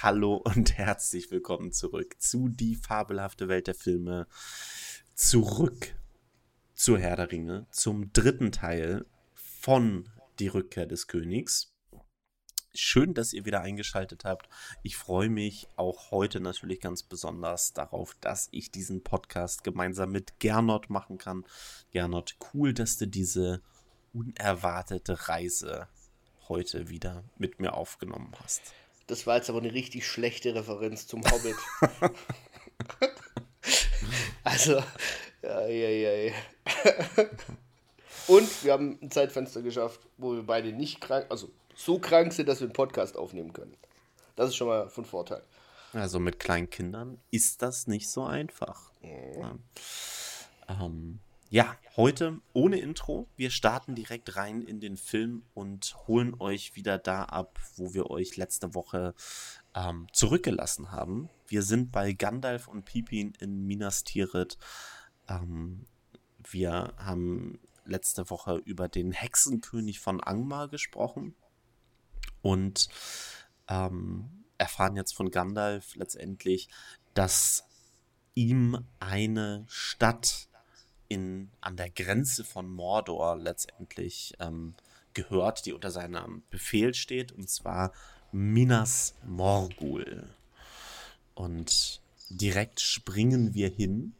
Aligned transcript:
Hallo 0.00 0.36
und 0.36 0.78
herzlich 0.78 1.32
willkommen 1.32 1.72
zurück 1.72 2.14
zu 2.20 2.48
Die 2.48 2.76
fabelhafte 2.76 3.48
Welt 3.48 3.66
der 3.66 3.74
Filme. 3.74 4.28
Zurück 5.14 5.92
zur 6.76 7.00
Herr 7.00 7.16
der 7.16 7.32
Ringe, 7.32 7.66
zum 7.72 8.12
dritten 8.12 8.52
Teil 8.52 9.06
von 9.34 10.08
Die 10.38 10.46
Rückkehr 10.46 10.86
des 10.86 11.08
Königs. 11.08 11.74
Schön, 12.72 13.12
dass 13.12 13.32
ihr 13.32 13.44
wieder 13.44 13.62
eingeschaltet 13.62 14.24
habt. 14.24 14.48
Ich 14.84 14.96
freue 14.96 15.30
mich 15.30 15.66
auch 15.74 16.12
heute 16.12 16.38
natürlich 16.38 16.80
ganz 16.80 17.02
besonders 17.02 17.72
darauf, 17.72 18.14
dass 18.20 18.46
ich 18.52 18.70
diesen 18.70 19.02
Podcast 19.02 19.64
gemeinsam 19.64 20.12
mit 20.12 20.38
Gernot 20.38 20.90
machen 20.90 21.18
kann. 21.18 21.44
Gernot, 21.90 22.36
cool, 22.54 22.72
dass 22.72 22.98
du 22.98 23.08
diese 23.08 23.62
unerwartete 24.12 25.28
Reise 25.28 25.88
heute 26.48 26.88
wieder 26.88 27.24
mit 27.36 27.58
mir 27.58 27.74
aufgenommen 27.74 28.32
hast. 28.40 28.62
Das 29.08 29.26
war 29.26 29.36
jetzt 29.36 29.48
aber 29.48 29.58
eine 29.58 29.72
richtig 29.72 30.06
schlechte 30.06 30.54
Referenz 30.54 31.06
zum 31.06 31.22
Hobbit. 31.24 31.56
also, 34.44 34.82
ja, 35.42 35.66
ja, 35.66 35.88
ja, 35.88 36.12
ja. 36.12 36.32
Und 38.26 38.64
wir 38.64 38.72
haben 38.72 38.98
ein 39.00 39.10
Zeitfenster 39.10 39.62
geschafft, 39.62 40.00
wo 40.18 40.34
wir 40.34 40.42
beide 40.42 40.72
nicht 40.72 41.00
krank, 41.00 41.26
also 41.30 41.50
so 41.74 41.98
krank 41.98 42.34
sind, 42.34 42.50
dass 42.50 42.60
wir 42.60 42.66
einen 42.66 42.74
Podcast 42.74 43.16
aufnehmen 43.16 43.54
können. 43.54 43.74
Das 44.36 44.50
ist 44.50 44.56
schon 44.56 44.68
mal 44.68 44.90
von 44.90 45.06
Vorteil. 45.06 45.42
Also 45.94 46.20
mit 46.20 46.38
kleinen 46.38 46.68
Kindern 46.68 47.18
ist 47.30 47.62
das 47.62 47.86
nicht 47.86 48.10
so 48.10 48.24
einfach. 48.24 48.92
Mhm. 49.00 49.58
Ähm, 50.68 51.20
ja, 51.50 51.76
heute 51.96 52.40
ohne 52.52 52.78
Intro. 52.78 53.26
Wir 53.36 53.50
starten 53.50 53.94
direkt 53.94 54.36
rein 54.36 54.60
in 54.60 54.80
den 54.80 54.98
Film 54.98 55.44
und 55.54 55.96
holen 56.06 56.36
euch 56.38 56.76
wieder 56.76 56.98
da 56.98 57.24
ab, 57.24 57.58
wo 57.76 57.94
wir 57.94 58.10
euch 58.10 58.36
letzte 58.36 58.74
Woche 58.74 59.14
ähm, 59.74 60.06
zurückgelassen 60.12 60.92
haben. 60.92 61.30
Wir 61.46 61.62
sind 61.62 61.90
bei 61.90 62.12
Gandalf 62.12 62.68
und 62.68 62.84
Pipin 62.84 63.32
in 63.40 63.66
Minas 63.66 64.04
Tirith. 64.04 64.58
Ähm, 65.26 65.86
wir 66.50 66.92
haben 66.98 67.58
letzte 67.86 68.28
Woche 68.28 68.56
über 68.56 68.88
den 68.88 69.12
Hexenkönig 69.12 70.00
von 70.00 70.20
Angmar 70.20 70.68
gesprochen 70.68 71.34
und 72.42 72.90
ähm, 73.68 74.44
erfahren 74.58 74.96
jetzt 74.96 75.14
von 75.14 75.30
Gandalf 75.30 75.96
letztendlich, 75.96 76.68
dass 77.14 77.64
ihm 78.34 78.84
eine 79.00 79.64
Stadt 79.68 80.47
in, 81.08 81.50
an 81.60 81.76
der 81.76 81.90
Grenze 81.90 82.44
von 82.44 82.70
Mordor 82.70 83.36
letztendlich 83.36 84.34
ähm, 84.38 84.74
gehört, 85.14 85.66
die 85.66 85.72
unter 85.72 85.90
seinem 85.90 86.42
Befehl 86.50 86.94
steht, 86.94 87.32
und 87.32 87.48
zwar 87.48 87.92
Minas 88.30 89.14
Morgul. 89.24 90.28
Und 91.34 92.02
direkt 92.28 92.80
springen 92.80 93.54
wir 93.54 93.68
hin 93.68 94.14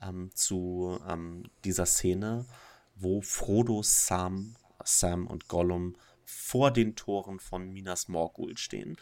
ähm, 0.00 0.30
zu 0.34 1.00
ähm, 1.08 1.50
dieser 1.64 1.86
Szene, 1.86 2.46
wo 2.94 3.20
Frodo, 3.20 3.82
Sam, 3.82 4.56
Sam 4.84 5.26
und 5.26 5.48
Gollum 5.48 5.96
vor 6.24 6.70
den 6.70 6.96
Toren 6.96 7.40
von 7.40 7.72
Minas 7.72 8.08
Morgul 8.08 8.56
stehen. 8.56 8.96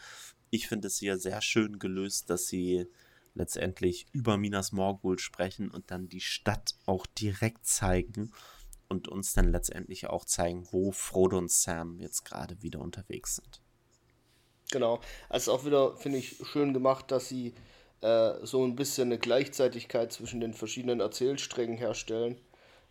Ich 0.49 0.67
finde 0.67 0.87
es 0.87 0.97
hier 0.97 1.17
sehr 1.17 1.41
schön 1.41 1.79
gelöst, 1.79 2.29
dass 2.29 2.47
sie 2.47 2.87
letztendlich 3.35 4.07
über 4.11 4.37
Minas 4.37 4.71
Morgul 4.71 5.19
sprechen 5.19 5.69
und 5.69 5.91
dann 5.91 6.07
die 6.09 6.21
Stadt 6.21 6.75
auch 6.85 7.05
direkt 7.05 7.65
zeigen 7.65 8.31
und 8.89 9.07
uns 9.07 9.33
dann 9.33 9.51
letztendlich 9.51 10.07
auch 10.07 10.25
zeigen, 10.25 10.67
wo 10.71 10.91
Frodo 10.91 11.37
und 11.37 11.51
Sam 11.51 11.99
jetzt 11.99 12.25
gerade 12.25 12.61
wieder 12.61 12.79
unterwegs 12.79 13.35
sind. 13.37 13.61
Genau, 14.71 15.01
also 15.29 15.53
auch 15.53 15.65
wieder, 15.65 15.97
finde 15.97 16.19
ich, 16.19 16.37
schön 16.43 16.73
gemacht, 16.73 17.11
dass 17.11 17.29
sie 17.29 17.53
äh, 18.01 18.45
so 18.45 18.63
ein 18.65 18.75
bisschen 18.75 19.09
eine 19.09 19.19
Gleichzeitigkeit 19.19 20.11
zwischen 20.11 20.39
den 20.39 20.53
verschiedenen 20.53 20.99
Erzählsträngen 20.99 21.77
herstellen, 21.77 22.39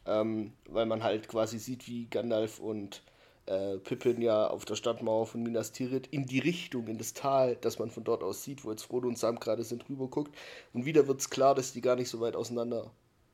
ähm, 0.07 0.53
weil 0.67 0.87
man 0.87 1.03
halt 1.03 1.29
quasi 1.29 1.59
sieht, 1.59 1.87
wie 1.87 2.07
Gandalf 2.07 2.59
und 2.59 3.03
äh, 3.47 3.79
Pippin 3.79 4.23
ja 4.23 4.47
auf 4.47 4.65
der 4.65 4.77
Stadtmauer 4.77 5.27
von 5.27 5.43
Minas 5.43 5.73
Tirith 5.73 6.07
in 6.11 6.27
die 6.27 6.39
Richtung, 6.39 6.87
in 6.87 6.99
das 6.99 7.15
Tal, 7.15 7.57
das 7.57 7.79
man 7.79 7.91
von 7.91 8.05
dort 8.05 8.23
aus 8.23 8.45
sieht, 8.45 8.65
wo 8.65 8.71
jetzt 8.71 8.85
Frodo 8.85 9.09
und 9.09 9.19
Sam 9.19 9.39
gerade 9.39 9.65
sind, 9.65 9.89
rüber 9.89 10.09
guckt. 10.09 10.35
Und 10.73 10.85
wieder 10.85 11.09
wird 11.09 11.21
es 11.21 11.31
klar, 11.31 11.55
dass 11.55 11.73
die 11.73 11.81
gar 11.81 11.97
nicht 11.97 12.09
so 12.09 12.21
weit 12.21 12.37
auseinander, 12.37 12.91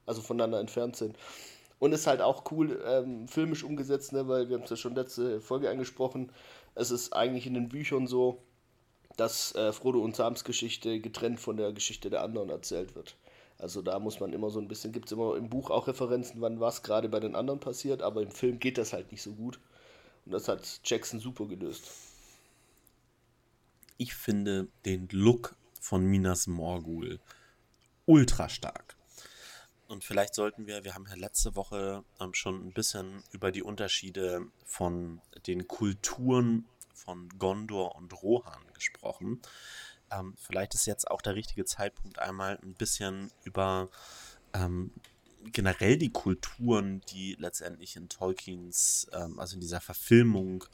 also 0.06 0.22
voneinander 0.22 0.60
entfernt 0.60 0.96
sind. 0.96 1.16
Und 1.78 1.92
ist 1.92 2.06
halt 2.06 2.22
auch 2.22 2.50
cool 2.50 2.82
ähm, 2.86 3.28
filmisch 3.28 3.62
umgesetzt, 3.62 4.12
ne, 4.12 4.26
weil 4.26 4.48
wir 4.48 4.56
haben 4.56 4.64
es 4.64 4.70
ja 4.70 4.76
schon 4.76 4.94
letzte 4.94 5.40
Folge 5.40 5.70
angesprochen. 5.70 6.32
Es 6.74 6.90
ist 6.90 7.12
eigentlich 7.12 7.46
in 7.46 7.54
den 7.54 7.68
Büchern 7.68 8.06
so, 8.06 8.42
dass 9.16 9.54
äh, 9.54 9.72
Frodo 9.72 10.00
und 10.00 10.16
Sams 10.16 10.44
Geschichte 10.44 11.00
getrennt 11.00 11.40
von 11.40 11.56
der 11.56 11.72
Geschichte 11.72 12.10
der 12.10 12.22
anderen 12.22 12.50
erzählt 12.50 12.94
wird. 12.94 13.16
Also 13.58 13.82
da 13.82 13.98
muss 13.98 14.20
man 14.20 14.32
immer 14.32 14.50
so 14.50 14.60
ein 14.60 14.68
bisschen, 14.68 14.92
gibt 14.92 15.06
es 15.06 15.12
immer 15.12 15.36
im 15.36 15.50
Buch 15.50 15.70
auch 15.70 15.88
Referenzen, 15.88 16.40
wann 16.40 16.60
was 16.60 16.82
gerade 16.82 17.08
bei 17.08 17.18
den 17.18 17.34
anderen 17.34 17.58
passiert, 17.58 18.02
aber 18.02 18.22
im 18.22 18.30
Film 18.30 18.60
geht 18.60 18.78
das 18.78 18.92
halt 18.92 19.10
nicht 19.10 19.22
so 19.22 19.32
gut. 19.32 19.58
Und 20.28 20.32
das 20.32 20.46
hat 20.46 20.80
Jackson 20.84 21.20
super 21.20 21.46
gelöst. 21.46 21.90
Ich 23.96 24.12
finde 24.12 24.68
den 24.84 25.08
Look 25.10 25.56
von 25.80 26.04
Minas 26.04 26.46
Morgul 26.46 27.18
ultra 28.04 28.50
stark. 28.50 28.94
Und 29.86 30.04
vielleicht 30.04 30.34
sollten 30.34 30.66
wir, 30.66 30.84
wir 30.84 30.94
haben 30.94 31.06
ja 31.08 31.14
letzte 31.14 31.56
Woche 31.56 32.04
ähm, 32.20 32.34
schon 32.34 32.56
ein 32.62 32.74
bisschen 32.74 33.24
über 33.32 33.50
die 33.50 33.62
Unterschiede 33.62 34.46
von 34.66 35.22
den 35.46 35.66
Kulturen 35.66 36.66
von 36.92 37.30
Gondor 37.38 37.96
und 37.96 38.12
Rohan 38.22 38.60
gesprochen. 38.74 39.40
Ähm, 40.10 40.34
vielleicht 40.36 40.74
ist 40.74 40.84
jetzt 40.84 41.10
auch 41.10 41.22
der 41.22 41.36
richtige 41.36 41.64
Zeitpunkt, 41.64 42.18
einmal 42.18 42.58
ein 42.62 42.74
bisschen 42.74 43.32
über 43.44 43.88
ähm, 44.52 44.92
generell 45.50 45.96
die 45.96 46.10
Kulturen, 46.10 47.00
die 47.12 47.36
letztendlich 47.38 47.96
in 47.96 48.08
Tolkiens, 48.08 49.08
ähm, 49.12 49.38
also 49.38 49.54
in 49.54 49.60
dieser 49.60 49.80
Verfilmung 49.80 50.64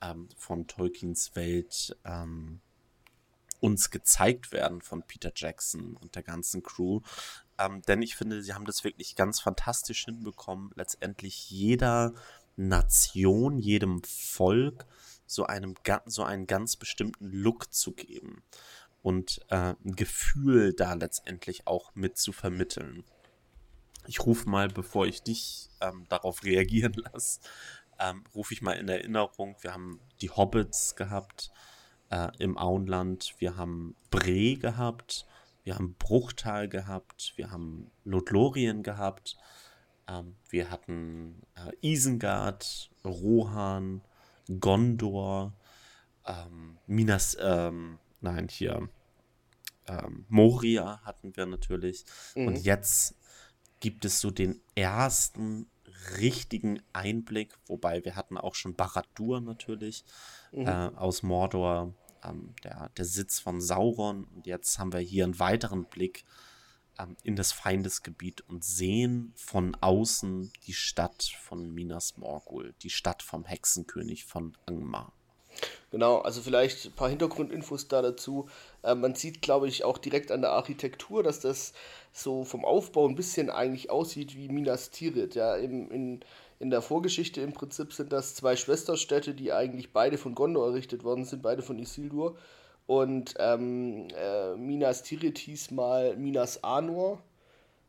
ähm, 0.00 0.28
von 0.36 0.66
Tolkiens 0.66 1.34
Welt 1.34 1.96
ähm, 2.04 2.60
uns 3.60 3.90
gezeigt 3.90 4.52
werden 4.52 4.82
von 4.82 5.02
Peter 5.02 5.32
Jackson 5.34 5.96
und 5.96 6.16
der 6.16 6.22
ganzen 6.22 6.62
Crew. 6.62 7.00
Ähm, 7.58 7.82
denn 7.82 8.02
ich 8.02 8.16
finde, 8.16 8.42
sie 8.42 8.54
haben 8.54 8.64
das 8.64 8.84
wirklich 8.84 9.14
ganz 9.14 9.40
fantastisch 9.40 10.04
hinbekommen, 10.04 10.72
letztendlich 10.74 11.48
jeder 11.50 12.12
Nation, 12.56 13.58
jedem 13.58 14.02
Volk 14.02 14.84
so, 15.26 15.44
einem, 15.44 15.74
so 16.06 16.24
einen 16.24 16.46
ganz 16.46 16.76
bestimmten 16.76 17.30
Look 17.30 17.72
zu 17.72 17.92
geben 17.92 18.42
und 19.02 19.40
äh, 19.48 19.74
ein 19.84 19.96
Gefühl 19.96 20.74
da 20.74 20.94
letztendlich 20.94 21.66
auch 21.66 21.94
mit 21.94 22.18
zu 22.18 22.32
vermitteln. 22.32 23.04
Ich 24.06 24.20
rufe 24.20 24.48
mal, 24.48 24.68
bevor 24.68 25.06
ich 25.06 25.22
dich 25.22 25.68
ähm, 25.80 26.06
darauf 26.08 26.44
reagieren 26.44 26.94
lasse, 26.94 27.40
ähm, 27.98 28.24
rufe 28.34 28.54
ich 28.54 28.62
mal 28.62 28.72
in 28.72 28.88
Erinnerung, 28.88 29.56
wir 29.60 29.72
haben 29.72 30.00
die 30.20 30.30
Hobbits 30.30 30.96
gehabt 30.96 31.50
äh, 32.10 32.28
im 32.38 32.58
Auenland, 32.58 33.34
wir 33.38 33.56
haben 33.56 33.94
Bre 34.10 34.56
gehabt, 34.56 35.26
wir 35.64 35.76
haben 35.76 35.94
Bruchtal 35.94 36.68
gehabt, 36.68 37.32
wir 37.36 37.50
haben 37.50 37.90
Lothlorien 38.04 38.82
gehabt, 38.82 39.36
ähm, 40.08 40.36
wir 40.48 40.70
hatten 40.70 41.42
äh, 41.54 41.72
Isengard, 41.80 42.90
Rohan, 43.04 44.02
Gondor, 44.60 45.52
ähm, 46.26 46.78
Minas, 46.86 47.36
ähm, 47.40 47.98
nein, 48.20 48.48
hier, 48.48 48.88
ähm, 49.86 50.24
Moria 50.28 51.00
hatten 51.04 51.36
wir 51.36 51.46
natürlich. 51.46 52.04
Mhm. 52.34 52.48
Und 52.48 52.64
jetzt 52.64 53.14
gibt 53.82 54.04
es 54.04 54.20
so 54.20 54.30
den 54.30 54.62
ersten 54.76 55.66
richtigen 56.18 56.80
Einblick, 56.92 57.58
wobei 57.66 58.04
wir 58.04 58.14
hatten 58.14 58.38
auch 58.38 58.54
schon 58.54 58.74
Barad-dûr 58.74 59.40
natürlich 59.40 60.04
mhm. 60.52 60.68
äh, 60.68 60.90
aus 60.94 61.22
Mordor, 61.24 61.92
ähm, 62.24 62.54
der, 62.62 62.90
der 62.90 63.04
Sitz 63.04 63.40
von 63.40 63.60
Sauron. 63.60 64.24
Und 64.24 64.46
jetzt 64.46 64.78
haben 64.78 64.92
wir 64.92 65.00
hier 65.00 65.24
einen 65.24 65.40
weiteren 65.40 65.84
Blick 65.84 66.24
ähm, 66.98 67.16
in 67.24 67.34
das 67.34 67.50
Feindesgebiet 67.50 68.42
und 68.42 68.64
sehen 68.64 69.32
von 69.34 69.76
außen 69.80 70.52
die 70.64 70.74
Stadt 70.74 71.24
von 71.42 71.74
Minas 71.74 72.16
Morgul, 72.16 72.74
die 72.82 72.90
Stadt 72.90 73.20
vom 73.20 73.44
Hexenkönig 73.44 74.24
von 74.24 74.56
Angmar. 74.64 75.12
Genau, 75.90 76.18
also 76.18 76.40
vielleicht 76.40 76.86
ein 76.86 76.92
paar 76.92 77.10
Hintergrundinfos 77.10 77.86
da 77.88 78.00
dazu. 78.00 78.48
Äh, 78.82 78.94
man 78.94 79.14
sieht, 79.14 79.42
glaube 79.42 79.68
ich, 79.68 79.84
auch 79.84 79.98
direkt 79.98 80.32
an 80.32 80.40
der 80.40 80.52
Architektur, 80.52 81.22
dass 81.22 81.40
das 81.40 81.74
so 82.12 82.44
vom 82.44 82.64
Aufbau 82.64 83.06
ein 83.06 83.14
bisschen 83.14 83.50
eigentlich 83.50 83.90
aussieht 83.90 84.34
wie 84.36 84.48
Minas 84.48 84.90
Tirith. 84.90 85.34
Ja, 85.34 85.54
in, 85.56 85.90
in, 85.90 86.20
in 86.58 86.70
der 86.70 86.80
Vorgeschichte 86.80 87.42
im 87.42 87.52
Prinzip 87.52 87.92
sind 87.92 88.12
das 88.12 88.34
zwei 88.34 88.56
Schwesterstädte, 88.56 89.34
die 89.34 89.52
eigentlich 89.52 89.92
beide 89.92 90.16
von 90.16 90.34
Gondor 90.34 90.68
errichtet 90.68 91.04
worden 91.04 91.24
sind, 91.24 91.42
beide 91.42 91.62
von 91.62 91.78
Isildur. 91.78 92.36
Und 92.86 93.34
ähm, 93.38 94.08
äh, 94.16 94.54
Minas 94.56 95.02
Tirith 95.02 95.38
hieß 95.38 95.72
mal 95.72 96.16
Minas 96.16 96.64
Anor, 96.64 97.22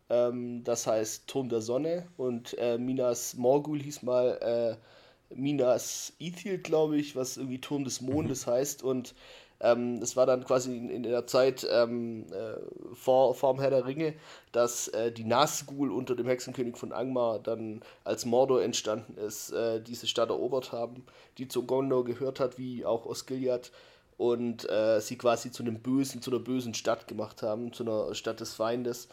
ähm, 0.10 0.64
das 0.64 0.88
heißt 0.88 1.28
Turm 1.28 1.50
der 1.50 1.62
Sonne. 1.62 2.08
Und 2.18 2.58
äh, 2.58 2.78
Minas 2.78 3.36
Morgul 3.36 3.82
hieß 3.82 4.04
mal 4.04 4.38
äh, 4.42 5.03
Minas 5.36 6.14
Ithil, 6.20 6.58
glaube 6.58 6.98
ich, 6.98 7.16
was 7.16 7.38
irgendwie 7.38 7.60
Turm 7.60 7.84
des 7.84 8.02
Mondes 8.02 8.46
mhm. 8.46 8.52
heißt. 8.52 8.84
Und 8.84 9.14
Ähm, 9.62 10.02
das 10.02 10.18
war 10.18 10.26
dann 10.26 10.44
quasi 10.44 10.76
in, 10.76 10.90
in 10.90 11.04
der 11.04 11.26
Zeit 11.26 11.66
ähm, 11.72 12.26
äh, 12.34 12.58
vor, 12.94 13.34
vor 13.34 13.54
dem 13.54 13.62
Herr 13.62 13.70
der 13.70 13.86
Ringe, 13.86 14.14
dass 14.52 14.90
äh, 14.90 15.10
die 15.10 15.24
Nazgul 15.24 15.90
unter 15.92 16.16
dem 16.16 16.28
Hexenkönig 16.28 16.76
von 16.76 16.92
Angmar 16.92 17.40
dann 17.40 17.82
als 18.04 18.26
Mordor 18.26 18.62
entstanden 18.62 19.16
ist, 19.18 19.52
äh, 19.52 19.80
diese 19.80 20.08
Stadt 20.08 20.30
erobert 20.30 20.74
haben, 20.74 21.06
die 21.38 21.48
zu 21.48 21.64
Gondor 21.66 22.04
gehört 22.04 22.42
hat, 22.42 22.58
wie 22.58 22.86
auch 22.86 23.06
Osgiliath 23.06 23.72
und 24.18 24.70
äh, 24.70 25.00
sie 25.00 25.18
quasi 25.18 25.50
zu 25.52 25.64
einem 25.64 25.80
bösen, 25.80 26.22
zu 26.22 26.32
einer 26.32 26.42
bösen 26.42 26.74
Stadt 26.74 27.08
gemacht 27.08 27.42
haben, 27.42 27.72
zu 27.72 27.84
einer 27.84 28.14
Stadt 28.16 28.42
des 28.42 28.54
Feindes. 28.56 29.08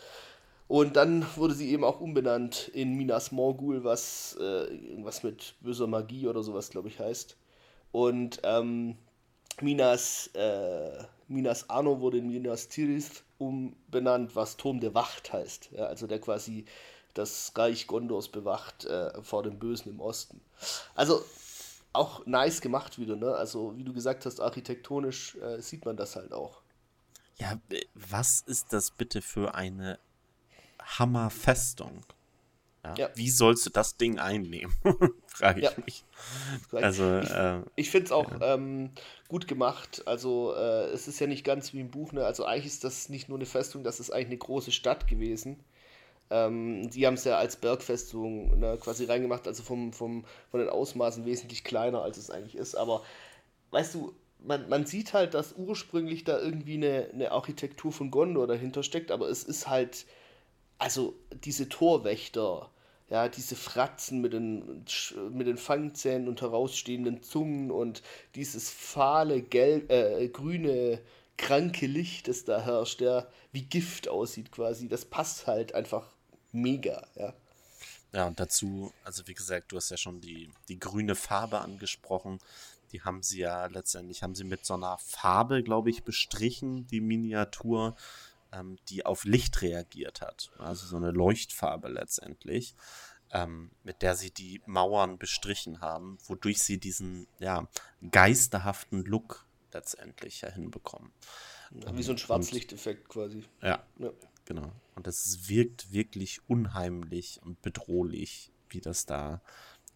Und 0.71 0.95
dann 0.95 1.27
wurde 1.35 1.55
sie 1.55 1.73
eben 1.73 1.83
auch 1.83 1.99
umbenannt 1.99 2.69
in 2.69 2.97
Minas 2.97 3.33
Morgul, 3.33 3.83
was 3.83 4.37
äh, 4.39 4.67
irgendwas 4.73 5.25
mit 5.25 5.57
böser 5.63 5.89
Magie 5.89 6.29
oder 6.29 6.45
sowas, 6.45 6.71
glaube 6.71 6.87
ich, 6.87 7.01
heißt. 7.01 7.37
Und 7.91 8.41
ähm, 8.45 8.97
Minas, 9.61 10.29
äh, 10.35 11.03
Minas 11.27 11.69
Anno 11.69 12.01
wurde 12.01 12.19
in 12.19 12.29
Minas 12.29 12.69
Tirith 12.69 13.25
umbenannt, 13.39 14.37
was 14.37 14.57
Turm 14.57 14.79
der 14.79 14.95
Wacht 14.95 15.33
heißt. 15.33 15.71
Ja, 15.73 15.87
also 15.87 16.07
der 16.07 16.21
quasi 16.21 16.67
das 17.15 17.51
Reich 17.57 17.89
Gondors 17.89 18.29
bewacht 18.29 18.85
äh, 18.85 19.21
vor 19.25 19.43
dem 19.43 19.59
Bösen 19.59 19.91
im 19.91 20.01
Osten. 20.01 20.41
Also 20.95 21.25
auch 21.93 22.25
nice 22.27 22.61
gemacht 22.61 22.97
wieder, 22.97 23.17
ne? 23.17 23.35
Also 23.35 23.77
wie 23.77 23.83
du 23.83 23.93
gesagt 23.93 24.25
hast, 24.25 24.39
architektonisch 24.39 25.35
äh, 25.35 25.61
sieht 25.61 25.85
man 25.85 25.97
das 25.97 26.15
halt 26.15 26.33
auch. 26.33 26.63
Ja, 27.39 27.59
was 27.95 28.41
ist 28.43 28.73
das 28.73 28.93
bitte 28.93 29.21
für 29.21 29.57
eine 29.57 29.99
Hammerfestung? 30.99 32.05
Ja. 32.85 32.95
ja. 32.97 33.11
Wie 33.15 33.29
sollst 33.29 33.67
du 33.67 33.71
das 33.71 33.97
Ding 33.97 34.19
einnehmen? 34.19 34.75
Frage 35.27 35.61
ich 35.61 35.67
ja. 35.67 35.73
mich. 35.85 36.05
Also, 36.73 37.05
äh, 37.05 37.59
ich, 37.59 37.65
ich 37.77 37.91
finde 37.91 38.07
es 38.07 38.13
auch 38.13 38.31
ähm, 38.41 38.91
gut 39.29 39.47
gemacht. 39.47 40.03
Also, 40.07 40.55
äh, 40.55 40.87
es 40.87 41.07
ist 41.07 41.21
ja 41.21 41.27
nicht 41.27 41.45
ganz 41.45 41.75
wie 41.75 41.81
im 41.81 41.91
Buch. 41.91 42.13
Ne? 42.13 42.25
Also, 42.25 42.45
eigentlich 42.45 42.67
ist 42.67 42.85
das 42.85 43.09
nicht 43.09 43.29
nur 43.29 43.39
eine 43.39 43.47
Festung, 43.47 43.85
das 43.85 44.01
ist 44.01 44.11
eigentlich 44.11 44.29
eine 44.29 44.39
große 44.39 44.73
Stadt 44.73 45.07
gewesen. 45.09 45.63
Ähm, 46.31 46.89
die 46.91 47.07
haben 47.07 47.15
es 47.15 47.25
ja 47.25 47.39
als 47.39 47.57
Bergfestung 47.57 48.59
ne, 48.61 48.79
quasi 48.81 49.05
reingemacht, 49.05 49.49
also 49.49 49.63
vom, 49.63 49.93
vom, 49.93 50.25
von 50.51 50.61
den 50.61 50.69
Ausmaßen 50.69 51.27
wesentlich 51.27 51.65
kleiner, 51.65 52.03
als 52.03 52.19
es 52.19 52.31
eigentlich 52.31 52.55
ist. 52.55 52.77
Aber 52.77 53.03
weißt 53.73 53.95
du, 53.95 54.15
man, 54.39 54.69
man 54.69 54.87
sieht 54.87 55.13
halt, 55.13 55.35
dass 55.35 55.55
ursprünglich 55.55 56.25
da 56.25 56.39
irgendwie 56.39 56.75
eine, 56.75 57.11
eine 57.13 57.33
Architektur 57.33 57.93
von 57.93 58.11
Gondor 58.11 58.47
dahinter 58.47 58.83
steckt, 58.85 59.11
aber 59.11 59.29
es 59.29 59.43
ist 59.43 59.69
halt 59.69 60.07
also 60.81 61.15
diese 61.45 61.69
Torwächter, 61.69 62.71
ja, 63.11 63.29
diese 63.29 63.55
Fratzen 63.55 64.21
mit 64.21 64.33
den, 64.33 64.85
mit 65.31 65.47
den 65.47 65.59
Fangzähnen 65.59 66.27
und 66.27 66.41
herausstehenden 66.41 67.23
Zungen 67.23 67.71
und 67.71 68.03
dieses 68.35 68.71
fahle, 68.71 69.43
gelb, 69.43 69.91
äh, 69.91 70.29
grüne, 70.29 71.03
kranke 71.37 71.87
Licht, 71.87 72.29
das 72.29 72.45
da 72.45 72.61
herrscht, 72.61 73.01
der 73.01 73.31
wie 73.53 73.63
Gift 73.63 74.09
aussieht 74.09 74.53
quasi, 74.53 74.89
das 74.89 75.05
passt 75.05 75.47
halt 75.47 75.75
einfach 75.75 76.15
mega, 76.53 77.07
ja. 77.15 77.35
Ja, 78.13 78.27
und 78.27 78.41
dazu, 78.41 78.93
also 79.05 79.27
wie 79.29 79.35
gesagt, 79.35 79.71
du 79.71 79.77
hast 79.77 79.91
ja 79.91 79.97
schon 79.97 80.21
die, 80.21 80.51
die 80.69 80.81
grüne 80.81 81.15
Farbe 81.15 81.61
angesprochen. 81.61 82.41
Die 82.91 83.03
haben 83.03 83.23
sie 83.23 83.39
ja 83.39 83.67
letztendlich, 83.67 84.25
haben 84.25 84.35
sie 84.35 84.43
mit 84.43 84.65
so 84.65 84.75
einer 84.75 84.99
Farbe, 84.99 85.63
glaube 85.63 85.91
ich, 85.91 86.03
bestrichen, 86.03 86.89
die 86.89 87.01
Miniatur 87.01 87.95
ähm, 88.53 88.77
die 88.89 89.07
auf 89.07 89.25
Licht 89.25 89.63
reagiert 89.63 90.21
hat. 90.21 90.51
Also 90.59 90.87
so 90.87 90.97
eine 90.97 91.11
Leuchtfarbe 91.11 91.89
letztendlich, 91.89 92.75
ähm, 93.33 93.71
mit 93.83 94.03
der 94.03 94.17
sie 94.17 94.31
die 94.31 94.61
Mauern 94.67 95.19
bestrichen 95.19 95.81
haben, 95.81 96.19
wodurch 96.27 96.63
sie 96.63 96.79
diesen 96.79 97.27
ja, 97.39 97.69
geisterhaften 98.11 99.05
Look 99.05 99.47
letztendlich 99.73 100.41
ja 100.41 100.51
hinbekommen. 100.51 101.13
Wie 101.71 102.03
so 102.03 102.13
ein 102.13 102.19
Schwarzlichteffekt 102.19 103.09
quasi. 103.09 103.45
Ja, 103.63 103.85
ja, 103.99 104.11
genau. 104.45 104.73
Und 104.97 105.07
es 105.07 105.49
wirkt 105.49 105.93
wirklich 105.93 106.41
unheimlich 106.49 107.41
und 107.43 107.63
bedrohlich, 107.63 108.51
wie 108.69 108.81
das 108.81 109.07
da 109.07 109.41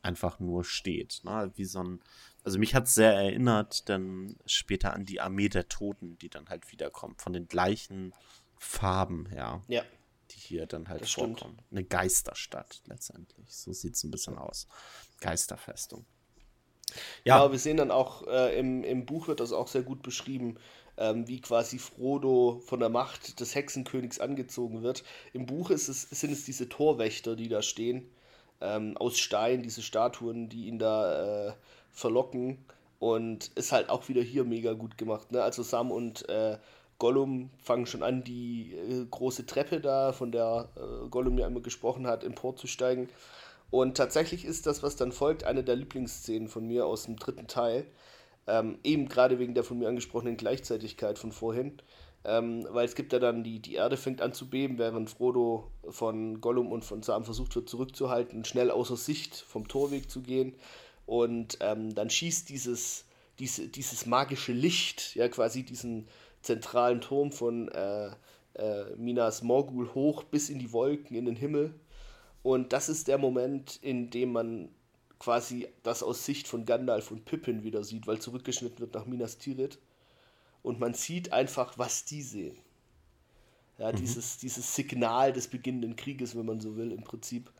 einfach 0.02 0.38
nur 0.38 0.64
steht. 0.64 1.22
Ne? 1.24 1.50
Wie 1.56 1.64
so 1.64 1.82
ein, 1.82 2.00
also 2.44 2.58
mich 2.58 2.74
hat 2.74 2.84
es 2.84 2.94
sehr 2.94 3.12
erinnert, 3.12 3.88
dann 3.88 4.36
später 4.46 4.92
an 4.92 5.04
die 5.04 5.20
Armee 5.20 5.48
der 5.48 5.68
Toten, 5.68 6.18
die 6.18 6.28
dann 6.28 6.48
halt 6.48 6.70
wiederkommt, 6.70 7.22
von 7.22 7.32
den 7.32 7.48
gleichen 7.48 8.14
Farben 8.58 9.26
her. 9.26 9.62
Ja. 9.68 9.82
Die 10.30 10.38
hier 10.38 10.66
dann 10.66 10.88
halt 10.88 11.02
das 11.02 11.12
vorkommen. 11.12 11.36
Stimmt. 11.36 11.62
Eine 11.70 11.84
Geisterstadt 11.84 12.82
letztendlich. 12.86 13.54
So 13.54 13.72
sieht 13.72 13.94
es 13.94 14.04
ein 14.04 14.10
bisschen 14.10 14.38
aus. 14.38 14.66
Geisterfestung. 15.20 16.06
Ja, 17.24 17.44
ja 17.44 17.52
wir 17.52 17.58
sehen 17.58 17.76
dann 17.76 17.90
auch, 17.90 18.26
äh, 18.26 18.58
im, 18.58 18.84
im 18.84 19.06
Buch 19.06 19.28
wird 19.28 19.40
das 19.40 19.52
auch 19.52 19.68
sehr 19.68 19.82
gut 19.82 20.02
beschrieben, 20.02 20.58
ähm, 20.96 21.26
wie 21.26 21.40
quasi 21.40 21.78
Frodo 21.78 22.62
von 22.64 22.80
der 22.80 22.88
Macht 22.88 23.40
des 23.40 23.54
Hexenkönigs 23.54 24.20
angezogen 24.20 24.82
wird. 24.82 25.04
Im 25.32 25.46
Buch 25.46 25.70
ist 25.70 25.88
es, 25.88 26.02
sind 26.02 26.32
es 26.32 26.44
diese 26.44 26.68
Torwächter, 26.68 27.36
die 27.36 27.48
da 27.48 27.62
stehen, 27.62 28.08
ähm, 28.60 28.96
aus 28.96 29.18
Stein, 29.18 29.62
diese 29.62 29.82
Statuen, 29.82 30.48
die 30.48 30.66
ihn 30.66 30.78
da 30.78 31.48
äh, 31.48 31.54
verlocken. 31.90 32.64
Und 33.00 33.48
ist 33.48 33.72
halt 33.72 33.90
auch 33.90 34.08
wieder 34.08 34.22
hier 34.22 34.44
mega 34.44 34.72
gut 34.72 34.96
gemacht. 34.96 35.30
Ne? 35.30 35.42
Also 35.42 35.62
Sam 35.62 35.90
und 35.90 36.26
äh, 36.28 36.56
Gollum 36.98 37.50
fangen 37.62 37.86
schon 37.86 38.02
an, 38.02 38.24
die 38.24 38.74
äh, 38.74 39.06
große 39.10 39.46
Treppe 39.46 39.80
da, 39.80 40.12
von 40.12 40.32
der 40.32 40.68
äh, 40.76 41.08
Gollum 41.08 41.38
ja 41.38 41.46
immer 41.46 41.60
gesprochen 41.60 42.06
hat, 42.06 42.24
emporzusteigen. 42.24 43.08
Und 43.70 43.96
tatsächlich 43.96 44.44
ist 44.44 44.66
das, 44.66 44.82
was 44.82 44.96
dann 44.96 45.12
folgt, 45.12 45.44
eine 45.44 45.64
der 45.64 45.76
Lieblingsszenen 45.76 46.48
von 46.48 46.66
mir 46.66 46.86
aus 46.86 47.04
dem 47.04 47.16
dritten 47.16 47.48
Teil. 47.48 47.86
Ähm, 48.46 48.78
eben 48.84 49.08
gerade 49.08 49.38
wegen 49.38 49.54
der 49.54 49.64
von 49.64 49.78
mir 49.78 49.88
angesprochenen 49.88 50.36
Gleichzeitigkeit 50.36 51.18
von 51.18 51.32
vorhin. 51.32 51.78
Ähm, 52.26 52.66
weil 52.70 52.86
es 52.86 52.94
gibt 52.94 53.12
ja 53.12 53.18
dann, 53.18 53.44
die, 53.44 53.60
die 53.60 53.74
Erde 53.74 53.96
fängt 53.96 54.22
an 54.22 54.32
zu 54.32 54.48
beben, 54.48 54.78
während 54.78 55.10
Frodo 55.10 55.70
von 55.90 56.40
Gollum 56.40 56.72
und 56.72 56.84
von 56.84 57.02
Sam 57.02 57.24
versucht 57.24 57.54
wird 57.54 57.68
zurückzuhalten, 57.68 58.44
schnell 58.44 58.70
außer 58.70 58.96
Sicht 58.96 59.36
vom 59.36 59.68
Torweg 59.68 60.10
zu 60.10 60.22
gehen. 60.22 60.54
Und 61.04 61.58
ähm, 61.60 61.94
dann 61.94 62.08
schießt 62.08 62.48
dieses, 62.48 63.04
diese, 63.38 63.68
dieses 63.68 64.06
magische 64.06 64.52
Licht, 64.52 65.14
ja 65.16 65.28
quasi 65.28 65.64
diesen, 65.64 66.08
zentralen 66.44 67.00
Turm 67.00 67.32
von 67.32 67.68
äh, 67.68 68.10
äh, 68.54 68.96
Minas 68.96 69.42
Morgul 69.42 69.92
hoch 69.94 70.24
bis 70.24 70.48
in 70.48 70.58
die 70.58 70.72
Wolken, 70.72 71.16
in 71.16 71.24
den 71.24 71.36
Himmel. 71.36 71.74
Und 72.42 72.72
das 72.72 72.88
ist 72.88 73.08
der 73.08 73.18
Moment, 73.18 73.78
in 73.82 74.10
dem 74.10 74.32
man 74.32 74.68
quasi 75.18 75.68
das 75.82 76.02
aus 76.02 76.24
Sicht 76.24 76.46
von 76.46 76.66
Gandalf 76.66 77.10
und 77.10 77.24
Pippin 77.24 77.64
wieder 77.64 77.82
sieht, 77.82 78.06
weil 78.06 78.20
zurückgeschnitten 78.20 78.80
wird 78.80 78.94
nach 78.94 79.06
Minas 79.06 79.38
Tirith. 79.38 79.78
Und 80.62 80.80
man 80.80 80.94
sieht 80.94 81.32
einfach, 81.32 81.78
was 81.78 82.04
die 82.04 82.22
sehen. 82.22 82.56
Ja, 83.78 83.90
mhm. 83.90 83.96
dieses, 83.96 84.38
dieses 84.38 84.74
Signal 84.74 85.32
des 85.32 85.48
beginnenden 85.48 85.96
Krieges, 85.96 86.36
wenn 86.36 86.46
man 86.46 86.60
so 86.60 86.76
will, 86.76 86.92
im 86.92 87.02
Prinzip. 87.02 87.50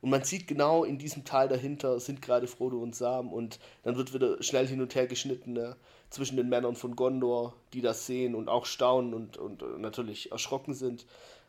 Und 0.00 0.10
man 0.10 0.22
sieht 0.22 0.46
genau 0.46 0.84
in 0.84 0.98
diesem 0.98 1.24
Tal 1.24 1.48
dahinter 1.48 1.98
sind 1.98 2.20
gerade 2.20 2.46
Frodo 2.46 2.78
und 2.78 2.94
Sam 2.94 3.32
und 3.32 3.58
dann 3.84 3.96
wird 3.96 4.12
wieder 4.12 4.42
schnell 4.42 4.66
hin 4.66 4.82
und 4.82 4.94
her 4.94 5.06
geschnitten 5.06 5.54
ne, 5.54 5.76
zwischen 6.14 6.36
den 6.36 6.48
Männern 6.48 6.76
von 6.76 6.96
Gondor, 6.96 7.54
die 7.72 7.80
das 7.80 8.06
sehen 8.06 8.34
und 8.34 8.48
auch 8.48 8.66
staunen 8.66 9.14
und, 9.14 9.36
und, 9.36 9.80
natürlich 9.80 10.32
erschrocken 10.32 10.74
sind 10.74 11.06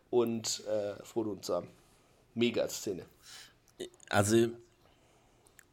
und 0.10 0.66
äh, 0.68 0.96
Frodo 1.04 1.32
und 1.32 1.46
Sam. 1.46 1.68
Mega 2.34 2.68
Szene. 2.68 3.06
Also 4.10 4.50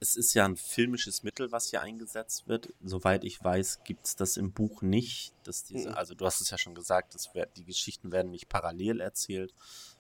es 0.01 0.17
ist 0.17 0.35
ja 0.35 0.45
ein 0.45 0.57
filmisches 0.57 1.23
Mittel, 1.23 1.53
was 1.53 1.71
hier 1.71 1.81
eingesetzt 1.81 2.49
wird. 2.49 2.75
Soweit 2.83 3.25
ich 3.25 3.43
weiß, 3.43 3.85
gibt 3.85 4.07
es 4.07 4.17
das 4.17 4.37
im 4.37 4.53
Buch 4.53 4.83
nicht. 4.83 5.33
Dass 5.45 5.65
diese, 5.65 5.91
mhm. 5.91 5.95
Also 5.95 6.15
du 6.15 6.27
hast 6.27 6.41
es 6.41 6.51
ja 6.51 6.59
schon 6.59 6.75
gesagt, 6.75 7.15
das 7.15 7.31
die 7.57 7.65
Geschichten 7.65 8.13
werden 8.13 8.31
nicht 8.31 8.49
parallel 8.49 9.01
erzählt, 9.01 9.55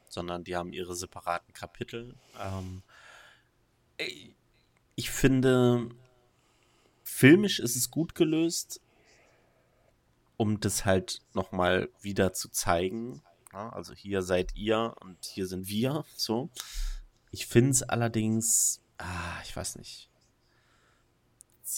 sondern 0.08 0.44
die 0.44 0.56
haben 0.56 0.72
ihre 0.72 0.94
separaten 0.94 1.54
Kapitel. 1.54 2.14
Ähm, 2.38 2.82
ich 4.96 5.11
finde, 5.11 5.90
filmisch 7.23 7.61
ist 7.61 7.76
es 7.76 7.93
gut 7.93 8.17
gelöst, 8.17 8.81
um 10.37 10.59
das 10.59 10.85
halt 10.85 11.21
nochmal 11.35 11.88
wieder 12.00 12.33
zu 12.33 12.49
zeigen. 12.49 13.23
Ja, 13.52 13.69
also 13.69 13.95
hier 13.95 14.23
seid 14.23 14.57
ihr 14.57 14.97
und 14.99 15.25
hier 15.25 15.47
sind 15.47 15.69
wir. 15.69 16.05
So. 16.17 16.50
Ich 17.31 17.47
finde 17.47 17.71
es 17.71 17.85
allerdings, 17.85 18.83
ah, 18.99 19.41
ich 19.45 19.55
weiß 19.55 19.76
nicht, 19.76 20.11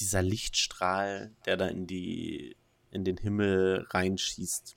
dieser 0.01 0.23
Lichtstrahl, 0.23 1.37
der 1.45 1.59
da 1.59 1.67
in 1.67 1.87
die 1.87 2.57
in 2.91 3.05
den 3.05 3.19
Himmel 3.19 3.87
reinschießt, 3.91 4.77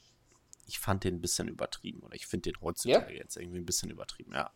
ich 0.66 0.80
fand 0.80 1.06
den 1.06 1.16
ein 1.16 1.22
bisschen 1.22 1.48
übertrieben. 1.48 2.02
Oder 2.02 2.16
ich 2.16 2.28
finde 2.28 2.52
den 2.52 2.60
heutzutage 2.60 3.14
ja? 3.14 3.22
jetzt 3.22 3.38
irgendwie 3.38 3.60
ein 3.60 3.66
bisschen 3.66 3.90
übertrieben, 3.90 4.34
ja. 4.34 4.52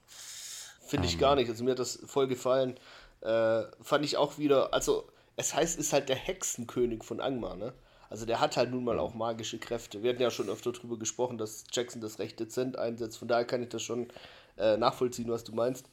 Finde 0.87 1.07
ich 1.07 1.13
ähm, 1.13 1.19
gar 1.21 1.37
nicht. 1.37 1.49
Also 1.49 1.63
mir 1.63 1.71
hat 1.71 1.79
das 1.79 2.01
voll 2.05 2.27
gefallen. 2.27 2.77
Äh, 3.21 3.63
fand 3.79 4.03
ich 4.03 4.17
auch 4.17 4.39
wieder, 4.39 4.73
also 4.73 5.09
es 5.41 5.55
heißt, 5.55 5.77
ist 5.79 5.91
halt 5.91 6.07
der 6.07 6.15
Hexenkönig 6.15 7.03
von 7.03 7.19
Angmar, 7.19 7.55
ne? 7.55 7.73
Also 8.09 8.25
der 8.25 8.39
hat 8.39 8.57
halt 8.57 8.71
nun 8.71 8.83
mal 8.83 8.99
auch 8.99 9.13
magische 9.13 9.57
Kräfte. 9.57 10.03
Wir 10.03 10.11
hatten 10.11 10.21
ja 10.21 10.29
schon 10.31 10.49
öfter 10.49 10.71
darüber 10.71 10.99
gesprochen, 10.99 11.37
dass 11.37 11.63
Jackson 11.71 12.01
das 12.01 12.19
rechte 12.19 12.43
Dezent 12.43 12.77
einsetzt. 12.77 13.17
Von 13.17 13.27
daher 13.27 13.45
kann 13.45 13.63
ich 13.63 13.69
das 13.69 13.81
schon 13.81 14.09
äh, 14.57 14.77
nachvollziehen, 14.77 15.29
was 15.29 15.43
du 15.43 15.53
meinst. 15.53 15.89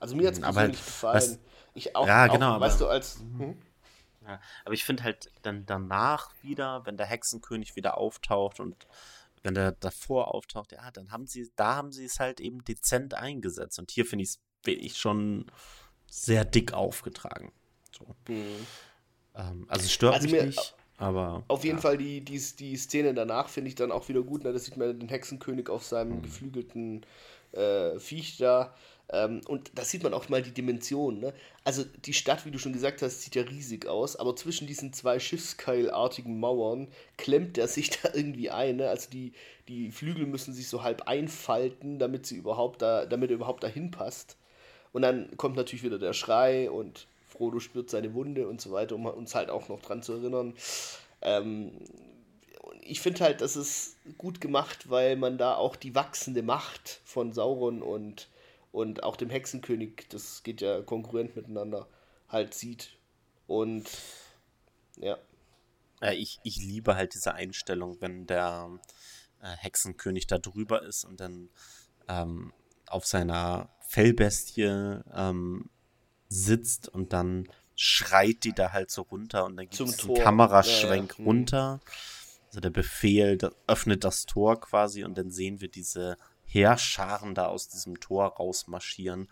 Also 0.00 0.16
mir 0.16 0.28
hat 0.28 0.34
es 0.34 0.40
persönlich 0.40 0.84
gefallen. 0.84 1.14
Was, 1.14 1.38
ich 1.74 1.94
auch, 1.94 2.06
ja, 2.06 2.26
genau, 2.26 2.56
auch, 2.56 2.60
weißt 2.60 2.80
du, 2.80 2.86
als. 2.88 3.20
Mhm. 3.20 3.38
Hm? 3.38 3.62
Ja, 4.26 4.40
aber 4.64 4.74
ich 4.74 4.84
finde 4.84 5.04
halt 5.04 5.30
dann 5.42 5.64
danach 5.66 6.32
wieder, 6.42 6.84
wenn 6.86 6.96
der 6.96 7.06
Hexenkönig 7.06 7.76
wieder 7.76 7.98
auftaucht 7.98 8.60
und 8.60 8.86
wenn 9.42 9.54
der 9.54 9.72
davor 9.72 10.34
auftaucht, 10.34 10.72
ja, 10.72 10.90
dann 10.90 11.12
haben 11.12 11.26
sie, 11.26 11.50
da 11.54 11.76
haben 11.76 11.92
sie 11.92 12.04
es 12.04 12.18
halt 12.18 12.40
eben 12.40 12.64
dezent 12.64 13.14
eingesetzt. 13.14 13.78
Und 13.78 13.90
hier 13.90 14.04
finde 14.04 14.24
ich 14.24 14.30
es 14.30 14.40
wirklich 14.64 14.96
schon 14.96 15.46
sehr 16.10 16.44
dick 16.44 16.72
aufgetragen. 16.72 17.52
So. 17.96 18.16
Mhm. 18.28 18.66
Ähm, 19.38 19.64
also 19.68 19.84
es 19.84 19.92
stört 19.92 20.14
also 20.14 20.26
mich 20.26 20.32
mir, 20.32 20.46
nicht, 20.46 20.74
aber. 20.98 21.44
Auf 21.48 21.64
jeden 21.64 21.78
ja. 21.78 21.82
Fall 21.82 21.96
die, 21.96 22.20
die, 22.20 22.42
die 22.58 22.76
Szene 22.76 23.14
danach 23.14 23.48
finde 23.48 23.68
ich 23.68 23.74
dann 23.74 23.92
auch 23.92 24.08
wieder 24.08 24.22
gut. 24.22 24.44
Ne? 24.44 24.52
Da 24.52 24.58
sieht 24.58 24.76
man 24.76 24.98
den 24.98 25.08
Hexenkönig 25.08 25.70
auf 25.70 25.84
seinem 25.84 26.16
mhm. 26.16 26.22
geflügelten 26.22 27.06
äh, 27.52 27.98
Viech 27.98 28.36
da. 28.38 28.74
Ähm, 29.10 29.40
und 29.46 29.70
da 29.74 29.84
sieht 29.84 30.02
man 30.02 30.12
auch 30.12 30.28
mal 30.28 30.42
die 30.42 30.52
Dimension. 30.52 31.20
Ne? 31.20 31.32
Also 31.64 31.84
die 32.04 32.12
Stadt, 32.12 32.44
wie 32.44 32.50
du 32.50 32.58
schon 32.58 32.74
gesagt 32.74 33.00
hast, 33.00 33.22
sieht 33.22 33.36
ja 33.36 33.42
riesig 33.42 33.86
aus, 33.86 34.16
aber 34.16 34.36
zwischen 34.36 34.66
diesen 34.66 34.92
zwei 34.92 35.18
Schiffskeilartigen 35.18 36.38
Mauern 36.38 36.88
klemmt 37.16 37.56
er 37.56 37.68
sich 37.68 37.90
da 38.02 38.10
irgendwie 38.12 38.50
ein. 38.50 38.76
Ne? 38.76 38.90
Also 38.90 39.08
die, 39.10 39.32
die 39.68 39.90
Flügel 39.90 40.26
müssen 40.26 40.52
sich 40.52 40.68
so 40.68 40.82
halb 40.82 41.02
einfalten, 41.02 41.98
damit 41.98 42.26
sie 42.26 42.36
überhaupt 42.36 42.82
da, 42.82 43.06
damit 43.06 43.30
er 43.30 43.36
überhaupt 43.36 43.62
dahin 43.62 43.90
passt. 43.90 44.36
Und 44.92 45.02
dann 45.02 45.36
kommt 45.36 45.56
natürlich 45.56 45.84
wieder 45.84 45.98
der 45.98 46.12
Schrei 46.12 46.70
und 46.70 47.06
Frodo 47.38 47.60
spürt 47.60 47.88
seine 47.88 48.12
Wunde 48.14 48.48
und 48.48 48.60
so 48.60 48.72
weiter, 48.72 48.96
um 48.96 49.06
uns 49.06 49.34
halt 49.34 49.48
auch 49.48 49.68
noch 49.68 49.80
dran 49.80 50.02
zu 50.02 50.14
erinnern. 50.14 50.54
Ähm, 51.22 51.72
ich 52.82 53.00
finde 53.00 53.20
halt, 53.20 53.40
das 53.40 53.56
ist 53.56 53.96
gut 54.18 54.40
gemacht, 54.40 54.90
weil 54.90 55.16
man 55.16 55.38
da 55.38 55.54
auch 55.54 55.76
die 55.76 55.94
wachsende 55.94 56.42
Macht 56.42 57.00
von 57.04 57.32
Sauron 57.32 57.80
und, 57.80 58.28
und 58.72 59.04
auch 59.04 59.16
dem 59.16 59.30
Hexenkönig, 59.30 60.08
das 60.08 60.42
geht 60.42 60.60
ja 60.60 60.82
konkurrent 60.82 61.36
miteinander, 61.36 61.86
halt 62.28 62.54
sieht. 62.54 62.98
Und 63.46 63.88
ja. 64.96 65.16
ja 66.02 66.12
ich, 66.12 66.40
ich 66.42 66.56
liebe 66.56 66.96
halt 66.96 67.14
diese 67.14 67.34
Einstellung, 67.34 68.00
wenn 68.00 68.26
der 68.26 68.68
äh, 69.40 69.56
Hexenkönig 69.56 70.26
da 70.26 70.38
drüber 70.38 70.82
ist 70.82 71.04
und 71.04 71.20
dann 71.20 71.50
ähm, 72.08 72.52
auf 72.88 73.06
seiner 73.06 73.70
Fellbestie 73.80 75.02
ähm, 75.14 75.70
sitzt 76.28 76.88
und 76.88 77.12
dann 77.12 77.48
schreit 77.74 78.44
die 78.44 78.52
da 78.52 78.72
halt 78.72 78.90
so 78.90 79.02
runter 79.02 79.44
und 79.44 79.56
dann 79.56 79.68
gibt 79.68 79.88
es 79.88 80.04
einen 80.04 80.16
Kameraschwenk 80.16 81.12
ja, 81.12 81.18
ja. 81.18 81.24
runter. 81.24 81.80
Also 82.48 82.60
der 82.60 82.70
Befehl 82.70 83.36
das 83.36 83.54
öffnet 83.66 84.04
das 84.04 84.26
Tor 84.26 84.60
quasi 84.60 85.04
und 85.04 85.16
dann 85.16 85.30
sehen 85.30 85.60
wir 85.60 85.68
diese 85.68 86.16
Heerscharen 86.44 87.34
da 87.34 87.46
aus 87.46 87.68
diesem 87.68 88.00
Tor 88.00 88.36
rausmarschieren. 88.36 89.28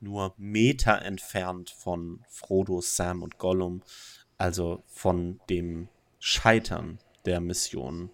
Nur 0.00 0.34
Meter 0.36 1.02
entfernt 1.02 1.70
von 1.70 2.24
Frodo, 2.28 2.80
Sam 2.80 3.22
und 3.22 3.38
Gollum. 3.38 3.82
Also 4.36 4.82
von 4.86 5.40
dem 5.48 5.88
Scheitern 6.18 6.98
der 7.24 7.40
Mission. 7.40 8.10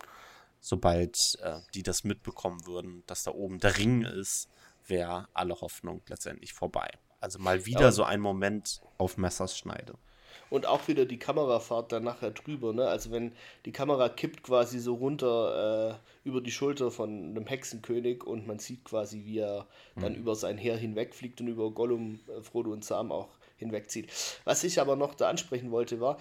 Sobald 0.61 1.39
äh, 1.43 1.61
die 1.75 1.83
das 1.83 2.05
mitbekommen 2.05 2.67
würden, 2.67 3.03
dass 3.07 3.25
da 3.25 3.33
oben 3.33 3.59
der 3.59 3.79
Ring 3.79 4.03
ist, 4.03 4.49
wäre 4.87 5.29
alle 5.33 5.61
Hoffnung 5.61 6.03
letztendlich 6.07 6.53
vorbei. 6.53 6.91
Also 7.21 7.39
mal 7.39 7.67
wieder 7.67 7.83
ja. 7.83 7.93
so 7.93 8.05
ein 8.05 8.21
Moment 8.21 8.81
auf 8.99 9.17
Messerschneide. 9.17 9.95
Und 10.49 10.67
auch 10.67 10.89
wieder 10.89 11.05
die 11.05 11.19
Kamerafahrt 11.19 11.93
dann 11.93 12.03
nachher 12.03 12.33
drüber, 12.33 12.73
ne? 12.73 12.89
Also 12.89 13.13
wenn 13.13 13.33
die 13.67 13.73
Kamera 13.73 14.09
kippt 14.09 14.43
quasi 14.43 14.81
so 14.81 14.95
runter 14.95 16.01
äh, 16.25 16.29
über 16.29 16.41
die 16.41 16.51
Schulter 16.51 16.91
von 16.91 17.11
einem 17.11 17.47
Hexenkönig 17.47 18.25
und 18.25 18.49
man 18.49 18.59
sieht 18.59 18.85
quasi, 18.85 19.25
wie 19.25 19.39
er 19.39 19.69
mhm. 19.95 20.01
dann 20.01 20.15
über 20.17 20.35
sein 20.35 20.59
Heer 20.59 20.77
hinwegfliegt 20.77 21.41
und 21.41 21.47
über 21.47 21.71
Gollum, 21.71 22.19
äh, 22.27 22.43
Frodo 22.43 22.73
und 22.73 22.85
Sam 22.85 23.13
auch 23.13 23.29
hinwegzieht. 23.59 24.11
Was 24.45 24.65
ich 24.65 24.81
aber 24.81 24.97
noch 24.97 25.15
da 25.15 25.29
ansprechen 25.29 25.71
wollte, 25.71 26.01
war, 26.01 26.19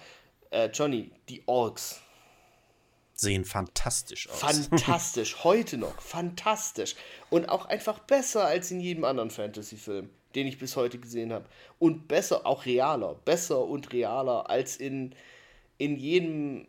äh, 0.50 0.68
Johnny, 0.68 1.10
die 1.28 1.42
Orks 1.46 2.00
sehen 3.20 3.44
fantastisch 3.44 4.28
aus. 4.30 4.38
Fantastisch, 4.38 5.36
heute 5.44 5.76
noch, 5.76 6.00
fantastisch. 6.00 6.96
Und 7.28 7.48
auch 7.48 7.66
einfach 7.66 7.98
besser 7.98 8.46
als 8.46 8.70
in 8.70 8.80
jedem 8.80 9.04
anderen 9.04 9.30
Fantasy-Film, 9.30 10.08
den 10.34 10.46
ich 10.46 10.58
bis 10.58 10.76
heute 10.76 10.98
gesehen 10.98 11.32
habe. 11.32 11.46
Und 11.78 12.08
besser, 12.08 12.46
auch 12.46 12.66
realer, 12.66 13.16
besser 13.24 13.64
und 13.64 13.92
realer 13.92 14.48
als 14.48 14.76
in, 14.76 15.14
in 15.78 15.96
jedem, 15.96 16.66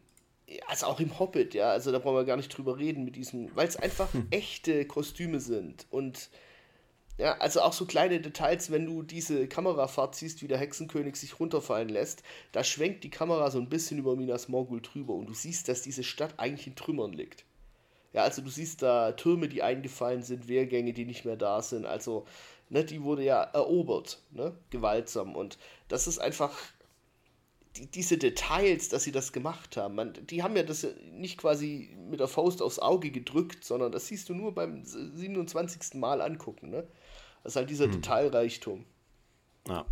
also 0.67 0.87
auch 0.87 0.99
im 0.99 1.19
Hobbit, 1.19 1.53
ja, 1.53 1.71
also 1.71 1.91
da 1.91 1.99
brauchen 1.99 2.15
wir 2.15 2.25
gar 2.25 2.37
nicht 2.37 2.55
drüber 2.55 2.77
reden 2.77 3.05
mit 3.05 3.15
diesem, 3.15 3.55
weil 3.55 3.67
es 3.67 3.77
einfach 3.77 4.13
hm. 4.13 4.27
echte 4.31 4.85
Kostüme 4.85 5.39
sind 5.39 5.85
und 5.89 6.29
ja, 7.17 7.37
also 7.37 7.61
auch 7.61 7.73
so 7.73 7.85
kleine 7.85 8.19
Details, 8.19 8.71
wenn 8.71 8.85
du 8.85 9.03
diese 9.03 9.47
Kamerafahrt 9.47 10.15
siehst, 10.15 10.41
wie 10.41 10.47
der 10.47 10.57
Hexenkönig 10.57 11.15
sich 11.15 11.39
runterfallen 11.39 11.89
lässt, 11.89 12.23
da 12.51 12.63
schwenkt 12.63 13.03
die 13.03 13.11
Kamera 13.11 13.51
so 13.51 13.59
ein 13.59 13.69
bisschen 13.69 13.99
über 13.99 14.15
Minas 14.15 14.47
Morgul 14.47 14.81
drüber 14.81 15.13
und 15.13 15.27
du 15.29 15.33
siehst, 15.33 15.67
dass 15.67 15.83
diese 15.83 16.03
Stadt 16.03 16.33
eigentlich 16.37 16.65
in 16.65 16.75
Trümmern 16.75 17.13
liegt. 17.13 17.45
Ja, 18.13 18.23
also 18.23 18.41
du 18.41 18.49
siehst 18.49 18.81
da 18.81 19.13
Türme, 19.13 19.47
die 19.47 19.63
eingefallen 19.63 20.21
sind, 20.23 20.47
Wehrgänge, 20.47 20.93
die 20.93 21.05
nicht 21.05 21.23
mehr 21.23 21.37
da 21.37 21.61
sind. 21.61 21.85
Also, 21.85 22.25
ne, 22.71 22.85
die 22.85 23.03
wurde 23.03 23.23
ja 23.23 23.43
erobert, 23.43 24.19
ne, 24.31 24.57
gewaltsam. 24.69 25.35
Und 25.35 25.59
das 25.89 26.07
ist 26.07 26.19
einfach 26.19 26.57
die, 27.75 27.85
diese 27.87 28.17
Details, 28.17 28.89
dass 28.89 29.03
sie 29.03 29.11
das 29.11 29.33
gemacht 29.33 29.77
haben. 29.77 29.95
Man, 29.95 30.13
die 30.13 30.41
haben 30.41 30.55
ja 30.55 30.63
das 30.63 30.87
nicht 31.11 31.37
quasi 31.37 31.95
mit 32.09 32.19
der 32.21 32.27
Faust 32.27 32.61
aufs 32.61 32.79
Auge 32.79 33.11
gedrückt, 33.11 33.65
sondern 33.65 33.91
das 33.91 34.07
siehst 34.07 34.29
du 34.29 34.33
nur 34.33 34.55
beim 34.55 34.83
27. 34.85 35.95
Mal 35.95 36.21
angucken, 36.21 36.69
ne? 36.69 36.87
Das 37.43 37.53
ist 37.53 37.55
halt 37.57 37.69
dieser 37.69 37.85
hm. 37.85 37.93
Detailreichtum. 37.93 38.85
Ja. 39.67 39.85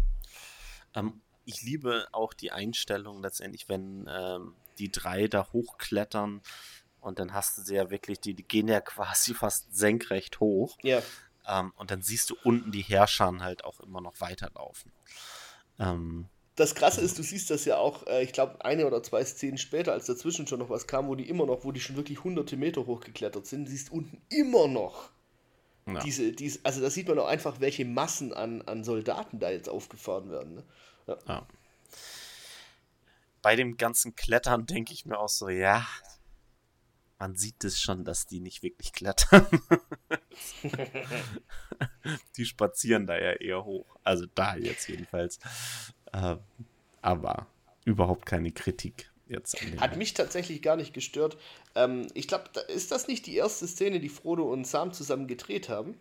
Ähm, 0.96 1.22
ich 1.46 1.62
liebe 1.62 2.08
auch 2.12 2.34
die 2.34 2.52
Einstellung 2.52 3.22
letztendlich, 3.22 3.68
wenn 3.68 4.08
ähm, 4.10 4.54
die 4.78 4.92
drei 4.92 5.28
da 5.28 5.52
hochklettern 5.52 6.42
und 7.02 7.20
dann 7.20 7.34
hast 7.34 7.58
du 7.58 7.62
sie 7.62 7.76
ja 7.76 7.90
wirklich, 7.90 8.20
die, 8.22 8.36
die 8.36 8.44
gehen 8.44 8.70
ja 8.70 8.80
quasi 8.82 9.34
fast 9.34 9.76
senkrecht 9.76 10.40
hoch. 10.40 10.78
Ja. 10.82 11.02
Ähm, 11.50 11.74
und 11.76 11.92
dann 11.92 12.02
siehst 12.02 12.30
du 12.30 12.36
unten 12.44 12.72
die 12.72 12.82
Herrscher 12.82 13.32
halt 13.40 13.66
auch 13.66 13.80
immer 13.82 14.02
noch 14.02 14.22
weiterlaufen. 14.22 14.92
Ähm, 15.80 16.28
das 16.56 16.76
Krasse 16.76 17.02
ist, 17.02 17.18
du 17.18 17.24
siehst 17.24 17.50
das 17.50 17.66
ja 17.66 17.78
auch, 17.78 18.06
äh, 18.08 18.24
ich 18.24 18.34
glaube, 18.34 18.64
eine 18.64 18.86
oder 18.86 19.02
zwei 19.02 19.24
Szenen 19.26 19.58
später, 19.58 19.94
als 19.94 20.06
dazwischen 20.06 20.48
schon 20.48 20.60
noch 20.60 20.70
was 20.70 20.88
kam, 20.88 21.08
wo 21.08 21.16
die 21.16 21.30
immer 21.30 21.46
noch, 21.46 21.64
wo 21.64 21.72
die 21.72 21.80
schon 21.80 21.96
wirklich 21.96 22.24
hunderte 22.24 22.58
Meter 22.58 22.86
hochgeklettert 22.86 23.46
sind, 23.46 23.68
siehst 23.68 23.92
unten 23.92 24.22
immer 24.30 24.68
noch 24.68 25.12
ja. 25.94 26.00
Diese, 26.02 26.32
diese, 26.32 26.60
also 26.64 26.82
da 26.82 26.90
sieht 26.90 27.08
man 27.08 27.20
auch 27.20 27.28
einfach, 27.28 27.60
welche 27.60 27.86
Massen 27.86 28.34
an, 28.34 28.62
an 28.64 28.84
Soldaten 28.84 29.40
da 29.40 29.50
jetzt 29.50 29.70
aufgefahren 29.70 30.30
werden. 30.30 30.56
Ne? 30.56 30.64
Ja. 31.08 31.18
ja. 31.28 31.48
Bei 33.42 33.56
dem 33.56 33.78
ganzen 33.78 34.16
Klettern 34.16 34.66
denke 34.66 34.94
ich 34.94 35.06
mir 35.06 35.18
auch 35.18 35.30
so, 35.30 35.50
ja, 35.50 35.88
man 37.18 37.36
sieht 37.36 37.64
es 37.64 37.80
schon, 37.80 38.06
dass 38.06 38.28
die 38.28 38.40
nicht 38.40 38.64
wirklich 38.64 38.94
klettern. 38.94 39.48
die 42.38 42.46
spazieren 42.46 43.08
da 43.08 43.18
ja 43.18 43.34
eher 43.34 43.66
hoch. 43.66 43.98
Also 44.04 44.26
da 44.36 44.56
jetzt 44.56 44.88
jedenfalls. 44.88 45.40
Äh, 46.12 46.38
aber 47.02 47.48
überhaupt 47.86 48.26
keine 48.26 48.52
Kritik 48.52 49.12
jetzt. 49.28 49.56
Hat 49.80 49.98
mich 49.98 50.14
tatsächlich 50.14 50.62
gar 50.62 50.76
nicht 50.76 50.94
gestört. 50.94 51.38
Ähm, 51.76 52.08
ich 52.14 52.28
glaube, 52.28 52.46
ist 52.68 52.92
das 52.92 53.08
nicht 53.08 53.26
die 53.26 53.36
erste 53.36 53.68
Szene, 53.68 54.00
die 54.00 54.10
Frodo 54.10 54.52
und 54.52 54.66
Sam 54.66 54.92
zusammen 54.92 55.28
gedreht 55.28 55.70
haben? 55.70 55.98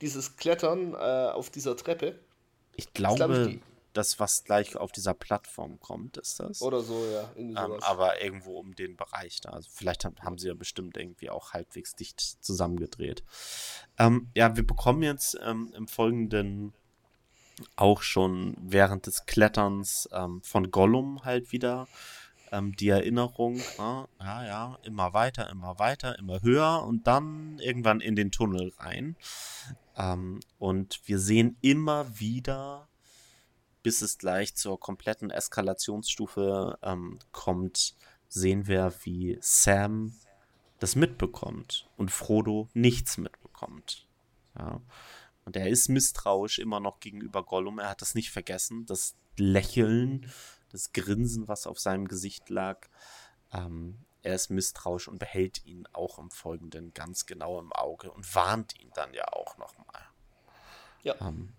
Dieses 0.00 0.36
Klettern 0.36 0.94
äh, 0.94 0.96
auf 0.96 1.50
dieser 1.50 1.76
Treppe? 1.76 2.18
Ich 2.76 2.92
glaube, 2.94 3.50
ich, 3.50 3.60
das, 3.98 4.20
was 4.20 4.44
gleich 4.44 4.76
auf 4.76 4.92
dieser 4.92 5.12
Plattform 5.12 5.80
kommt, 5.80 6.16
ist 6.16 6.38
das. 6.40 6.62
Oder 6.62 6.80
so, 6.80 7.04
ja. 7.12 7.28
Ähm, 7.36 7.56
aber 7.80 8.22
irgendwo 8.22 8.58
um 8.58 8.74
den 8.74 8.96
Bereich 8.96 9.40
da. 9.40 9.50
Also 9.50 9.68
vielleicht 9.72 10.04
haben, 10.04 10.16
haben 10.22 10.38
sie 10.38 10.48
ja 10.48 10.54
bestimmt 10.54 10.96
irgendwie 10.96 11.30
auch 11.30 11.52
halbwegs 11.52 11.96
dicht 11.96 12.20
zusammengedreht. 12.20 13.24
Ähm, 13.98 14.30
ja, 14.34 14.56
wir 14.56 14.66
bekommen 14.66 15.02
jetzt 15.02 15.36
ähm, 15.44 15.72
im 15.76 15.88
Folgenden 15.88 16.72
auch 17.74 18.02
schon 18.02 18.56
während 18.60 19.06
des 19.06 19.26
Kletterns 19.26 20.08
ähm, 20.12 20.40
von 20.42 20.70
Gollum 20.70 21.24
halt 21.24 21.50
wieder 21.50 21.88
ähm, 22.52 22.76
die 22.76 22.88
Erinnerung, 22.88 23.56
ne? 23.56 24.08
ja, 24.20 24.46
ja, 24.46 24.78
immer 24.84 25.12
weiter, 25.12 25.50
immer 25.50 25.80
weiter, 25.80 26.18
immer 26.20 26.40
höher 26.40 26.84
und 26.86 27.08
dann 27.08 27.58
irgendwann 27.58 28.00
in 28.00 28.14
den 28.14 28.30
Tunnel 28.30 28.72
rein. 28.78 29.16
Ähm, 29.96 30.38
und 30.58 31.00
wir 31.06 31.18
sehen 31.18 31.56
immer 31.60 32.18
wieder, 32.20 32.88
bis 33.88 34.02
es 34.02 34.18
gleich 34.18 34.54
zur 34.54 34.78
kompletten 34.78 35.30
Eskalationsstufe 35.30 36.78
ähm, 36.82 37.20
kommt, 37.32 37.94
sehen 38.28 38.66
wir, 38.66 38.92
wie 39.04 39.38
Sam 39.40 40.12
das 40.78 40.94
mitbekommt 40.94 41.88
und 41.96 42.10
Frodo 42.10 42.68
nichts 42.74 43.16
mitbekommt. 43.16 44.06
Ja. 44.58 44.82
Und 45.46 45.56
er 45.56 45.70
ist 45.70 45.88
misstrauisch 45.88 46.58
immer 46.58 46.80
noch 46.80 47.00
gegenüber 47.00 47.42
Gollum. 47.42 47.78
Er 47.78 47.88
hat 47.88 48.02
das 48.02 48.14
nicht 48.14 48.30
vergessen. 48.30 48.84
Das 48.84 49.16
Lächeln 49.38 50.30
das 50.70 50.92
Grinsen, 50.92 51.48
was 51.48 51.66
auf 51.66 51.78
seinem 51.78 52.08
Gesicht 52.08 52.50
lag. 52.50 52.88
Ähm, 53.54 54.04
er 54.20 54.34
ist 54.34 54.50
misstrauisch 54.50 55.08
und 55.08 55.18
behält 55.18 55.64
ihn 55.64 55.88
auch 55.94 56.18
im 56.18 56.30
Folgenden 56.30 56.92
ganz 56.92 57.24
genau 57.24 57.58
im 57.58 57.72
Auge 57.72 58.10
und 58.10 58.34
warnt 58.34 58.78
ihn 58.78 58.90
dann 58.94 59.14
ja 59.14 59.32
auch 59.32 59.56
nochmal. 59.56 60.02
Ja. 61.04 61.14
Ähm, 61.22 61.54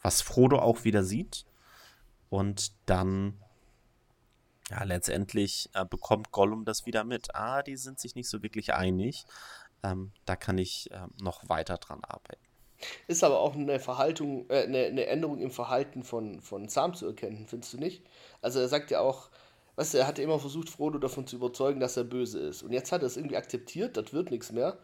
was 0.00 0.22
Frodo 0.22 0.60
auch 0.60 0.84
wieder 0.84 1.04
sieht. 1.04 1.44
Und 2.30 2.72
dann 2.86 3.40
Ja, 4.70 4.82
letztendlich 4.84 5.68
äh, 5.74 5.84
bekommt 5.84 6.32
Gollum 6.32 6.64
das 6.64 6.86
wieder 6.86 7.04
mit. 7.04 7.34
Ah, 7.34 7.62
die 7.62 7.76
sind 7.76 8.00
sich 8.00 8.14
nicht 8.14 8.28
so 8.28 8.42
wirklich 8.42 8.72
einig. 8.72 9.26
Ähm, 9.82 10.12
da 10.24 10.36
kann 10.36 10.56
ich 10.56 10.90
äh, 10.90 11.06
noch 11.20 11.48
weiter 11.48 11.76
dran 11.76 12.00
arbeiten. 12.02 12.40
Ist 13.06 13.24
aber 13.24 13.40
auch 13.40 13.54
eine 13.54 13.78
Verhaltung, 13.78 14.48
äh, 14.48 14.64
eine, 14.64 14.86
eine, 14.86 15.06
Änderung 15.06 15.38
im 15.38 15.50
Verhalten 15.50 16.02
von, 16.02 16.40
von 16.40 16.68
Sam 16.68 16.94
zu 16.94 17.06
erkennen, 17.06 17.46
findest 17.46 17.74
du 17.74 17.78
nicht? 17.78 18.02
Also 18.40 18.60
er 18.60 18.68
sagt 18.68 18.90
ja 18.90 19.00
auch, 19.00 19.30
weißt 19.76 19.94
du, 19.94 19.98
er 19.98 20.06
hatte 20.06 20.22
immer 20.22 20.38
versucht, 20.38 20.68
Frodo 20.68 20.98
davon 20.98 21.26
zu 21.26 21.36
überzeugen, 21.36 21.80
dass 21.80 21.96
er 21.96 22.04
böse 22.04 22.38
ist. 22.40 22.62
Und 22.62 22.72
jetzt 22.72 22.92
hat 22.92 23.02
er 23.02 23.06
es 23.06 23.16
irgendwie 23.16 23.36
akzeptiert, 23.36 23.96
das 23.96 24.12
wird 24.12 24.30
nichts 24.30 24.52
mehr. 24.52 24.78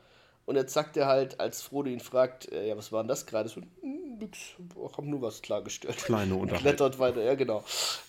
Und 0.51 0.57
jetzt 0.57 0.73
sagt 0.73 0.97
er 0.97 1.07
halt, 1.07 1.39
als 1.39 1.63
Frodo 1.63 1.89
ihn 1.89 2.01
fragt, 2.01 2.51
äh, 2.51 2.67
ja, 2.67 2.77
was 2.77 2.91
war 2.91 3.05
denn 3.05 3.09
das 3.09 3.25
gerade? 3.25 3.49
So, 3.49 3.61
hm, 3.83 4.19
nix, 4.19 4.37
hab 4.83 5.05
nur 5.05 5.23
was 5.23 5.43
klargestellt. 5.43 5.97
Kleine 5.99 6.35
Unterhaltung. 6.35 6.67
Klettert 6.67 6.99
weiter, 6.99 7.23
ja 7.23 7.37
genau. 7.37 7.63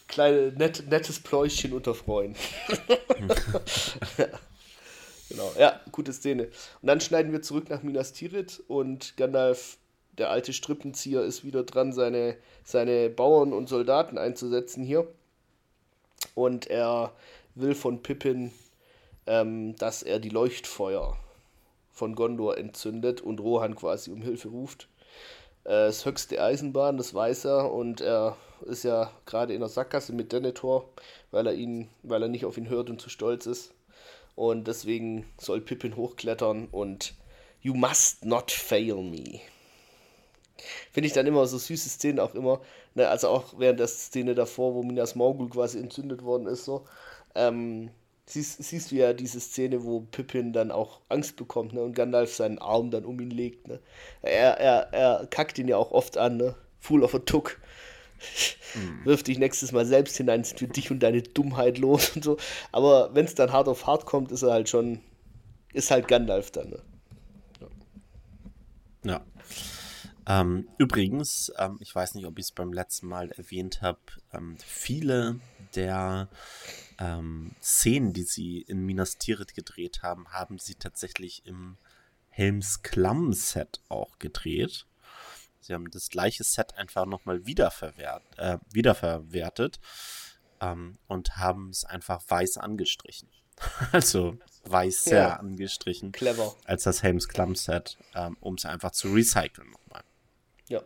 Kleine, 0.07 0.51
net, 0.53 0.89
nettes 0.89 1.19
Pläuschen 1.19 1.71
unter 1.71 1.93
Freunden. 1.93 2.35
genau, 5.29 5.51
ja, 5.59 5.79
gute 5.91 6.13
Szene. 6.13 6.45
Und 6.81 6.87
dann 6.87 6.99
schneiden 6.99 7.31
wir 7.31 7.43
zurück 7.43 7.69
nach 7.69 7.83
Minas 7.83 8.11
Tirith 8.11 8.63
und 8.67 9.15
Gandalf, 9.17 9.77
der 10.17 10.31
alte 10.31 10.51
Strippenzieher, 10.51 11.21
ist 11.21 11.43
wieder 11.43 11.61
dran, 11.61 11.93
seine, 11.93 12.37
seine 12.63 13.11
Bauern 13.11 13.53
und 13.53 13.69
Soldaten 13.69 14.17
einzusetzen 14.17 14.83
hier. 14.83 15.07
Und 16.33 16.65
er 16.65 17.13
will 17.53 17.75
von 17.75 18.01
Pippin, 18.01 18.51
ähm, 19.27 19.75
dass 19.75 20.01
er 20.01 20.17
die 20.17 20.29
Leuchtfeuer 20.29 21.15
von 22.01 22.15
Gondor 22.15 22.57
entzündet 22.57 23.21
und 23.21 23.39
Rohan 23.39 23.75
quasi 23.75 24.09
um 24.09 24.23
Hilfe 24.23 24.47
ruft. 24.47 24.87
Äh, 25.65 25.85
das 25.85 26.03
höchste 26.03 26.41
Eisenbahn, 26.41 26.97
das 26.97 27.13
weiß 27.13 27.45
er 27.45 27.71
und 27.71 28.01
er 28.01 28.37
ist 28.65 28.83
ja 28.83 29.11
gerade 29.27 29.53
in 29.53 29.59
der 29.59 29.69
Sackgasse 29.69 30.11
mit 30.11 30.31
Denethor, 30.31 30.89
weil 31.29 31.45
er 31.45 31.53
ihn, 31.53 31.89
weil 32.01 32.23
er 32.23 32.27
nicht 32.27 32.45
auf 32.45 32.57
ihn 32.57 32.69
hört 32.69 32.89
und 32.89 32.99
zu 32.99 33.11
stolz 33.11 33.45
ist. 33.45 33.75
Und 34.33 34.67
deswegen 34.67 35.27
soll 35.39 35.61
Pippin 35.61 35.95
hochklettern 35.95 36.69
und 36.71 37.13
You 37.61 37.75
must 37.75 38.25
not 38.25 38.49
fail 38.49 38.95
me. 39.03 39.39
Finde 40.91 41.05
ich 41.05 41.13
dann 41.13 41.27
immer 41.27 41.45
so 41.45 41.59
süße 41.59 41.89
Szenen 41.89 42.19
auch 42.19 42.33
immer. 42.33 42.61
Ne, 42.95 43.07
also 43.07 43.27
auch 43.27 43.59
während 43.59 43.79
der 43.79 43.87
Szene 43.87 44.33
davor, 44.33 44.73
wo 44.73 44.81
Minas 44.81 45.13
Morgul 45.13 45.49
quasi 45.49 45.77
entzündet 45.77 46.23
worden 46.23 46.47
ist, 46.47 46.65
so. 46.65 46.85
Ähm, 47.35 47.91
siehst, 48.33 48.63
siehst 48.63 48.91
du 48.91 48.95
ja 48.95 49.13
diese 49.13 49.39
Szene, 49.39 49.83
wo 49.83 50.01
Pippin 50.01 50.53
dann 50.53 50.71
auch 50.71 51.01
Angst 51.09 51.35
bekommt 51.35 51.73
ne, 51.73 51.81
und 51.81 51.93
Gandalf 51.93 52.35
seinen 52.35 52.59
Arm 52.59 52.91
dann 52.91 53.05
um 53.05 53.19
ihn 53.19 53.31
legt. 53.31 53.67
Ne. 53.67 53.79
Er, 54.21 54.57
er, 54.59 54.93
er 54.93 55.27
kackt 55.27 55.57
ihn 55.59 55.67
ja 55.67 55.77
auch 55.77 55.91
oft 55.91 56.17
an, 56.17 56.37
ne? 56.37 56.55
Fool 56.79 57.03
of 57.03 57.13
a 57.13 57.19
Tuck. 57.19 57.59
Hm. 58.73 59.03
Wirf 59.03 59.23
dich 59.23 59.39
nächstes 59.39 59.71
Mal 59.71 59.85
selbst 59.85 60.15
hinein, 60.17 60.43
sind 60.43 60.59
für 60.59 60.67
dich 60.67 60.91
und 60.91 60.99
deine 60.99 61.21
Dummheit 61.21 61.77
los 61.77 62.15
und 62.15 62.23
so. 62.23 62.37
Aber 62.71 63.13
wenn 63.13 63.25
es 63.25 63.35
dann 63.35 63.51
hart 63.51 63.67
auf 63.67 63.87
hart 63.87 64.05
kommt, 64.05 64.31
ist 64.31 64.43
er 64.43 64.51
halt 64.51 64.69
schon, 64.69 65.01
ist 65.73 65.91
halt 65.91 66.07
Gandalf 66.07 66.51
dann. 66.51 66.69
Ne? 66.69 66.79
Ja. 69.03 69.11
ja. 69.11 69.21
Ähm, 70.27 70.67
übrigens, 70.77 71.51
ähm, 71.57 71.77
ich 71.81 71.93
weiß 71.93 72.13
nicht, 72.15 72.25
ob 72.25 72.37
ich 72.37 72.45
es 72.45 72.51
beim 72.51 72.71
letzten 72.71 73.07
Mal 73.07 73.31
erwähnt 73.31 73.81
habe, 73.81 73.99
ähm, 74.33 74.55
viele 74.63 75.39
der 75.75 76.29
ähm, 77.01 77.55
Szenen, 77.61 78.13
die 78.13 78.23
sie 78.23 78.61
in 78.61 78.85
Minas 78.85 79.17
Tirith 79.17 79.55
gedreht 79.55 80.03
haben, 80.03 80.29
haben 80.29 80.59
sie 80.59 80.75
tatsächlich 80.75 81.45
im 81.45 81.77
Helms 82.29 82.83
Klamm 82.83 83.33
Set 83.33 83.81
auch 83.89 84.19
gedreht. 84.19 84.85
Sie 85.59 85.73
haben 85.73 85.89
das 85.89 86.09
gleiche 86.09 86.43
Set 86.43 86.77
einfach 86.77 87.05
nochmal 87.05 87.45
wiederverwert, 87.45 88.23
äh, 88.37 88.57
wiederverwertet 88.71 89.79
ähm, 90.61 90.99
und 91.07 91.37
haben 91.37 91.69
es 91.69 91.85
einfach 91.85 92.21
weiß 92.27 92.57
angestrichen. 92.57 93.29
also 93.91 94.37
weiß 94.65 95.03
sehr 95.03 95.19
ja. 95.19 95.35
angestrichen. 95.37 96.11
Clever. 96.11 96.55
Als 96.65 96.83
das 96.83 97.03
Helms 97.03 97.27
Klamm 97.27 97.55
Set, 97.55 97.97
ähm, 98.13 98.37
um 98.41 98.55
es 98.55 98.65
einfach 98.65 98.91
zu 98.91 99.11
recyceln 99.11 99.71
nochmal. 99.71 100.03
Ja. 100.67 100.81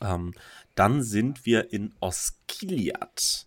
Ähm, 0.00 0.34
dann 0.74 1.02
sind 1.02 1.44
wir 1.44 1.72
in 1.72 1.94
Osgiliath 2.00 3.46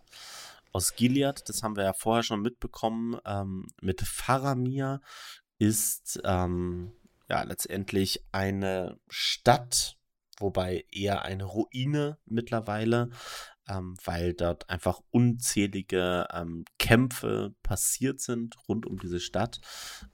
aus 0.76 0.94
Gilead, 0.94 1.48
das 1.48 1.62
haben 1.62 1.74
wir 1.74 1.84
ja 1.84 1.94
vorher 1.94 2.22
schon 2.22 2.42
mitbekommen, 2.42 3.18
ähm, 3.24 3.66
mit 3.80 4.02
Faramir 4.02 5.00
ist 5.58 6.20
ähm, 6.22 6.92
ja 7.30 7.42
letztendlich 7.44 8.22
eine 8.30 9.00
Stadt, 9.08 9.96
wobei 10.38 10.84
eher 10.92 11.22
eine 11.22 11.44
Ruine 11.44 12.18
mittlerweile, 12.26 13.08
ähm, 13.66 13.96
weil 14.04 14.34
dort 14.34 14.68
einfach 14.68 15.00
unzählige 15.10 16.28
ähm, 16.30 16.66
Kämpfe 16.78 17.54
passiert 17.62 18.20
sind 18.20 18.56
rund 18.68 18.84
um 18.84 18.98
diese 18.98 19.18
Stadt. 19.18 19.62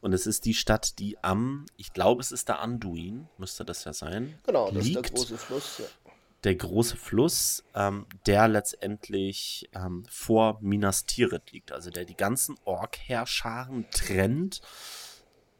Und 0.00 0.12
es 0.12 0.26
ist 0.28 0.44
die 0.44 0.54
Stadt, 0.54 1.00
die 1.00 1.18
am, 1.24 1.66
ich 1.76 1.92
glaube, 1.92 2.20
es 2.20 2.30
ist 2.30 2.48
der 2.48 2.60
Anduin, 2.60 3.28
müsste 3.36 3.64
das 3.64 3.82
ja 3.82 3.92
sein. 3.92 4.38
Genau, 4.44 4.70
das 4.70 4.84
liegt. 4.84 5.06
ist 5.06 5.10
der 5.10 5.18
große 5.18 5.38
Fluss. 5.38 5.78
Ja 5.78 6.01
der 6.44 6.56
große 6.56 6.96
Fluss, 6.96 7.62
ähm, 7.74 8.06
der 8.26 8.48
letztendlich 8.48 9.68
ähm, 9.74 10.04
vor 10.08 10.58
Minas 10.60 11.06
Tirith 11.06 11.52
liegt, 11.52 11.72
also 11.72 11.90
der 11.90 12.04
die 12.04 12.16
ganzen 12.16 12.56
Ork-Herrscharen 12.64 13.86
trennt 13.90 14.60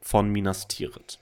von 0.01 0.29
Minas 0.29 0.67
Tirith. 0.67 1.19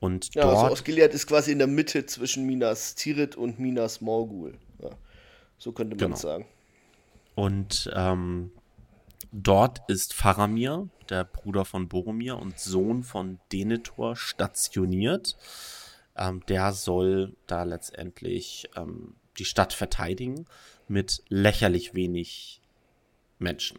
Und 0.00 0.34
ja, 0.34 0.42
dort, 0.42 0.56
also 0.56 0.72
Osgiliath 0.72 1.14
ist 1.14 1.26
quasi 1.26 1.52
in 1.52 1.58
der 1.58 1.66
Mitte 1.66 2.06
zwischen 2.06 2.46
Minas 2.46 2.94
Tirith 2.94 3.36
und 3.36 3.58
Minas 3.58 4.00
Morgul. 4.00 4.58
Ja, 4.80 4.90
so 5.58 5.72
könnte 5.72 5.96
man 5.96 5.98
genau. 5.98 6.16
sagen. 6.16 6.46
Und 7.34 7.90
ähm, 7.94 8.50
dort 9.32 9.88
ist 9.88 10.14
Faramir, 10.14 10.88
der 11.08 11.24
Bruder 11.24 11.64
von 11.64 11.88
Boromir 11.88 12.36
und 12.36 12.58
Sohn 12.58 13.02
von 13.04 13.38
Denethor, 13.52 14.16
stationiert. 14.16 15.36
Ähm, 16.18 16.44
der 16.48 16.72
soll 16.72 17.36
da 17.46 17.62
letztendlich 17.62 18.68
ähm, 18.76 19.14
die 19.38 19.44
Stadt 19.44 19.72
verteidigen 19.72 20.46
mit 20.88 21.22
lächerlich 21.28 21.94
wenig 21.94 22.60
Menschen, 23.38 23.78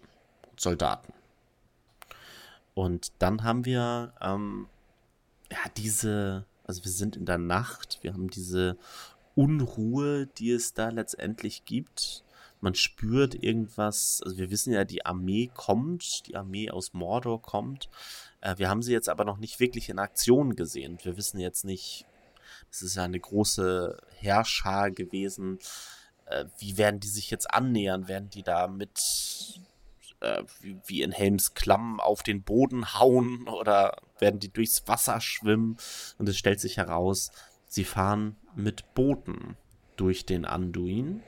Soldaten. 0.57 1.13
Und 2.73 3.11
dann 3.19 3.43
haben 3.43 3.65
wir 3.65 4.13
ähm, 4.21 4.67
ja 5.51 5.57
diese, 5.75 6.45
also 6.63 6.83
wir 6.85 6.91
sind 6.91 7.17
in 7.17 7.25
der 7.25 7.37
Nacht, 7.37 7.99
wir 8.01 8.13
haben 8.13 8.29
diese 8.29 8.77
Unruhe, 9.35 10.27
die 10.27 10.51
es 10.51 10.73
da 10.73 10.89
letztendlich 10.89 11.65
gibt. 11.65 12.23
Man 12.61 12.75
spürt 12.75 13.35
irgendwas, 13.35 14.21
also 14.23 14.37
wir 14.37 14.51
wissen 14.51 14.73
ja, 14.73 14.83
die 14.83 15.05
Armee 15.05 15.49
kommt, 15.53 16.27
die 16.27 16.35
Armee 16.35 16.69
aus 16.69 16.93
Mordor 16.93 17.41
kommt. 17.41 17.89
Äh, 18.41 18.57
wir 18.57 18.69
haben 18.69 18.81
sie 18.81 18.93
jetzt 18.93 19.09
aber 19.09 19.25
noch 19.25 19.37
nicht 19.37 19.59
wirklich 19.59 19.89
in 19.89 19.99
Aktion 19.99 20.55
gesehen. 20.55 20.97
Wir 21.03 21.17
wissen 21.17 21.39
jetzt 21.39 21.65
nicht, 21.65 22.05
es 22.71 22.81
ist 22.81 22.95
ja 22.95 23.03
eine 23.03 23.19
große 23.19 23.97
Herrscher 24.19 24.91
gewesen. 24.91 25.59
Äh, 26.25 26.45
wie 26.57 26.77
werden 26.77 26.99
die 26.99 27.07
sich 27.07 27.31
jetzt 27.31 27.53
annähern? 27.53 28.07
Werden 28.07 28.29
die 28.29 28.43
da 28.43 28.67
mit 28.67 28.99
äh, 30.21 30.43
wie, 30.61 30.77
wie, 30.85 31.01
in 31.01 31.11
Helms 31.11 31.53
Klamm 31.53 31.99
auf 31.99 32.23
den 32.23 32.43
Boden 32.43 32.93
hauen 32.93 33.47
oder 33.47 33.97
werden 34.19 34.39
die 34.39 34.51
durchs 34.51 34.87
Wasser 34.87 35.21
schwimmen? 35.21 35.77
Und 36.17 36.29
es 36.29 36.37
stellt 36.37 36.59
sich 36.59 36.77
heraus, 36.77 37.31
sie 37.67 37.85
fahren 37.85 38.35
mit 38.55 38.93
Booten 38.93 39.57
durch 39.95 40.25
den 40.25 40.45
Anduin. 40.45 41.23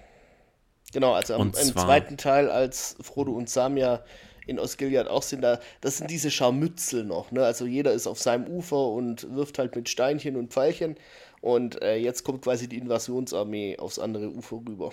Genau, 0.93 1.13
also 1.13 1.35
im, 1.35 1.47
im 1.47 1.53
zweiten 1.53 2.17
Teil, 2.17 2.49
als 2.49 2.97
Frodo 3.01 3.31
und 3.31 3.49
Sam 3.49 3.77
ja 3.77 4.03
in 4.47 4.59
Osgiliath 4.59 5.07
auch 5.07 5.21
sind, 5.21 5.41
da, 5.41 5.59
das 5.81 5.97
sind 5.97 6.09
diese 6.09 6.31
Scharmützel 6.31 7.03
noch, 7.03 7.31
ne? 7.31 7.45
Also 7.45 7.65
jeder 7.65 7.93
ist 7.93 8.07
auf 8.07 8.19
seinem 8.19 8.47
Ufer 8.47 8.87
und 8.87 9.33
wirft 9.33 9.59
halt 9.59 9.75
mit 9.75 9.87
Steinchen 9.87 10.35
und 10.35 10.51
Pfeilchen 10.51 10.95
und 11.41 11.81
äh, 11.81 11.95
jetzt 11.95 12.23
kommt 12.23 12.43
quasi 12.43 12.69
die 12.69 12.77
Invasionsarmee 12.77 13.77
aufs 13.77 13.99
andere 13.99 14.29
Ufer 14.29 14.57
rüber. 14.57 14.91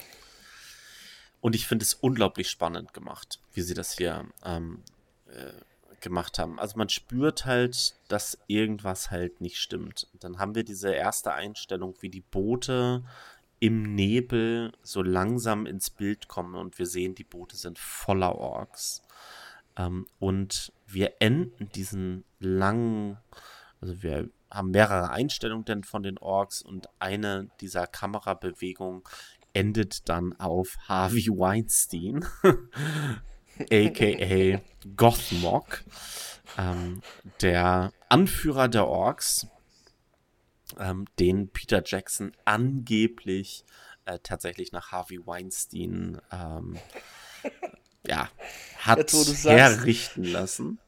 Und 1.41 1.55
ich 1.55 1.67
finde 1.67 1.85
es 1.85 1.95
unglaublich 1.95 2.51
spannend 2.51 2.93
gemacht, 2.93 3.41
wie 3.53 3.61
sie 3.61 3.75
das 3.75 3.97
hier 3.97 4.27
ähm, 4.45 4.83
äh, 5.27 5.53
gemacht 6.01 6.39
haben. 6.39 6.59
Also 6.59 6.77
man 6.79 6.89
spürt 6.89 7.45
halt, 7.45 7.95
dass 8.09 8.39
irgendwas 8.47 9.11
halt 9.11 9.41
nicht 9.41 9.59
stimmt. 9.59 10.09
Dann 10.19 10.39
haben 10.39 10.55
wir 10.55 10.65
diese 10.65 10.93
erste 10.93 11.33
Einstellung, 11.33 11.95
wie 12.01 12.09
die 12.09 12.23
Boote 12.23 13.05
im 13.61 13.95
Nebel 13.95 14.73
so 14.83 15.03
langsam 15.03 15.67
ins 15.67 15.91
Bild 15.91 16.29
kommen 16.29 16.55
und 16.55 16.79
wir 16.79 16.87
sehen, 16.87 17.15
die 17.15 17.25
Boote 17.25 17.57
sind 17.57 17.79
voller 17.79 18.37
Orks. 18.37 19.03
Ähm, 19.77 20.07
und 20.19 20.73
wir 20.87 21.15
enden 21.21 21.71
diesen 21.73 22.25
langen, 22.41 23.19
also 23.81 24.03
wir 24.03 24.29
haben 24.51 24.71
mehrere 24.71 25.11
Einstellungen 25.11 25.65
denn 25.65 25.85
von 25.85 26.03
den 26.03 26.19
Orks 26.19 26.63
und 26.63 26.89
eine 26.99 27.49
dieser 27.61 27.87
Kamerabewegungen 27.87 29.03
endet 29.53 30.09
dann 30.09 30.39
auf 30.39 30.77
Harvey 30.87 31.29
Weinstein, 31.29 32.25
aka 33.71 34.61
Gothmog, 34.97 35.85
ähm, 36.57 37.03
der 37.41 37.93
Anführer 38.09 38.69
der 38.69 38.87
Orks, 38.87 39.47
ähm, 40.79 41.07
den 41.19 41.51
Peter 41.51 41.83
Jackson 41.85 42.33
angeblich 42.45 43.65
äh, 44.05 44.19
tatsächlich 44.23 44.73
nach 44.73 44.93
Harvey 44.93 45.27
Weinstein 45.27 46.21
ähm, 46.33 46.79
ja, 48.07 48.29
hat 48.79 49.13
herrichten 49.13 50.25
lassen. 50.25 50.79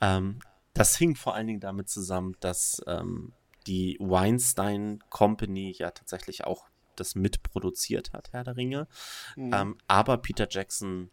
Ähm, 0.00 0.40
das 0.74 0.96
hing 0.96 1.16
vor 1.16 1.34
allen 1.34 1.46
Dingen 1.46 1.60
damit 1.60 1.88
zusammen, 1.88 2.36
dass 2.40 2.82
ähm, 2.86 3.32
die 3.66 3.96
Weinstein 4.00 5.02
Company 5.10 5.74
ja 5.76 5.90
tatsächlich 5.90 6.44
auch 6.44 6.68
das 6.96 7.14
mitproduziert 7.14 8.12
hat, 8.12 8.32
Herr 8.32 8.44
der 8.44 8.56
Ringe. 8.56 8.88
Mhm. 9.36 9.52
Ähm, 9.52 9.78
aber 9.86 10.18
Peter 10.18 10.46
Jackson 10.50 11.10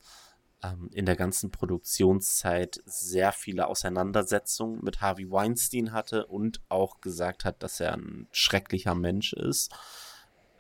ähm, 0.64 0.90
in 0.94 1.06
der 1.06 1.16
ganzen 1.16 1.52
Produktionszeit 1.52 2.82
sehr 2.86 3.32
viele 3.32 3.68
Auseinandersetzungen 3.68 4.84
mit 4.84 5.02
Harvey 5.02 5.30
Weinstein 5.30 5.92
hatte 5.92 6.26
und 6.26 6.62
auch 6.70 7.02
gesagt 7.02 7.46
hat, 7.46 7.62
dass 7.62 7.80
er 7.80 7.94
ein 7.94 8.28
schrecklicher 8.32 8.96
Mensch 8.96 9.34
ist. 9.34 9.74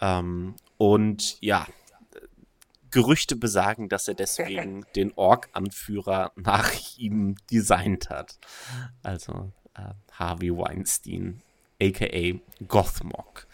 Ähm, 0.01 0.55
und 0.77 1.41
ja, 1.41 1.65
Gerüchte 2.95 3.35
besagen, 3.35 3.89
dass 3.89 4.07
er 4.07 4.13
deswegen 4.13 4.85
den 4.95 5.11
Ork-Anführer 5.17 6.31
nach 6.37 6.71
ihm 6.97 7.35
designt 7.51 8.09
hat. 8.09 8.39
Also 9.03 9.51
äh, 9.77 9.93
Harvey 10.13 10.55
Weinstein, 10.55 11.41
aka 11.81 12.39
Gothmog. 12.69 13.47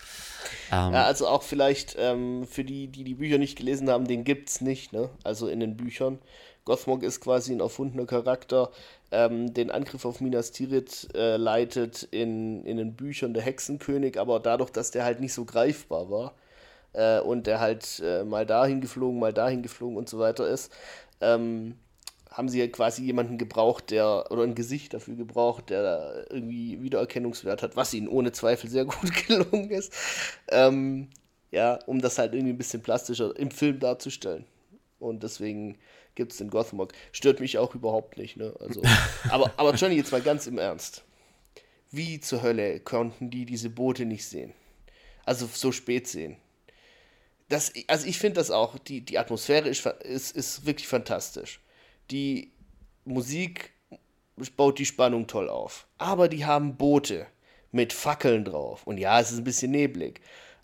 Ähm, 0.71 0.93
ja, 0.93 1.06
also 1.06 1.27
auch 1.27 1.41
vielleicht 1.41 1.95
ähm, 1.97 2.45
für 2.45 2.63
die, 2.63 2.88
die 2.88 3.04
die 3.04 3.15
Bücher 3.15 3.39
nicht 3.39 3.58
gelesen 3.58 3.89
haben, 3.89 4.06
den 4.06 4.25
gibt 4.25 4.49
es 4.49 4.62
nicht, 4.62 4.93
ne? 4.93 5.10
Also 5.23 5.47
in 5.47 5.60
den 5.60 5.75
Büchern. 5.75 6.19
Gothmog 6.63 7.01
ist 7.01 7.19
quasi 7.19 7.51
ein 7.51 7.62
erfundener 7.62 8.06
Charakter, 8.06 8.69
ähm, 9.10 9.56
den 9.56 9.71
Angriff 9.71 10.06
auf 10.06 10.21
Minas 10.21 10.51
Tirith 10.51 11.08
äh, 11.15 11.38
leitet 11.38 12.04
in, 12.04 12.63
in 12.63 12.77
den 12.77 12.93
Büchern 12.93 13.34
der 13.34 13.41
Hexenkönig, 13.41 14.19
aber 14.19 14.39
dadurch, 14.39 14.69
dass 14.69 14.91
der 14.91 15.04
halt 15.04 15.19
nicht 15.19 15.34
so 15.34 15.45
greifbar 15.45 16.12
war 16.12 16.36
äh, 16.93 17.19
und 17.19 17.47
der 17.47 17.60
halt 17.60 18.01
äh, 18.04 18.23
mal 18.23 18.45
dahin 18.45 18.82
geflogen, 18.82 19.19
mal 19.19 19.34
dahin 19.34 19.62
geflogen 19.62 19.97
und 19.97 20.10
so 20.10 20.19
weiter 20.19 20.47
ist, 20.47 20.71
ähm, 21.21 21.75
haben 22.30 22.47
sie 22.47 22.60
ja 22.60 22.67
quasi 22.67 23.04
jemanden 23.04 23.38
gebraucht, 23.38 23.91
der, 23.91 24.32
oder 24.32 24.43
ein 24.43 24.56
Gesicht 24.56 24.93
dafür 24.93 25.15
gebraucht, 25.15 25.69
der 25.69 26.27
irgendwie 26.30 26.82
Wiedererkennungswert 26.82 27.62
hat, 27.62 27.75
was 27.75 27.93
ihnen 27.93 28.08
ohne 28.08 28.32
Zweifel 28.32 28.69
sehr 28.69 28.86
gut 28.86 29.27
gelungen 29.27 29.69
ist. 29.69 29.93
Ähm, 30.49 31.10
ja, 31.51 31.80
um 31.86 32.01
das 32.01 32.17
halt 32.17 32.34
irgendwie 32.34 32.54
ein 32.54 32.58
bisschen 32.58 32.82
plastischer 32.82 33.38
im 33.38 33.51
Film 33.51 33.80
darzustellen. 33.80 34.45
Und 34.99 35.23
deswegen 35.23 35.77
gibt 36.15 36.32
es 36.32 36.38
den 36.38 36.49
Gothmog. 36.49 36.93
Stört 37.12 37.41
mich 37.41 37.58
auch 37.58 37.75
überhaupt 37.75 38.17
nicht, 38.17 38.38
ne? 38.38 38.54
Also, 38.60 38.82
aber, 39.30 39.51
aber 39.58 39.73
Johnny, 39.75 39.95
jetzt 39.95 40.12
mal 40.12 40.21
ganz 40.21 40.47
im 40.47 40.58
Ernst. 40.58 41.04
Wie 41.89 42.21
zur 42.21 42.41
Hölle 42.41 42.80
konnten 42.80 43.30
die 43.30 43.45
diese 43.45 43.69
Boote 43.69 44.06
nicht 44.06 44.25
sehen? 44.25 44.54
Also 45.25 45.49
so 45.51 45.73
spät 45.73 46.08
sehen. 46.08 46.38
Das, 47.52 47.72
also 47.88 48.08
ich 48.08 48.18
finde 48.18 48.36
das 48.36 48.50
auch, 48.50 48.80
die, 48.80 49.02
die 49.02 49.20
Atmosphäre 49.20 49.70
ist, 49.70 49.86
ist, 49.86 50.36
ist 50.36 50.66
wirklich 50.66 50.88
fantastisch 50.88 51.60
die 52.12 52.52
Musik 53.06 53.72
baut 54.58 54.80
die 54.80 54.86
Spannung 54.86 55.28
toll 55.28 55.50
auf. 55.50 55.88
Aber 55.98 56.28
die 56.28 56.46
haben 56.46 56.76
Boote 56.76 57.28
mit 57.72 57.94
Fackeln 57.94 58.44
drauf. 58.44 58.86
Und 58.86 58.98
ja, 58.98 59.20
es 59.20 59.32
ist 59.32 59.40
ein 59.40 59.44
bisschen 59.44 59.72
neblig. 59.72 60.22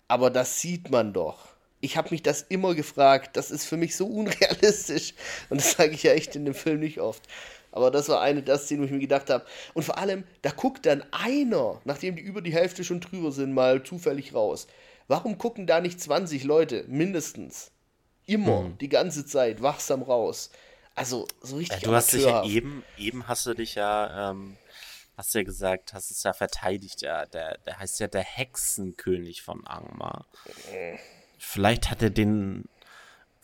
Aber 0.08 0.30
das 0.30 0.60
sieht 0.60 0.90
man 0.90 1.12
doch. 1.12 1.48
Ich 1.80 1.96
habe 1.96 2.10
mich 2.10 2.22
das 2.22 2.42
immer 2.42 2.74
gefragt. 2.74 3.36
Das 3.36 3.50
ist 3.50 3.66
für 3.66 3.76
mich 3.76 3.96
so 3.96 4.06
unrealistisch. 4.06 5.14
Und 5.48 5.60
das 5.60 5.72
sage 5.72 5.92
ich 5.92 6.02
ja 6.02 6.12
echt 6.12 6.36
in 6.36 6.44
dem 6.44 6.54
Film 6.54 6.80
nicht 6.80 7.00
oft. 7.00 7.22
Aber 7.70 7.90
das 7.90 8.08
war 8.08 8.20
eine 8.20 8.42
der 8.42 8.58
Szenen, 8.58 8.82
wo 8.82 8.86
ich 8.86 8.90
mir 8.90 8.98
gedacht 8.98 9.30
habe. 9.30 9.44
Und 9.74 9.84
vor 9.84 9.98
allem, 9.98 10.24
da 10.42 10.50
guckt 10.50 10.86
dann 10.86 11.04
einer, 11.12 11.80
nachdem 11.84 12.16
die 12.16 12.22
über 12.22 12.40
die 12.40 12.52
Hälfte 12.52 12.82
schon 12.82 13.00
drüber 13.00 13.30
sind, 13.30 13.52
mal 13.52 13.82
zufällig 13.82 14.34
raus. 14.34 14.66
Warum 15.08 15.38
gucken 15.38 15.66
da 15.66 15.80
nicht 15.80 16.00
20 16.00 16.44
Leute 16.44 16.84
mindestens? 16.86 17.72
Immer, 18.26 18.64
hm. 18.64 18.78
die 18.78 18.90
ganze 18.90 19.24
Zeit, 19.24 19.62
wachsam 19.62 20.02
raus. 20.02 20.50
Also 20.94 21.26
so 21.40 21.56
richtig. 21.56 21.80
Ja, 21.80 21.88
du 21.88 21.94
hast 21.94 22.12
dich 22.12 22.24
ja 22.24 22.44
eben, 22.44 22.84
eben 22.98 23.26
hast 23.26 23.46
du 23.46 23.54
dich 23.54 23.74
ja, 23.74 24.30
ähm, 24.30 24.56
hast 25.16 25.34
ja 25.34 25.42
gesagt, 25.42 25.94
hast 25.94 26.10
es 26.10 26.22
ja 26.22 26.32
verteidigt, 26.34 27.00
ja, 27.00 27.24
der, 27.24 27.56
der 27.58 27.78
heißt 27.78 28.00
ja 28.00 28.06
der 28.06 28.22
Hexenkönig 28.22 29.42
von 29.42 29.66
Angmar. 29.66 30.26
Mhm. 30.70 30.98
Vielleicht 31.38 31.90
hat 31.90 32.02
er 32.02 32.10
den 32.10 32.64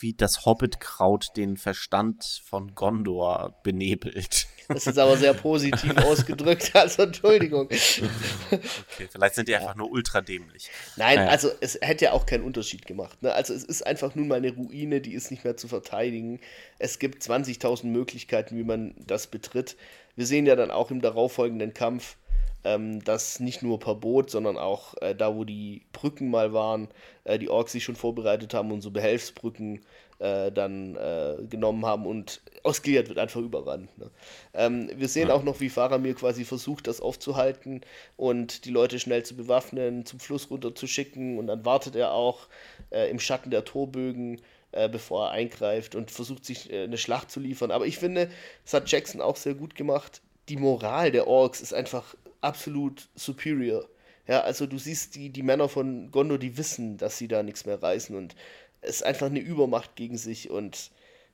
wie 0.04 0.12
das 0.12 0.44
Hobbitkraut 0.44 1.28
den 1.34 1.56
Verstand 1.56 2.42
von 2.44 2.74
Gondor 2.74 3.58
benebelt. 3.62 4.48
Das 4.68 4.86
ist 4.86 4.98
aber 4.98 5.16
sehr 5.16 5.32
positiv 5.32 5.96
ausgedrückt, 6.04 6.72
also 6.74 7.04
Entschuldigung. 7.04 7.68
Okay, 7.70 9.08
vielleicht 9.10 9.34
sind 9.34 9.48
die 9.48 9.56
einfach 9.56 9.74
nur 9.74 9.90
ultra 9.90 10.20
dämlich. 10.20 10.70
Nein, 10.96 11.16
naja. 11.16 11.30
also 11.30 11.50
es 11.62 11.78
hätte 11.80 12.04
ja 12.04 12.12
auch 12.12 12.26
keinen 12.26 12.44
Unterschied 12.44 12.84
gemacht. 12.84 13.22
Ne? 13.22 13.32
Also 13.32 13.54
es 13.54 13.64
ist 13.64 13.86
einfach 13.86 14.14
nun 14.14 14.28
mal 14.28 14.36
eine 14.36 14.54
Ruine, 14.54 15.00
die 15.00 15.14
ist 15.14 15.30
nicht 15.30 15.42
mehr 15.42 15.56
zu 15.56 15.68
verteidigen. 15.68 16.38
Es 16.78 16.98
gibt 16.98 17.22
20.000 17.22 17.86
Möglichkeiten, 17.86 18.58
wie 18.58 18.64
man 18.64 18.94
das 19.06 19.26
betritt. 19.26 19.76
Wir 20.16 20.26
sehen 20.26 20.46
ja 20.46 20.56
dann 20.56 20.70
auch 20.70 20.90
im 20.90 21.00
darauffolgenden 21.00 21.74
Kampf, 21.74 22.16
ähm, 22.64 23.04
dass 23.04 23.40
nicht 23.40 23.62
nur 23.62 23.78
per 23.78 23.94
Boot, 23.94 24.30
sondern 24.30 24.56
auch 24.56 24.94
äh, 25.00 25.14
da, 25.14 25.36
wo 25.36 25.44
die 25.44 25.82
Brücken 25.92 26.30
mal 26.30 26.52
waren, 26.52 26.88
äh, 27.24 27.38
die 27.38 27.50
Orks 27.50 27.72
sich 27.72 27.84
schon 27.84 27.96
vorbereitet 27.96 28.54
haben 28.54 28.72
und 28.72 28.80
so 28.80 28.90
Behelfsbrücken 28.90 29.84
äh, 30.18 30.50
dann 30.50 30.96
äh, 30.96 31.36
genommen 31.48 31.84
haben 31.84 32.06
und 32.06 32.40
aus 32.62 32.82
Gilead 32.82 33.08
wird 33.08 33.18
einfach 33.18 33.40
überrannt. 33.40 33.96
Ne? 33.98 34.10
Ähm, 34.54 34.90
wir 34.94 35.08
sehen 35.08 35.28
ja. 35.28 35.34
auch 35.34 35.42
noch, 35.42 35.60
wie 35.60 35.68
Faramir 35.68 36.14
quasi 36.14 36.44
versucht, 36.44 36.86
das 36.86 37.00
aufzuhalten 37.00 37.82
und 38.16 38.64
die 38.64 38.70
Leute 38.70 38.98
schnell 38.98 39.24
zu 39.24 39.36
bewaffnen, 39.36 40.06
zum 40.06 40.20
Fluss 40.20 40.50
runter 40.50 40.74
zu 40.74 40.86
schicken 40.86 41.38
und 41.38 41.48
dann 41.48 41.64
wartet 41.64 41.96
er 41.96 42.12
auch 42.12 42.46
äh, 42.90 43.10
im 43.10 43.18
Schatten 43.18 43.50
der 43.50 43.64
Torbögen 43.64 44.40
äh, 44.74 44.88
bevor 44.88 45.26
er 45.26 45.30
eingreift 45.32 45.94
und 45.94 46.10
versucht 46.10 46.44
sich 46.44 46.72
äh, 46.72 46.84
eine 46.84 46.98
Schlacht 46.98 47.30
zu 47.30 47.40
liefern. 47.40 47.70
Aber 47.70 47.86
ich 47.86 47.98
finde, 47.98 48.30
das 48.64 48.74
hat 48.74 48.90
Jackson 48.90 49.20
auch 49.20 49.36
sehr 49.36 49.54
gut 49.54 49.74
gemacht. 49.74 50.20
Die 50.48 50.56
Moral 50.56 51.10
der 51.10 51.26
Orks 51.26 51.60
ist 51.60 51.72
einfach 51.72 52.14
absolut 52.40 53.08
superior. 53.14 53.88
Ja, 54.26 54.40
also 54.40 54.66
du 54.66 54.78
siehst, 54.78 55.14
die, 55.16 55.30
die 55.30 55.42
Männer 55.42 55.68
von 55.68 56.10
Gondor, 56.10 56.38
die 56.38 56.56
wissen, 56.56 56.96
dass 56.96 57.18
sie 57.18 57.28
da 57.28 57.42
nichts 57.42 57.66
mehr 57.66 57.82
reißen 57.82 58.16
und 58.16 58.34
es 58.80 58.96
ist 58.96 59.02
einfach 59.02 59.26
eine 59.26 59.40
Übermacht 59.40 59.96
gegen 59.96 60.16
sich 60.16 60.50
und 60.50 60.90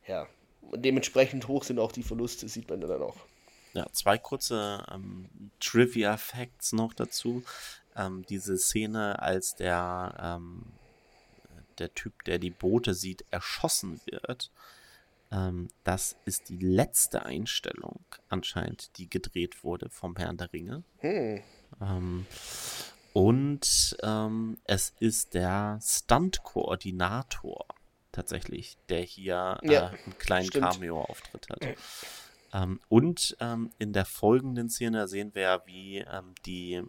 ja, 0.07 0.27
und 0.63 0.85
dementsprechend 0.85 1.49
hoch 1.49 1.65
sind 1.65 1.79
auch 1.79 1.93
die 1.93 2.03
Verluste, 2.03 2.49
sieht 2.49 2.69
man 2.69 2.81
dann 2.81 3.03
auch. 3.03 3.17
Ja, 3.73 3.87
zwei 3.93 4.19
kurze 4.19 4.85
ähm, 4.93 5.29
Trivia-Facts 5.61 6.73
noch 6.73 6.93
dazu. 6.93 7.43
Ähm, 7.97 8.25
diese 8.29 8.57
Szene, 8.57 9.21
als 9.21 9.55
der, 9.55 10.15
ähm, 10.21 10.63
der 11.81 11.95
Typ, 11.95 12.25
der 12.25 12.39
die 12.39 12.51
Boote 12.51 12.95
sieht, 12.95 13.25
erschossen 13.31 14.01
wird, 14.07 14.51
ähm, 15.33 15.69
das 15.85 16.17
ist 16.25 16.49
die 16.49 16.59
letzte 16.59 17.25
Einstellung 17.25 18.05
anscheinend, 18.29 18.97
die 18.99 19.09
gedreht 19.09 19.65
wurde 19.65 19.89
vom 19.91 20.17
Herrn 20.17 20.37
der 20.37 20.53
Ringe. 20.53 20.83
Hm. 20.99 21.43
Ähm, 21.81 22.27
und 23.13 23.97
ähm, 24.03 24.59
es 24.65 24.95
ist 25.01 25.35
der 25.35 25.81
Stunt-Koordinator 25.83 27.67
tatsächlich, 28.13 28.77
der 28.89 29.01
hier 29.01 29.59
äh, 29.63 29.73
ja, 29.73 29.87
einen 29.89 30.19
kleinen 30.19 30.51
Cameo-Auftritt 30.51 31.49
hat. 31.49 31.77
Ähm, 32.53 32.81
und 32.89 33.37
ähm, 33.41 33.71
in 33.79 33.93
der 33.93 34.05
folgenden 34.05 34.69
Szene 34.69 35.07
sehen 35.09 35.35
wir, 35.35 35.63
wie 35.67 35.99
ähm, 35.99 36.35
die 36.47 36.83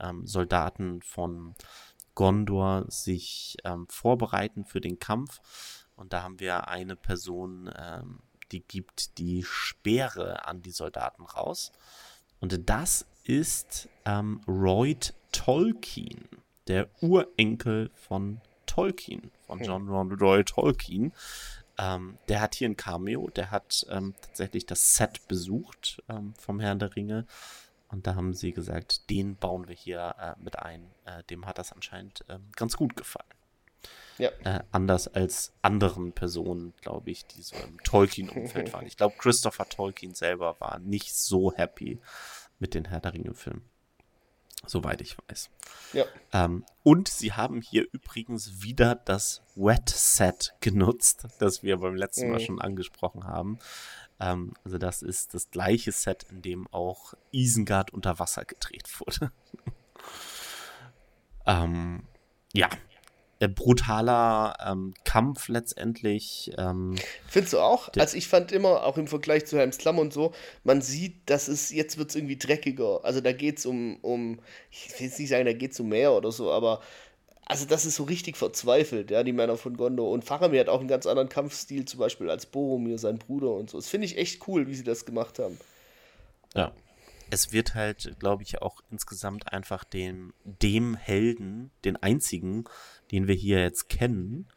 ähm, 0.00 0.26
Soldaten 0.26 1.02
von 1.02 1.54
Gondor 2.18 2.84
sich 2.88 3.58
ähm, 3.62 3.86
vorbereiten 3.88 4.64
für 4.64 4.80
den 4.80 4.98
Kampf. 4.98 5.38
Und 5.94 6.12
da 6.12 6.24
haben 6.24 6.40
wir 6.40 6.66
eine 6.66 6.96
Person, 6.96 7.70
ähm, 7.78 8.18
die 8.50 8.58
gibt 8.58 9.18
die 9.18 9.44
Speere 9.44 10.44
an 10.44 10.60
die 10.60 10.72
Soldaten 10.72 11.22
raus. 11.22 11.70
Und 12.40 12.68
das 12.68 13.06
ist 13.22 13.88
ähm, 14.04 14.40
Royd 14.48 15.14
Tolkien, 15.30 16.26
der 16.66 16.88
Urenkel 17.00 17.92
von 17.94 18.40
Tolkien, 18.66 19.30
von 19.46 19.62
John 19.62 19.88
Ron 19.88 20.10
Roy 20.10 20.42
Tolkien. 20.42 21.12
Ähm, 21.78 22.18
der 22.26 22.40
hat 22.40 22.56
hier 22.56 22.68
ein 22.68 22.76
Cameo, 22.76 23.28
der 23.28 23.52
hat 23.52 23.86
ähm, 23.90 24.16
tatsächlich 24.20 24.66
das 24.66 24.96
Set 24.96 25.28
besucht 25.28 26.02
ähm, 26.08 26.34
vom 26.36 26.58
Herrn 26.58 26.80
der 26.80 26.96
Ringe. 26.96 27.26
Und 27.88 28.06
da 28.06 28.14
haben 28.14 28.34
sie 28.34 28.52
gesagt, 28.52 29.08
den 29.10 29.36
bauen 29.36 29.66
wir 29.66 29.74
hier 29.74 30.14
äh, 30.20 30.42
mit 30.42 30.58
ein. 30.58 30.90
Äh, 31.04 31.24
dem 31.24 31.46
hat 31.46 31.58
das 31.58 31.72
anscheinend 31.72 32.24
ähm, 32.28 32.50
ganz 32.54 32.76
gut 32.76 32.96
gefallen. 32.96 33.28
Ja. 34.18 34.30
Äh, 34.44 34.64
anders 34.72 35.08
als 35.08 35.52
anderen 35.62 36.12
Personen, 36.12 36.74
glaube 36.80 37.10
ich, 37.10 37.26
die 37.26 37.40
so 37.40 37.56
im 37.56 37.82
Tolkien-Umfeld 37.82 38.72
waren. 38.72 38.86
Ich 38.86 38.96
glaube, 38.96 39.14
Christopher 39.16 39.68
Tolkien 39.68 40.14
selber 40.14 40.56
war 40.60 40.80
nicht 40.80 41.14
so 41.14 41.52
happy 41.52 42.00
mit 42.58 42.74
den 42.74 42.86
Herr 42.86 43.00
der 43.00 43.14
Ringe-Filmen. 43.14 43.62
Soweit 44.66 45.00
ich 45.00 45.16
weiß. 45.16 45.50
Ja. 45.92 46.04
Ähm, 46.32 46.64
und 46.82 47.06
sie 47.06 47.32
haben 47.32 47.62
hier 47.62 47.86
übrigens 47.92 48.60
wieder 48.60 48.96
das 48.96 49.40
Wet 49.54 49.88
Set 49.88 50.54
genutzt, 50.60 51.28
das 51.38 51.62
wir 51.62 51.76
beim 51.78 51.94
letzten 51.94 52.26
mhm. 52.26 52.32
Mal 52.32 52.40
schon 52.40 52.60
angesprochen 52.60 53.24
haben. 53.24 53.60
Ähm, 54.20 54.54
also 54.64 54.78
das 54.78 55.02
ist 55.02 55.34
das 55.34 55.50
gleiche 55.50 55.92
Set, 55.92 56.26
in 56.30 56.42
dem 56.42 56.66
auch 56.68 57.14
Isengard 57.32 57.92
unter 57.92 58.18
Wasser 58.18 58.44
gedreht 58.44 58.88
wurde. 59.00 59.32
ähm, 61.46 62.02
ja, 62.52 62.68
äh, 63.40 63.48
brutaler 63.48 64.56
ähm, 64.66 64.94
Kampf 65.04 65.48
letztendlich. 65.48 66.50
Ähm, 66.58 66.96
Findest 67.28 67.52
du 67.52 67.60
auch? 67.60 67.88
Also 67.96 68.16
ich 68.16 68.26
fand 68.26 68.50
immer, 68.50 68.84
auch 68.84 68.98
im 68.98 69.06
Vergleich 69.06 69.46
zu 69.46 69.56
Helms 69.56 69.78
Klamm 69.78 69.98
und 69.98 70.12
so, 70.12 70.32
man 70.64 70.82
sieht, 70.82 71.30
dass 71.30 71.46
es, 71.46 71.70
jetzt 71.70 71.98
wird 71.98 72.10
es 72.10 72.16
irgendwie 72.16 72.36
dreckiger. 72.36 73.04
Also 73.04 73.20
da 73.20 73.32
geht 73.32 73.58
es 73.58 73.66
um, 73.66 73.98
um, 74.02 74.40
ich 74.72 74.90
will 74.98 75.06
jetzt 75.06 75.20
nicht 75.20 75.28
sagen, 75.28 75.44
da 75.44 75.52
geht 75.52 75.72
es 75.72 75.80
um 75.80 75.88
mehr 75.88 76.12
oder 76.12 76.32
so, 76.32 76.50
aber 76.50 76.80
also 77.48 77.64
das 77.64 77.86
ist 77.86 77.96
so 77.96 78.04
richtig 78.04 78.36
verzweifelt, 78.36 79.10
ja, 79.10 79.22
die 79.22 79.32
Männer 79.32 79.56
von 79.56 79.76
Gondor. 79.76 80.10
Und 80.10 80.22
Faramir 80.22 80.60
hat 80.60 80.68
auch 80.68 80.80
einen 80.80 80.88
ganz 80.88 81.06
anderen 81.06 81.30
Kampfstil, 81.30 81.86
zum 81.86 81.98
Beispiel 81.98 82.28
als 82.28 82.44
Boromir, 82.44 82.98
sein 82.98 83.18
Bruder 83.18 83.52
und 83.52 83.70
so. 83.70 83.78
Das 83.78 83.88
finde 83.88 84.04
ich 84.04 84.18
echt 84.18 84.46
cool, 84.46 84.66
wie 84.66 84.74
sie 84.74 84.84
das 84.84 85.06
gemacht 85.06 85.38
haben. 85.38 85.58
Ja. 86.54 86.72
Es 87.30 87.52
wird 87.52 87.74
halt, 87.74 88.16
glaube 88.18 88.42
ich, 88.42 88.60
auch 88.60 88.80
insgesamt 88.90 89.50
einfach 89.52 89.84
dem, 89.84 90.34
dem 90.44 90.94
Helden, 90.94 91.70
den 91.84 91.96
einzigen, 91.96 92.64
den 93.12 93.28
wir 93.28 93.34
hier 93.34 93.60
jetzt 93.60 93.88
kennen, 93.88 94.48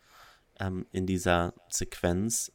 ähm, 0.60 0.86
in 0.92 1.06
dieser 1.06 1.54
Sequenz, 1.70 2.52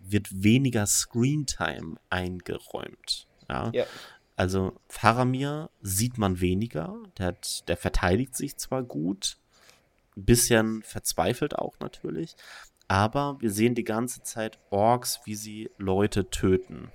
wird 0.00 0.28
weniger 0.32 0.86
Screentime 0.86 1.96
eingeräumt. 2.10 3.28
Ja. 3.48 3.70
ja. 3.72 3.86
Also 4.34 4.74
Faramir 4.88 5.70
sieht 5.80 6.18
man 6.18 6.40
weniger, 6.40 6.96
der, 7.18 7.26
hat, 7.26 7.68
der 7.68 7.76
verteidigt 7.76 8.36
sich 8.36 8.56
zwar 8.56 8.82
gut, 8.82 9.38
bisschen 10.24 10.82
verzweifelt 10.82 11.56
auch 11.56 11.78
natürlich. 11.80 12.36
Aber 12.88 13.36
wir 13.40 13.50
sehen 13.50 13.74
die 13.74 13.84
ganze 13.84 14.22
Zeit 14.22 14.58
Orks, 14.70 15.20
wie 15.24 15.34
sie 15.34 15.70
Leute 15.76 16.30
töten, 16.30 16.90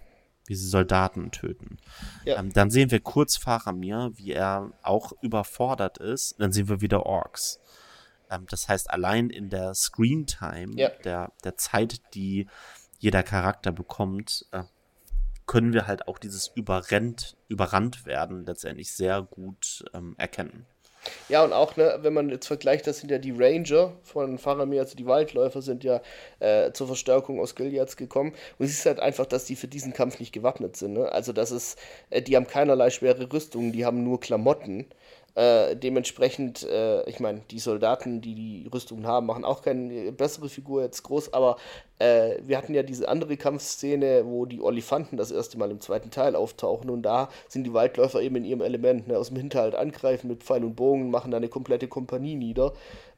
wie 0.47 0.55
sie 0.55 0.67
Soldaten 0.67 1.31
töten. 1.31 1.77
Ja. 2.25 2.39
Ähm, 2.39 2.51
dann 2.53 2.71
sehen 2.71 2.91
wir 2.91 3.01
kurz 3.01 3.37
Faramir, 3.37 4.11
wie 4.15 4.31
er 4.31 4.71
auch 4.83 5.11
überfordert 5.21 5.97
ist. 5.97 6.39
Dann 6.39 6.51
sehen 6.51 6.69
wir 6.69 6.81
wieder 6.81 7.05
Orks. 7.05 7.59
Ähm, 8.29 8.45
das 8.49 8.69
heißt, 8.69 8.89
allein 8.89 9.29
in 9.29 9.49
der 9.49 9.73
Screen 9.73 10.25
Time, 10.25 10.73
ja. 10.75 10.89
der, 11.03 11.33
der 11.43 11.57
Zeit, 11.57 12.01
die 12.13 12.47
jeder 12.97 13.23
Charakter 13.23 13.71
bekommt, 13.71 14.45
äh, 14.51 14.63
können 15.45 15.73
wir 15.73 15.87
halt 15.87 16.07
auch 16.07 16.17
dieses 16.17 16.47
überrennt, 16.47 17.35
überrannt 17.49 18.05
werden 18.05 18.45
letztendlich 18.45 18.93
sehr 18.93 19.21
gut 19.21 19.83
ähm, 19.93 20.15
erkennen. 20.17 20.65
Ja, 21.29 21.43
und 21.43 21.53
auch, 21.53 21.77
ne, 21.77 21.99
wenn 22.01 22.13
man 22.13 22.29
jetzt 22.29 22.47
vergleicht, 22.47 22.85
das 22.85 22.99
sind 22.99 23.09
ja 23.09 23.17
die 23.17 23.31
Ranger 23.31 23.93
von 24.03 24.37
Faramir, 24.37 24.81
also 24.81 24.95
die 24.95 25.05
Waldläufer, 25.05 25.61
sind 25.61 25.83
ja 25.83 26.01
äh, 26.39 26.71
zur 26.73 26.87
Verstärkung 26.87 27.39
aus 27.39 27.55
Gileads 27.55 27.97
gekommen. 27.97 28.33
Und 28.59 28.65
es 28.65 28.71
ist 28.71 28.85
halt 28.85 28.99
einfach, 28.99 29.25
dass 29.25 29.45
die 29.45 29.55
für 29.55 29.67
diesen 29.67 29.93
Kampf 29.93 30.19
nicht 30.19 30.31
gewappnet 30.31 30.75
sind. 30.75 30.93
Ne? 30.93 31.11
Also, 31.11 31.33
das 31.33 31.51
ist, 31.51 31.79
äh, 32.09 32.21
die 32.21 32.35
haben 32.35 32.47
keinerlei 32.47 32.89
schwere 32.89 33.31
Rüstungen, 33.31 33.71
die 33.71 33.85
haben 33.85 34.03
nur 34.03 34.19
Klamotten. 34.19 34.85
Äh, 35.33 35.77
dementsprechend, 35.77 36.63
äh, 36.63 37.09
ich 37.09 37.21
meine, 37.21 37.41
die 37.51 37.59
Soldaten, 37.59 38.19
die 38.19 38.35
die 38.35 38.69
Rüstungen 38.73 39.07
haben, 39.07 39.27
machen 39.27 39.45
auch 39.45 39.61
keine 39.61 40.11
bessere 40.11 40.49
Figur 40.49 40.83
jetzt 40.83 41.03
groß, 41.03 41.33
aber 41.33 41.55
äh, 41.99 42.39
wir 42.43 42.57
hatten 42.57 42.73
ja 42.73 42.83
diese 42.83 43.07
andere 43.07 43.37
Kampfszene, 43.37 44.25
wo 44.25 44.45
die 44.45 44.59
Olifanten 44.59 45.15
das 45.15 45.31
erste 45.31 45.57
Mal 45.57 45.71
im 45.71 45.79
zweiten 45.79 46.11
Teil 46.11 46.35
auftauchen 46.35 46.89
und 46.89 47.03
da 47.03 47.29
sind 47.47 47.63
die 47.63 47.73
Waldläufer 47.73 48.21
eben 48.21 48.35
in 48.35 48.43
ihrem 48.43 48.61
Element, 48.61 49.07
ne, 49.07 49.17
aus 49.17 49.29
dem 49.29 49.37
Hinterhalt 49.37 49.73
angreifen 49.73 50.27
mit 50.27 50.43
Pfeil 50.43 50.65
und 50.65 50.75
Bogen, 50.75 51.11
machen 51.11 51.31
da 51.31 51.37
eine 51.37 51.47
komplette 51.49 51.87
Kompanie 51.87 52.35
nieder. 52.35 52.73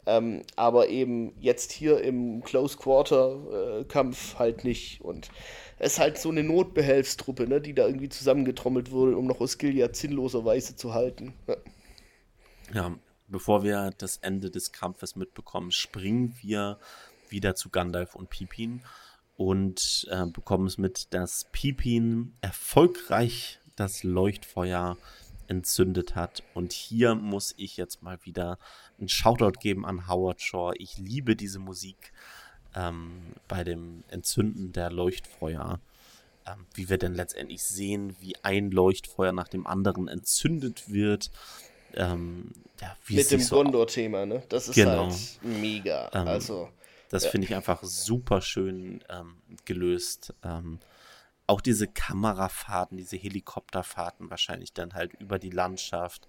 Ähm, 0.06 0.42
aber 0.56 0.90
eben 0.90 1.34
jetzt 1.40 1.72
hier 1.72 2.02
im 2.02 2.44
Close 2.44 2.78
Quarter 2.78 3.80
äh, 3.80 3.84
Kampf 3.86 4.38
halt 4.38 4.66
nicht 4.66 5.00
und 5.02 5.30
es 5.80 5.94
ist 5.94 6.00
halt 6.00 6.18
so 6.18 6.30
eine 6.30 6.44
Notbehelfstruppe, 6.44 7.48
ne, 7.48 7.60
die 7.62 7.74
da 7.74 7.88
irgendwie 7.88 8.10
zusammengetrommelt 8.10 8.92
wurde, 8.92 9.18
um 9.18 9.26
noch 9.26 9.40
Osgiliath 9.40 9.96
sinnloserweise 9.96 10.76
zu 10.76 10.94
halten. 10.94 11.34
Ja. 11.48 11.56
Ja, 12.74 12.92
bevor 13.28 13.64
wir 13.64 13.92
das 14.00 14.18
Ende 14.18 14.50
des 14.50 14.72
Kampfes 14.72 15.16
mitbekommen, 15.16 15.72
springen 15.72 16.36
wir 16.42 16.80
wieder 17.30 17.54
zu 17.54 17.70
Gandalf 17.70 18.16
und 18.16 18.32
Pippin 18.32 18.82
und 19.38 20.08
äh, 20.10 20.26
bekommen 20.26 20.66
es 20.66 20.80
mit, 20.80 21.14
dass 21.14 21.46
Pippin 21.52 22.34
erfolgreich 22.42 23.60
das 23.76 24.04
Leuchtfeuer 24.04 24.98
entzündet 25.48 26.16
hat. 26.16 26.42
Und 26.56 26.74
hier 26.74 27.14
muss 27.14 27.54
ich 27.58 27.78
jetzt 27.78 28.02
mal 28.02 28.18
wieder 28.24 28.58
einen 28.98 29.10
Shoutout 29.10 29.60
geben 29.60 29.86
an 29.86 30.08
Howard 30.08 30.42
Shaw. 30.42 30.74
Ich 30.76 30.98
liebe 30.98 31.36
diese 31.36 31.60
Musik 31.60 32.12
ähm, 32.74 33.22
bei 33.48 33.64
dem 33.64 34.04
Entzünden 34.08 34.72
der 34.72 34.90
Leuchtfeuer. 34.90 35.80
Ähm, 36.48 36.66
wie 36.74 36.90
wir 36.90 36.98
denn 36.98 37.14
letztendlich 37.14 37.64
sehen, 37.64 38.16
wie 38.20 38.36
ein 38.44 38.72
Leuchtfeuer 38.72 39.32
nach 39.32 39.48
dem 39.48 39.68
anderen 39.68 40.08
entzündet 40.08 40.90
wird 40.90 41.30
ähm, 41.96 42.52
ja, 42.82 42.96
Mit 43.10 43.32
dem 43.32 43.40
so 43.40 43.56
Gondor-Thema, 43.56 44.26
ne? 44.26 44.44
Das 44.50 44.68
ist 44.68 44.76
genau. 44.76 45.06
halt 45.06 45.40
mega. 45.42 46.10
Ähm, 46.14 46.28
also. 46.28 46.70
Das 47.10 47.26
ja. 47.26 47.30
finde 47.30 47.48
ich 47.48 47.56
einfach 47.56 47.84
super 47.84 48.42
schön 48.42 49.04
ähm, 49.10 49.38
gelöst. 49.66 50.34
Ähm, 50.44 50.80
auch 51.46 51.62
diese 51.62 51.88
Kamerafahrten, 51.88 52.98
diese 52.98 53.18
Helikopterfahrten 53.18 54.30
wahrscheinlich 54.30 54.74
dann 54.74 54.94
halt 54.94 55.14
über 55.20 55.38
die 55.38 55.50
Landschaft. 55.50 56.28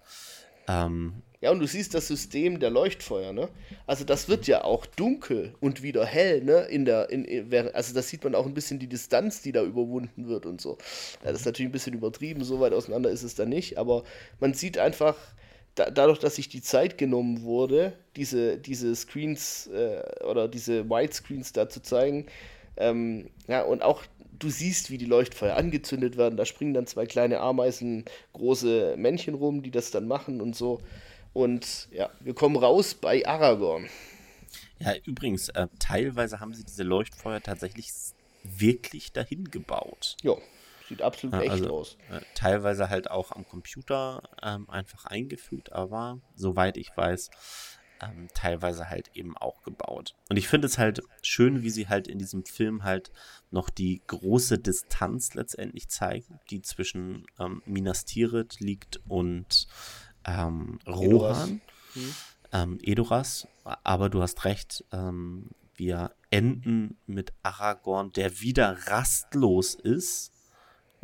Ähm, 0.67 1.21
ja, 1.41 1.51
und 1.51 1.59
du 1.59 1.67
siehst 1.67 1.93
das 1.93 2.07
System 2.07 2.59
der 2.59 2.71
Leuchtfeuer, 2.71 3.31
ne? 3.33 3.49
Also 3.85 4.03
das 4.03 4.27
wird 4.29 4.47
ja 4.47 4.63
auch 4.63 4.85
dunkel 4.85 5.53
und 5.59 5.83
wieder 5.83 6.05
hell, 6.05 6.43
ne? 6.43 6.61
In 6.61 6.85
der, 6.85 7.09
in, 7.09 7.53
also 7.73 7.93
das 7.93 8.09
sieht 8.09 8.23
man 8.23 8.33
auch 8.33 8.45
ein 8.45 8.53
bisschen 8.53 8.79
die 8.79 8.87
Distanz, 8.87 9.41
die 9.41 9.51
da 9.51 9.63
überwunden 9.63 10.27
wird 10.27 10.45
und 10.45 10.59
so. 10.59 10.77
Ja, 11.23 11.31
das 11.31 11.41
ist 11.41 11.45
natürlich 11.45 11.69
ein 11.69 11.73
bisschen 11.73 11.93
übertrieben, 11.93 12.43
so 12.43 12.59
weit 12.59 12.73
auseinander 12.73 13.11
ist 13.11 13.23
es 13.23 13.35
da 13.35 13.45
nicht, 13.45 13.77
aber 13.77 14.03
man 14.39 14.53
sieht 14.53 14.77
einfach, 14.77 15.15
da, 15.75 15.89
dadurch, 15.89 16.19
dass 16.19 16.35
sich 16.35 16.49
die 16.49 16.61
Zeit 16.61 16.97
genommen 16.97 17.43
wurde, 17.43 17.93
diese, 18.15 18.57
diese 18.57 18.95
Screens 18.95 19.67
äh, 19.67 20.01
oder 20.23 20.47
diese 20.47 20.89
Widescreens 20.89 21.53
da 21.53 21.69
zu 21.69 21.81
zeigen, 21.81 22.25
ähm, 22.77 23.29
ja, 23.47 23.61
und 23.61 23.81
auch 23.81 24.03
du 24.39 24.49
siehst, 24.49 24.89
wie 24.91 24.97
die 24.97 25.05
Leuchtfeuer 25.05 25.55
angezündet 25.55 26.17
werden. 26.17 26.37
Da 26.37 26.45
springen 26.45 26.73
dann 26.73 26.87
zwei 26.87 27.05
kleine 27.05 27.39
Ameisen, 27.39 28.05
große 28.33 28.95
Männchen 28.97 29.33
rum, 29.35 29.63
die 29.63 29.71
das 29.71 29.91
dann 29.91 30.07
machen 30.07 30.41
und 30.41 30.55
so. 30.55 30.81
Und 31.33 31.87
ja, 31.91 32.09
wir 32.19 32.33
kommen 32.33 32.55
raus 32.55 32.93
bei 32.95 33.25
Aragorn. 33.25 33.87
Ja, 34.79 34.93
übrigens, 35.05 35.49
äh, 35.49 35.67
teilweise 35.79 36.39
haben 36.39 36.53
sie 36.53 36.63
diese 36.63 36.83
Leuchtfeuer 36.83 37.41
tatsächlich 37.41 37.91
wirklich 38.43 39.11
dahin 39.11 39.45
gebaut. 39.45 40.17
Ja. 40.21 40.35
Sieht 40.87 41.01
absolut 41.01 41.41
echt 41.41 41.51
also, 41.51 41.69
aus. 41.79 41.97
Äh, 42.11 42.21
teilweise 42.35 42.89
halt 42.89 43.09
auch 43.09 43.31
am 43.31 43.47
Computer 43.47 44.21
ähm, 44.41 44.69
einfach 44.69 45.05
eingefügt, 45.05 45.73
aber 45.73 46.19
soweit 46.35 46.77
ich 46.77 46.95
weiß, 46.95 47.31
ähm, 48.01 48.27
teilweise 48.33 48.89
halt 48.89 49.09
eben 49.13 49.37
auch 49.37 49.63
gebaut. 49.63 50.15
Und 50.29 50.37
ich 50.37 50.47
finde 50.47 50.67
es 50.67 50.77
halt 50.77 51.01
schön, 51.21 51.63
wie 51.63 51.69
sie 51.69 51.87
halt 51.87 52.07
in 52.07 52.19
diesem 52.19 52.45
Film 52.45 52.83
halt 52.83 53.11
noch 53.51 53.69
die 53.69 54.01
große 54.07 54.59
Distanz 54.59 55.33
letztendlich 55.33 55.89
zeigen, 55.89 56.39
die 56.49 56.61
zwischen 56.61 57.25
ähm, 57.39 57.61
Minas 57.65 58.05
Tirith 58.05 58.59
liegt 58.59 58.99
und 59.07 59.67
ähm, 60.25 60.79
Rohan, 60.87 61.61
hm. 61.93 62.15
ähm, 62.51 62.79
Edoras. 62.81 63.47
Aber 63.63 64.09
du 64.09 64.21
hast 64.21 64.45
recht, 64.45 64.83
ähm, 64.91 65.49
wir 65.75 66.11
enden 66.29 66.97
mit 67.05 67.33
Aragorn, 67.43 68.11
der 68.11 68.39
wieder 68.39 68.77
rastlos 68.87 69.75
ist 69.75 70.34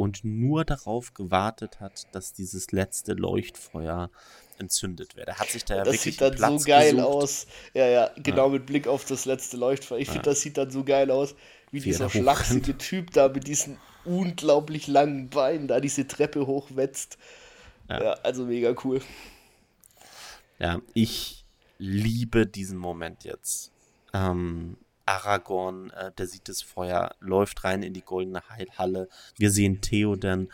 und 0.02 0.24
nur 0.24 0.66
darauf 0.66 1.14
gewartet 1.14 1.80
hat, 1.80 2.08
dass 2.12 2.34
dieses 2.34 2.72
letzte 2.72 3.14
Leuchtfeuer 3.14 4.10
entzündet 4.58 5.16
wird. 5.16 5.28
Er 5.28 5.38
hat 5.38 5.50
sich 5.50 5.64
da 5.64 5.76
ja 5.76 5.84
das 5.84 5.94
wirklich 5.94 6.16
sieht 6.16 6.22
dann 6.22 6.34
Platz 6.34 6.64
so 6.64 6.68
geil 6.68 6.96
gesucht. 6.96 7.08
aus. 7.08 7.48
Ja, 7.76 7.86
ja, 7.86 8.12
genau 8.16 8.48
ja. 8.48 8.54
mit 8.54 8.66
Blick 8.66 8.88
auf 8.88 9.06
das 9.06 9.26
letzte 9.26 9.58
Leuchtfeuer. 9.58 10.00
Ich 10.00 10.08
ja. 10.08 10.14
finde, 10.14 10.32
das 10.32 10.42
sieht 10.42 10.58
dann 10.58 10.72
so 10.72 10.84
geil 10.84 11.12
aus, 11.12 11.36
wie, 11.70 11.78
wie 11.78 11.82
dieser 11.82 12.10
schlachsige 12.10 12.76
Typ 12.80 13.12
da 13.12 13.30
mit 13.30 13.46
diesen 13.46 13.78
unglaublich 14.04 14.88
langen 14.88 15.30
Beinen 15.30 15.68
da 15.68 15.80
diese 15.80 16.08
Treppe 16.08 16.48
hochwetzt. 16.48 17.20
Ja. 17.88 18.04
ja, 18.04 18.12
also 18.24 18.46
mega 18.46 18.74
cool. 18.84 19.02
Ja, 20.58 20.82
ich 20.96 21.46
liebe 21.78 22.48
diesen 22.48 22.80
Moment 22.80 23.24
jetzt. 23.24 23.72
Ähm, 24.16 24.78
Aragorn, 25.06 25.90
äh, 25.92 26.12
der 26.12 26.28
sieht 26.28 26.48
das 26.48 26.62
Feuer, 26.62 27.16
läuft 27.20 27.64
rein 27.64 27.84
in 27.84 27.94
die 27.94 28.02
goldene 28.02 28.42
Halle. 28.78 29.10
Wir 29.38 29.52
sehen 29.52 29.82
Theoden. 29.82 30.52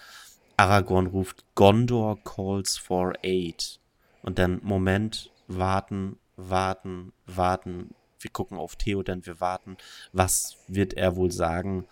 Aragorn 0.58 1.08
ruft, 1.08 1.46
Gondor 1.56 2.24
calls 2.24 2.78
for 2.78 3.14
aid. 3.24 3.80
Und 4.24 4.40
dann, 4.40 4.60
Moment, 4.64 5.32
warten, 5.48 6.18
warten, 6.36 7.14
warten. 7.26 7.94
Wir 8.20 8.32
gucken 8.32 8.58
auf 8.58 8.76
Theoden, 8.76 9.26
wir 9.26 9.40
warten. 9.40 9.78
Was 10.12 10.58
wird 10.68 10.94
er 10.94 11.16
wohl 11.16 11.32
sagen? 11.32 11.88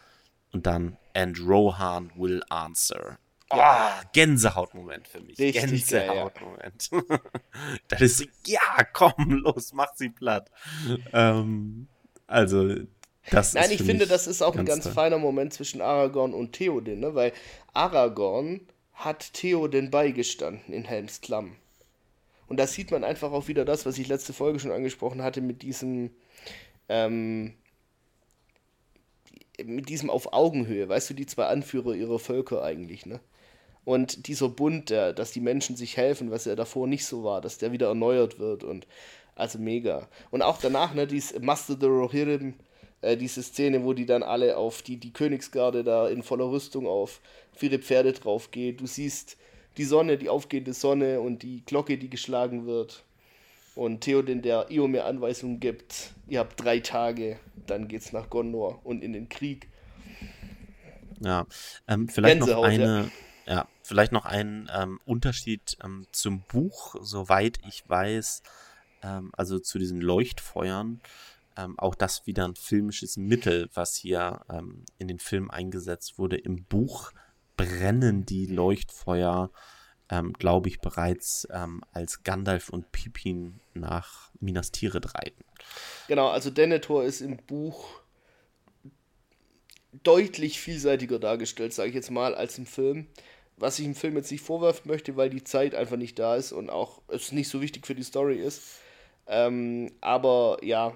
Und 0.51 0.65
dann, 0.65 0.97
and 1.13 1.39
Rohan 1.39 2.11
will 2.15 2.41
answer. 2.49 3.19
Oh, 3.51 3.59
Gänsehautmoment 4.11 5.07
für 5.07 5.21
mich. 5.21 5.37
Richtig 5.37 5.87
Gänsehautmoment. 5.87 6.89
Ja. 6.91 7.01
das 7.89 8.01
ist 8.01 8.27
ja, 8.47 8.83
komm, 8.91 9.43
los, 9.43 9.71
mach 9.73 9.93
sie 9.95 10.09
platt. 10.09 10.49
Ähm, 11.13 11.87
also, 12.27 12.75
das 13.31 13.53
Nein, 13.53 13.71
ich 13.71 13.81
finde, 13.81 14.05
das 14.05 14.27
ist 14.27 14.41
auch 14.41 14.55
ein 14.55 14.65
ganz 14.65 14.83
toll. 14.83 14.93
feiner 14.93 15.17
Moment 15.17 15.53
zwischen 15.53 15.81
Aragorn 15.81 16.33
und 16.33 16.53
Theoden, 16.53 16.99
ne? 16.99 17.15
weil 17.15 17.33
Aragorn 17.73 18.61
hat 18.93 19.33
Theoden 19.33 19.89
beigestanden 19.89 20.73
in 20.73 20.85
Helms 20.85 21.21
Klamm. 21.21 21.55
Und 22.47 22.57
da 22.57 22.67
sieht 22.67 22.91
man 22.91 23.03
einfach 23.03 23.31
auch 23.31 23.47
wieder 23.47 23.65
das, 23.65 23.85
was 23.85 23.97
ich 23.97 24.07
letzte 24.07 24.33
Folge 24.33 24.59
schon 24.59 24.71
angesprochen 24.71 25.23
hatte, 25.23 25.41
mit 25.41 25.63
diesem, 25.63 26.11
ähm, 26.87 27.55
mit 29.63 29.89
diesem 29.89 30.09
auf 30.11 30.33
Augenhöhe, 30.33 30.87
weißt 30.87 31.09
du, 31.09 31.13
die 31.15 31.25
zwei 31.25 31.45
Anführer 31.45 31.93
ihrer 31.93 32.19
Völker 32.19 32.63
eigentlich, 32.63 33.05
ne? 33.05 33.19
Und 33.83 34.27
dieser 34.27 34.49
Bund, 34.49 34.89
der, 34.89 35.13
dass 35.13 35.31
die 35.31 35.39
Menschen 35.39 35.75
sich 35.75 35.95
helfen, 35.95 36.31
was 36.31 36.45
ja 36.45 36.55
davor 36.55 36.87
nicht 36.87 37.05
so 37.05 37.23
war, 37.23 37.39
dass 37.39 37.59
der 37.59 37.71
wieder 37.71 37.87
erneuert 37.87 38.39
wird 38.39 38.63
und 38.63 38.87
also 39.35 39.59
mega. 39.59 40.07
Und 40.31 40.41
auch 40.41 40.59
danach, 40.59 40.93
ne, 40.93 41.07
dieses 41.07 41.39
Master 41.39 41.77
the 41.79 41.87
Rohirrim, 41.87 42.55
äh, 43.01 43.17
diese 43.17 43.43
Szene, 43.43 43.83
wo 43.83 43.93
die 43.93 44.05
dann 44.05 44.23
alle 44.23 44.57
auf 44.57 44.81
die, 44.81 44.97
die 44.97 45.13
Königsgarde 45.13 45.83
da 45.83 46.07
in 46.07 46.23
voller 46.23 46.49
Rüstung 46.49 46.87
auf, 46.87 47.21
ihre 47.61 47.79
Pferde 47.79 48.13
drauf 48.13 48.51
geht. 48.51 48.81
Du 48.81 48.87
siehst 48.87 49.37
die 49.77 49.83
Sonne, 49.83 50.17
die 50.17 50.29
aufgehende 50.29 50.73
Sonne 50.73 51.19
und 51.19 51.43
die 51.43 51.63
Glocke, 51.65 51.97
die 51.97 52.09
geschlagen 52.09 52.65
wird. 52.65 53.03
Und 53.75 54.01
Theoden, 54.01 54.41
der 54.41 54.71
Eomer 54.71 55.05
Anweisungen 55.05 55.59
gibt, 55.59 56.13
ihr 56.27 56.39
habt 56.39 56.63
drei 56.63 56.79
Tage, 56.79 57.37
dann 57.67 57.89
geht's 57.89 58.13
nach 58.13 58.29
Gondor 58.29 58.79
und 58.85 59.03
in 59.03 59.11
den 59.11 59.27
Krieg. 59.27 59.67
Ja, 61.19 61.45
ähm, 61.87 62.07
vielleicht 62.07 62.39
Gänsehaut, 62.39 62.63
noch 62.63 62.69
eine, 62.69 63.11
ja. 63.45 63.53
ja. 63.53 63.67
vielleicht 63.83 64.13
noch 64.13 64.25
ein 64.25 64.69
ähm, 64.73 64.99
Unterschied 65.05 65.77
ähm, 65.83 66.07
zum 66.11 66.41
Buch, 66.47 66.95
soweit 67.01 67.59
ich 67.67 67.87
weiß, 67.89 68.43
ähm, 69.05 69.31
also 69.33 69.59
zu 69.59 69.79
diesen 69.79 70.01
Leuchtfeuern. 70.01 71.01
Ähm, 71.57 71.79
auch 71.79 71.95
das 71.95 72.27
wieder 72.27 72.45
ein 72.45 72.55
filmisches 72.55 73.15
Mittel, 73.15 73.69
was 73.73 73.95
hier 73.95 74.41
ähm, 74.49 74.83
in 74.97 75.07
den 75.07 75.19
Film 75.19 75.49
eingesetzt 75.49 76.17
wurde. 76.17 76.35
Im 76.35 76.65
Buch 76.65 77.11
brennen 77.55 78.25
die 78.25 78.47
Leuchtfeuer, 78.47 79.51
ähm, 80.09 80.33
glaube 80.33 80.67
ich, 80.67 80.81
bereits 80.81 81.47
ähm, 81.51 81.81
als 81.93 82.23
Gandalf 82.23 82.69
und 82.69 82.91
Pippin 82.91 83.61
nach 83.73 84.31
Minas 84.41 84.71
Tirith 84.71 85.15
reiten. 85.15 85.45
Genau, 86.09 86.27
also 86.27 86.49
Denethor 86.49 87.05
ist 87.05 87.21
im 87.21 87.37
Buch 87.37 87.87
deutlich 90.03 90.59
vielseitiger 90.59 91.19
dargestellt, 91.19 91.73
sage 91.73 91.89
ich 91.89 91.95
jetzt 91.95 92.11
mal, 92.11 92.35
als 92.35 92.57
im 92.57 92.65
Film. 92.65 93.07
Was 93.57 93.79
ich 93.79 93.85
im 93.85 93.95
Film 93.95 94.17
jetzt 94.17 94.31
nicht 94.31 94.43
vorwerfen 94.43 94.91
möchte, 94.91 95.15
weil 95.15 95.29
die 95.29 95.45
Zeit 95.45 95.73
einfach 95.75 95.95
nicht 95.95 96.19
da 96.19 96.35
ist 96.35 96.51
und 96.51 96.69
auch 96.69 97.01
es 97.07 97.31
nicht 97.31 97.47
so 97.47 97.61
wichtig 97.61 97.87
für 97.87 97.95
die 97.95 98.03
Story 98.03 98.35
ist. 98.35 98.61
Ähm, 99.27 99.91
aber 100.01 100.59
ja, 100.61 100.93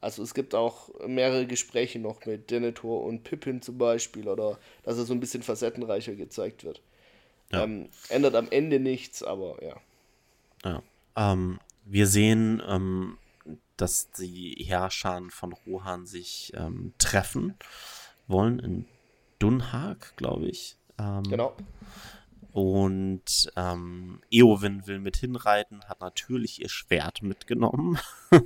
also 0.00 0.22
es 0.22 0.34
gibt 0.34 0.54
auch 0.54 0.90
mehrere 1.06 1.46
Gespräche 1.46 1.98
noch 1.98 2.24
mit 2.24 2.50
Denethor 2.50 3.02
und 3.04 3.24
Pippin 3.24 3.62
zum 3.62 3.78
Beispiel 3.78 4.28
oder 4.28 4.58
dass 4.84 4.96
er 4.96 5.04
so 5.04 5.12
ein 5.12 5.20
bisschen 5.20 5.42
facettenreicher 5.42 6.14
gezeigt 6.14 6.64
wird. 6.64 6.80
Ja. 7.50 7.64
Ähm, 7.64 7.88
ändert 8.08 8.34
am 8.34 8.48
Ende 8.50 8.78
nichts, 8.78 9.22
aber 9.22 9.56
ja. 9.62 9.76
Ja. 10.64 10.82
Ähm, 11.16 11.58
wir 11.84 12.06
sehen, 12.06 12.62
ähm, 12.66 13.18
dass 13.76 14.10
die 14.12 14.64
Herrscher 14.66 15.22
von 15.30 15.52
Rohan 15.52 16.06
sich 16.06 16.52
ähm, 16.54 16.92
treffen 16.98 17.54
wollen 18.26 18.58
in 18.58 18.84
Dunhag, 19.38 20.16
glaube 20.16 20.46
ich. 20.46 20.76
Ähm, 20.98 21.22
genau. 21.24 21.56
Und 22.52 23.50
ähm, 23.56 24.20
Eowyn 24.30 24.86
will 24.86 24.98
mit 24.98 25.16
hinreiten, 25.18 25.84
hat 25.84 26.00
natürlich 26.00 26.60
ihr 26.60 26.68
Schwert 26.68 27.22
mitgenommen. 27.22 27.98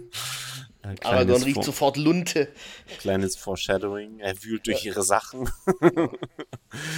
Aragorn 0.83 1.43
riecht 1.43 1.63
sofort 1.63 1.97
Lunte. 1.97 2.53
Kleines 2.99 3.37
Foreshadowing, 3.37 4.19
er 4.19 4.43
wühlt 4.43 4.67
durch 4.67 4.85
ja. 4.85 4.93
ihre 4.93 5.03
Sachen. 5.05 5.49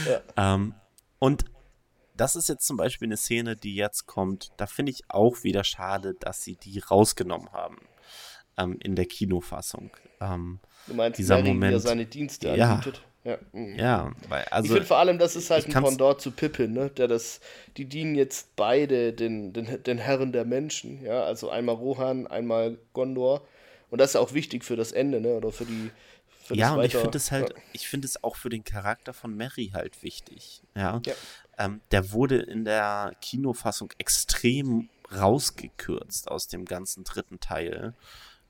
ja. 0.08 0.22
ähm, 0.54 0.74
und 1.18 1.44
das 2.16 2.36
ist 2.36 2.48
jetzt 2.48 2.66
zum 2.66 2.76
Beispiel 2.76 3.08
eine 3.08 3.16
Szene, 3.16 3.56
die 3.56 3.74
jetzt 3.74 4.06
kommt. 4.06 4.52
Da 4.56 4.66
finde 4.66 4.92
ich 4.92 5.02
auch 5.08 5.42
wieder 5.42 5.64
schade, 5.64 6.14
dass 6.18 6.42
sie 6.42 6.56
die 6.56 6.78
rausgenommen 6.78 7.52
haben 7.52 7.78
ähm, 8.56 8.78
in 8.80 8.96
der 8.96 9.06
Kinofassung. 9.06 9.90
Ähm, 10.20 10.60
du 10.86 10.94
meinst, 10.94 11.18
dieser 11.18 11.36
Mary, 11.36 11.48
Moment, 11.48 11.82
seine 11.82 12.06
Dienste 12.06 12.52
anbietet? 12.52 12.96
Ja, 12.98 13.02
mhm. 13.52 13.78
ja 13.78 14.12
weil, 14.28 14.44
also. 14.44 14.66
Ich 14.66 14.72
finde 14.72 14.86
vor 14.86 14.98
allem, 14.98 15.18
das 15.18 15.36
ist 15.36 15.50
halt 15.50 15.66
ein 15.66 15.72
Pendant 15.72 16.20
zu 16.20 16.30
Pippin, 16.30 16.72
ne? 16.72 16.90
Der 16.90 17.08
das, 17.08 17.40
die 17.76 17.86
dienen 17.86 18.14
jetzt 18.14 18.54
beide 18.56 19.12
den, 19.12 19.52
den, 19.52 19.82
den 19.82 19.98
Herren 19.98 20.32
der 20.32 20.44
Menschen, 20.44 21.02
ja, 21.02 21.24
also 21.24 21.50
einmal 21.50 21.74
Rohan, 21.74 22.26
einmal 22.26 22.78
Gondor. 22.92 23.46
Und 23.90 24.00
das 24.00 24.10
ist 24.10 24.16
auch 24.16 24.32
wichtig 24.34 24.64
für 24.64 24.76
das 24.76 24.92
Ende, 24.92 25.20
ne? 25.20 25.34
Oder 25.34 25.52
für 25.52 25.64
die. 25.64 25.90
Für 26.44 26.54
ja, 26.54 26.72
und 26.72 26.78
weiter, 26.78 26.96
ich 26.98 27.02
finde 27.02 27.16
es 27.16 27.30
halt, 27.32 27.50
ja. 27.50 27.56
ich 27.72 27.88
finde 27.88 28.06
es 28.06 28.22
auch 28.22 28.36
für 28.36 28.50
den 28.50 28.64
Charakter 28.64 29.14
von 29.14 29.34
Mary 29.34 29.70
halt 29.72 30.02
wichtig. 30.02 30.62
Ja. 30.74 31.00
ja. 31.06 31.14
Ähm, 31.56 31.80
der 31.90 32.12
wurde 32.12 32.36
in 32.36 32.66
der 32.66 33.12
Kinofassung 33.22 33.92
extrem 33.96 34.90
rausgekürzt 35.16 36.30
aus 36.30 36.48
dem 36.48 36.66
ganzen 36.66 37.04
dritten 37.04 37.40
Teil. 37.40 37.94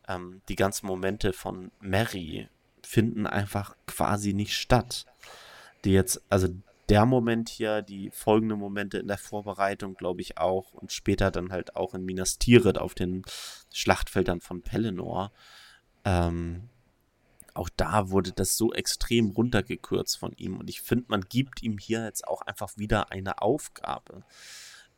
Ähm, 0.09 0.43
die 0.49 0.57
ganzen 0.57 0.87
Momente 0.87 1.33
von 1.33 1.71
Mary 1.81 2.49
finden 2.87 3.27
einfach 3.27 3.77
quasi 3.87 4.33
nicht 4.33 4.55
statt. 4.55 5.07
Die 5.85 5.93
jetzt, 5.93 6.23
also 6.31 6.49
der 6.89 7.07
Moment 7.07 7.49
hier, 7.49 7.83
die 7.83 8.11
folgenden 8.11 8.59
Momente 8.59 8.99
in 8.99 9.09
der 9.09 9.19
Vorbereitung, 9.19 9.95
glaube 9.95 10.21
ich 10.21 10.39
auch, 10.39 10.73
und 10.73 10.93
später 10.93 11.31
dann 11.31 11.51
halt 11.51 11.77
auch 11.77 11.95
in 11.95 12.05
Minas 12.05 12.39
Tirith 12.39 12.79
auf 12.79 12.95
den 12.95 13.23
Schlachtfeldern 13.73 14.41
von 14.41 14.63
Pelennor. 14.63 15.33
Ähm, 16.05 16.69
auch 17.55 17.71
da 17.77 18.11
wurde 18.11 18.33
das 18.33 18.57
so 18.57 18.73
extrem 18.73 19.31
runtergekürzt 19.31 20.19
von 20.19 20.33
ihm 20.33 20.59
und 20.59 20.69
ich 20.69 20.83
finde, 20.83 21.07
man 21.09 21.23
gibt 21.23 21.63
ihm 21.63 21.79
hier 21.79 22.05
jetzt 22.05 22.27
auch 22.27 22.43
einfach 22.43 22.77
wieder 22.77 23.13
eine 23.13 23.41
Aufgabe. 23.41 24.25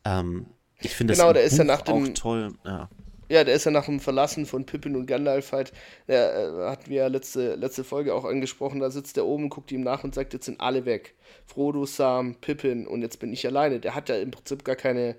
Ähm, 0.03 0.47
ich 0.79 0.95
finde 0.95 1.13
genau, 1.13 1.33
das 1.33 1.51
ist 1.51 1.57
ja 1.57 1.63
nach 1.63 1.81
dem, 1.81 2.03
auch 2.03 2.13
toll. 2.13 2.53
Ja. 2.65 2.89
Ja, 3.29 3.43
der 3.43 3.55
ist 3.55 3.65
ja 3.65 3.71
nach 3.71 3.85
dem 3.85 3.99
Verlassen 3.99 4.45
von 4.45 4.65
Pippin 4.65 4.95
und 4.95 5.05
Gandalf 5.05 5.51
halt, 5.51 5.73
der 6.07 6.33
äh, 6.33 6.69
hatten 6.69 6.89
wir 6.89 6.97
ja 6.97 7.07
letzte, 7.07 7.55
letzte 7.55 7.83
Folge 7.83 8.13
auch 8.13 8.23
angesprochen, 8.23 8.79
da 8.79 8.89
sitzt 8.89 9.17
der 9.17 9.25
oben, 9.25 9.49
guckt 9.49 9.71
ihm 9.71 9.81
nach 9.81 10.03
und 10.03 10.15
sagt, 10.15 10.33
jetzt 10.33 10.45
sind 10.45 10.61
alle 10.61 10.85
weg. 10.85 11.15
Frodo, 11.45 11.85
Sam, 11.85 12.35
Pippin 12.35 12.87
und 12.87 13.01
jetzt 13.01 13.19
bin 13.19 13.33
ich 13.33 13.45
alleine. 13.45 13.79
Der 13.79 13.95
hat 13.95 14.09
ja 14.09 14.15
im 14.17 14.31
Prinzip 14.31 14.63
gar 14.63 14.77
keine, 14.77 15.15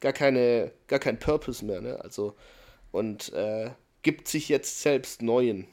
gar 0.00 0.12
keine, 0.12 0.72
gar 0.86 0.98
keinen 0.98 1.18
Purpose 1.18 1.64
mehr, 1.64 1.80
ne? 1.80 1.98
Also, 2.02 2.34
und 2.92 3.32
äh, 3.32 3.70
gibt 4.02 4.28
sich 4.28 4.48
jetzt 4.48 4.82
selbst 4.82 5.22
neuen. 5.22 5.66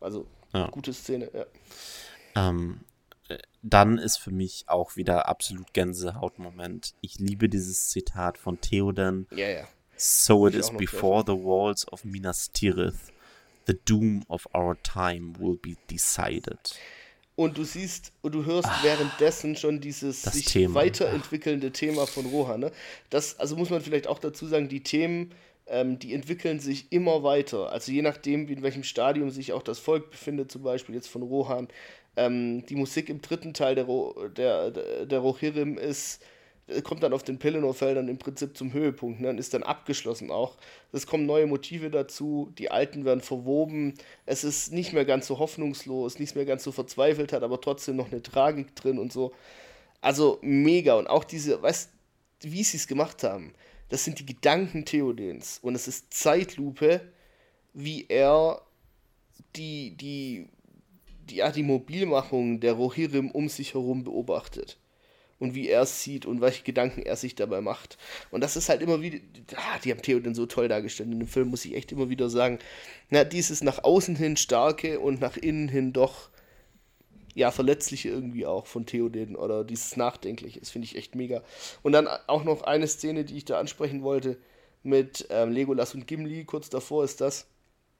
Also, 0.00 0.26
ja. 0.52 0.68
gute 0.68 0.92
Szene, 0.92 1.30
ja. 1.32 1.46
Ähm, 2.36 2.80
äh, 3.28 3.38
dann 3.62 3.98
ist 3.98 4.18
für 4.18 4.30
mich 4.30 4.64
auch 4.66 4.96
wieder 4.96 5.28
absolut 5.28 5.72
Gänsehautmoment. 5.72 6.94
Ich 7.00 7.18
liebe 7.18 7.48
dieses 7.48 7.88
Zitat 7.88 8.36
von 8.36 8.60
Theoden. 8.60 9.26
Ja, 9.30 9.48
ja. 9.48 9.68
So 9.96 10.46
it 10.46 10.54
is 10.54 10.70
before 10.70 11.22
the 11.24 11.36
walls 11.36 11.86
of 11.92 12.04
Minas 12.04 12.50
Tirith. 12.52 13.10
The 13.66 13.78
doom 13.84 14.24
of 14.28 14.46
our 14.54 14.76
time 14.82 15.34
will 15.38 15.56
be 15.56 15.76
decided. 15.88 16.76
Und 17.36 17.58
du 17.58 17.64
siehst 17.64 18.12
und 18.22 18.32
du 18.32 18.44
hörst 18.44 18.68
ah, 18.68 18.80
währenddessen 18.82 19.56
schon 19.56 19.80
dieses 19.80 20.22
sich 20.22 20.44
Thema. 20.44 20.74
weiterentwickelnde 20.76 21.72
Thema 21.72 22.06
von 22.06 22.26
Rohan. 22.26 22.60
Ne? 22.60 22.72
Das, 23.10 23.40
also 23.40 23.56
muss 23.56 23.70
man 23.70 23.80
vielleicht 23.80 24.06
auch 24.06 24.20
dazu 24.20 24.46
sagen, 24.46 24.68
die 24.68 24.82
Themen, 24.82 25.32
ähm, 25.66 25.98
die 25.98 26.14
entwickeln 26.14 26.60
sich 26.60 26.92
immer 26.92 27.24
weiter. 27.24 27.72
Also 27.72 27.90
je 27.90 28.02
nachdem, 28.02 28.48
in 28.48 28.62
welchem 28.62 28.84
Stadium 28.84 29.30
sich 29.30 29.52
auch 29.52 29.62
das 29.62 29.80
Volk 29.80 30.10
befindet, 30.10 30.52
zum 30.52 30.62
Beispiel 30.62 30.94
jetzt 30.94 31.08
von 31.08 31.22
Rohan. 31.22 31.68
Ähm, 32.16 32.64
die 32.66 32.76
Musik 32.76 33.08
im 33.08 33.20
dritten 33.20 33.52
Teil 33.52 33.74
der, 33.74 33.84
Ro 33.84 34.28
der, 34.28 34.70
der, 35.04 35.18
Rohirrim 35.18 35.76
ist 35.76 36.22
kommt 36.82 37.02
dann 37.02 37.12
auf 37.12 37.22
den 37.22 37.38
Pelennor-Feldern 37.38 38.08
im 38.08 38.18
Prinzip 38.18 38.56
zum 38.56 38.72
Höhepunkt 38.72 39.20
ne, 39.20 39.28
und 39.28 39.38
ist 39.38 39.52
dann 39.52 39.62
abgeschlossen 39.62 40.30
auch. 40.30 40.56
Es 40.92 41.06
kommen 41.06 41.26
neue 41.26 41.46
Motive 41.46 41.90
dazu, 41.90 42.50
die 42.56 42.70
alten 42.70 43.04
werden 43.04 43.20
verwoben, 43.20 43.94
es 44.24 44.44
ist 44.44 44.72
nicht 44.72 44.92
mehr 44.92 45.04
ganz 45.04 45.26
so 45.26 45.38
hoffnungslos, 45.38 46.18
nicht 46.18 46.36
mehr 46.36 46.46
ganz 46.46 46.64
so 46.64 46.72
verzweifelt, 46.72 47.32
hat 47.32 47.42
aber 47.42 47.60
trotzdem 47.60 47.96
noch 47.96 48.10
eine 48.10 48.22
Tragik 48.22 48.74
drin 48.76 48.98
und 48.98 49.12
so. 49.12 49.32
Also 50.00 50.38
mega 50.42 50.94
und 50.94 51.06
auch 51.06 51.24
diese, 51.24 51.60
weißt 51.62 51.90
wie 52.40 52.64
sie 52.64 52.76
es 52.76 52.86
gemacht 52.86 53.22
haben, 53.22 53.54
das 53.88 54.04
sind 54.04 54.18
die 54.18 54.26
Gedanken 54.26 54.84
Theodens 54.84 55.58
und 55.62 55.74
es 55.74 55.88
ist 55.88 56.12
Zeitlupe, 56.12 57.00
wie 57.72 58.06
er 58.08 58.60
die, 59.56 59.96
die, 59.96 60.48
die, 61.28 61.36
ja, 61.36 61.50
die 61.50 61.62
Mobilmachung 61.62 62.60
der 62.60 62.74
Rohirrim 62.74 63.30
um 63.30 63.48
sich 63.48 63.74
herum 63.74 64.04
beobachtet 64.04 64.78
und 65.44 65.54
wie 65.54 65.68
er 65.68 65.82
es 65.82 66.02
sieht 66.02 66.24
und 66.24 66.40
welche 66.40 66.64
Gedanken 66.64 67.02
er 67.02 67.16
sich 67.16 67.34
dabei 67.34 67.60
macht. 67.60 67.98
Und 68.30 68.42
das 68.42 68.56
ist 68.56 68.70
halt 68.70 68.80
immer 68.80 69.02
wieder, 69.02 69.18
ah, 69.56 69.78
die 69.84 69.90
haben 69.90 70.00
Theoden 70.00 70.34
so 70.34 70.46
toll 70.46 70.68
dargestellt. 70.68 71.12
In 71.12 71.18
dem 71.18 71.28
Film 71.28 71.48
muss 71.48 71.66
ich 71.66 71.74
echt 71.74 71.92
immer 71.92 72.08
wieder 72.08 72.30
sagen, 72.30 72.58
na, 73.10 73.24
dieses 73.24 73.62
nach 73.62 73.84
außen 73.84 74.16
hin 74.16 74.38
starke 74.38 74.98
und 75.00 75.20
nach 75.20 75.36
innen 75.36 75.68
hin 75.68 75.92
doch, 75.92 76.30
ja, 77.34 77.50
verletzliche 77.50 78.08
irgendwie 78.08 78.46
auch 78.46 78.66
von 78.66 78.86
Theoden 78.86 79.36
oder 79.36 79.64
dieses 79.64 79.98
Nachdenkliche. 79.98 80.60
Das 80.60 80.70
finde 80.70 80.86
ich 80.86 80.96
echt 80.96 81.14
mega. 81.14 81.42
Und 81.82 81.92
dann 81.92 82.08
auch 82.08 82.44
noch 82.44 82.62
eine 82.62 82.88
Szene, 82.88 83.24
die 83.24 83.36
ich 83.36 83.44
da 83.44 83.58
ansprechen 83.58 84.02
wollte 84.02 84.38
mit 84.82 85.26
ähm, 85.28 85.50
Legolas 85.50 85.94
und 85.94 86.06
Gimli, 86.06 86.44
kurz 86.44 86.70
davor 86.70 87.04
ist 87.04 87.20
das. 87.20 87.46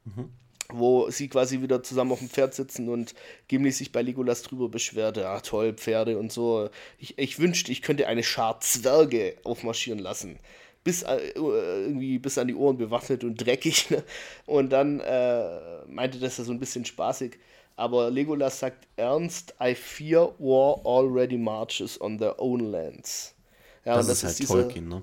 Mhm 0.05 0.31
wo 0.71 1.11
sie 1.11 1.29
quasi 1.29 1.61
wieder 1.63 1.83
zusammen 1.83 2.13
auf 2.13 2.19
dem 2.21 2.31
Pferd 2.31 2.55
sitzen 2.55 2.89
und 2.89 3.15
Gimli 3.49 3.71
sich 3.73 3.93
bei 3.93 4.03
Legolas 4.03 4.43
drüber 4.43 4.69
beschwert, 4.69 5.17
ja 5.17 5.41
toll, 5.41 5.75
Pferde 5.75 6.19
und 6.19 6.33
so. 6.33 6.71
Ich, 6.99 7.19
ich 7.19 7.39
wünschte, 7.39 7.73
ich 7.73 7.83
könnte 7.83 8.07
eine 8.07 8.23
Schar 8.23 8.61
Zwerge 8.61 9.37
aufmarschieren 9.45 9.99
lassen. 9.99 10.39
bis 10.85 11.03
äh, 11.03 11.33
irgendwie 11.35 12.19
bis 12.19 12.39
an 12.39 12.49
die 12.49 12.55
Ohren 12.55 12.77
bewaffnet 12.77 13.25
und 13.25 13.37
dreckig. 13.37 13.91
Ne? 13.91 14.05
Und 14.47 14.71
dann 14.71 15.01
äh, 15.01 15.85
meinte 15.87 16.19
das 16.19 16.37
ja 16.37 16.45
so 16.45 16.53
ein 16.53 16.61
bisschen 16.61 16.85
spaßig. 16.85 17.39
Aber 17.77 18.11
Legolas 18.11 18.61
sagt 18.61 18.87
ernst, 18.97 19.55
I 19.61 19.75
fear 19.75 20.33
war 20.39 20.81
already 20.85 21.37
marches 21.37 22.01
on 22.01 22.19
their 22.19 22.39
own 22.41 22.71
lands. 22.71 23.35
Ja, 23.85 23.97
das, 23.97 24.05
und 24.05 24.09
das 24.11 24.19
ist, 24.19 24.25
halt 24.25 24.39
dieser, 24.39 24.55
Tolkien, 24.63 24.89
ne? 24.89 25.03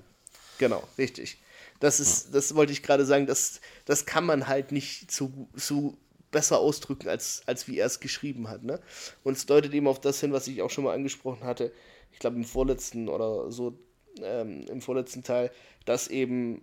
Genau, 0.58 0.82
richtig. 0.96 1.36
Das 1.82 1.98
ist, 1.98 2.32
das 2.32 2.54
wollte 2.54 2.72
ich 2.72 2.84
gerade 2.84 3.04
sagen, 3.04 3.26
das, 3.26 3.60
das 3.86 4.06
kann 4.06 4.24
man 4.24 4.46
halt 4.46 4.70
nicht 4.70 5.10
so, 5.10 5.32
so 5.52 5.96
besser 6.30 6.60
ausdrücken, 6.60 7.08
als, 7.08 7.42
als 7.46 7.66
wie 7.66 7.76
er 7.76 7.86
es 7.86 7.98
geschrieben 7.98 8.48
hat. 8.48 8.62
Ne? 8.62 8.78
Und 9.24 9.36
es 9.36 9.46
deutet 9.46 9.74
eben 9.74 9.88
auf 9.88 10.00
das 10.00 10.20
hin, 10.20 10.32
was 10.32 10.46
ich 10.46 10.62
auch 10.62 10.70
schon 10.70 10.84
mal 10.84 10.94
angesprochen 10.94 11.42
hatte, 11.42 11.72
ich 12.12 12.20
glaube 12.20 12.36
im 12.36 12.44
vorletzten 12.44 13.08
oder 13.08 13.50
so, 13.50 13.76
ähm, 14.22 14.64
im 14.70 14.80
vorletzten 14.80 15.24
Teil, 15.24 15.50
dass 15.84 16.06
eben 16.06 16.62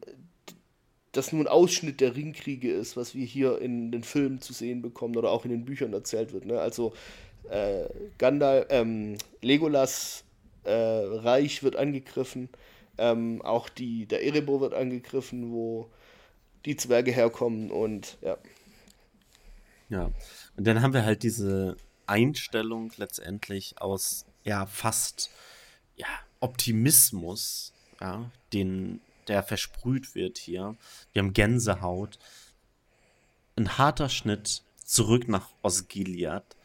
das 1.12 1.34
nur 1.34 1.44
ein 1.44 1.48
Ausschnitt 1.48 2.00
der 2.00 2.16
Ringkriege 2.16 2.72
ist, 2.72 2.96
was 2.96 3.14
wir 3.14 3.26
hier 3.26 3.60
in 3.60 3.92
den 3.92 4.04
Filmen 4.04 4.40
zu 4.40 4.54
sehen 4.54 4.82
bekommen 4.82 5.18
oder 5.18 5.32
auch 5.32 5.44
in 5.44 5.52
den 5.52 5.66
Büchern 5.66 5.92
erzählt 5.92 6.32
wird. 6.32 6.46
Ne? 6.46 6.62
Also 6.62 6.94
äh, 7.50 7.90
Gandalf, 8.18 8.68
ähm, 8.70 9.18
Legolas 9.42 10.24
äh, 10.64 10.72
Reich 10.72 11.62
wird 11.62 11.76
angegriffen, 11.76 12.48
ähm, 13.00 13.41
auch 13.41 13.70
die, 13.70 14.06
der 14.06 14.24
Erebor 14.24 14.62
wird 14.62 14.74
angegriffen, 14.74 15.52
wo 15.52 15.89
die 16.66 16.76
Zwerge 16.76 17.12
herkommen 17.12 17.72
und 17.72 18.18
ja. 18.22 18.38
Ja, 19.89 20.12
und 20.56 20.68
dann 20.68 20.82
haben 20.82 20.93
wir 20.93 21.04
halt 21.04 21.24
diese 21.24 21.76
Einstellung 22.06 22.91
letztendlich 22.97 23.82
aus 23.82 24.26
ja 24.43 24.66
fast 24.66 25.32
ja, 25.95 26.08
Optimismus, 26.39 27.74
ja, 28.00 28.30
den 28.54 29.02
der 29.28 29.43
versprüht 29.43 30.16
wird 30.16 30.38
hier. 30.38 30.76
Wir 31.14 31.22
haben 31.22 31.34
Gänsehaut. 31.34 32.20
Ein 33.56 33.78
harter 33.78 34.10
Schnitt 34.10 34.64
zurück 34.84 35.28
nach 35.28 35.50
Osgiliath, 35.62 36.58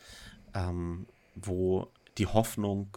ähm, 0.55 1.07
wo 1.35 1.91
die 2.17 2.27
Hoffnung 2.27 2.97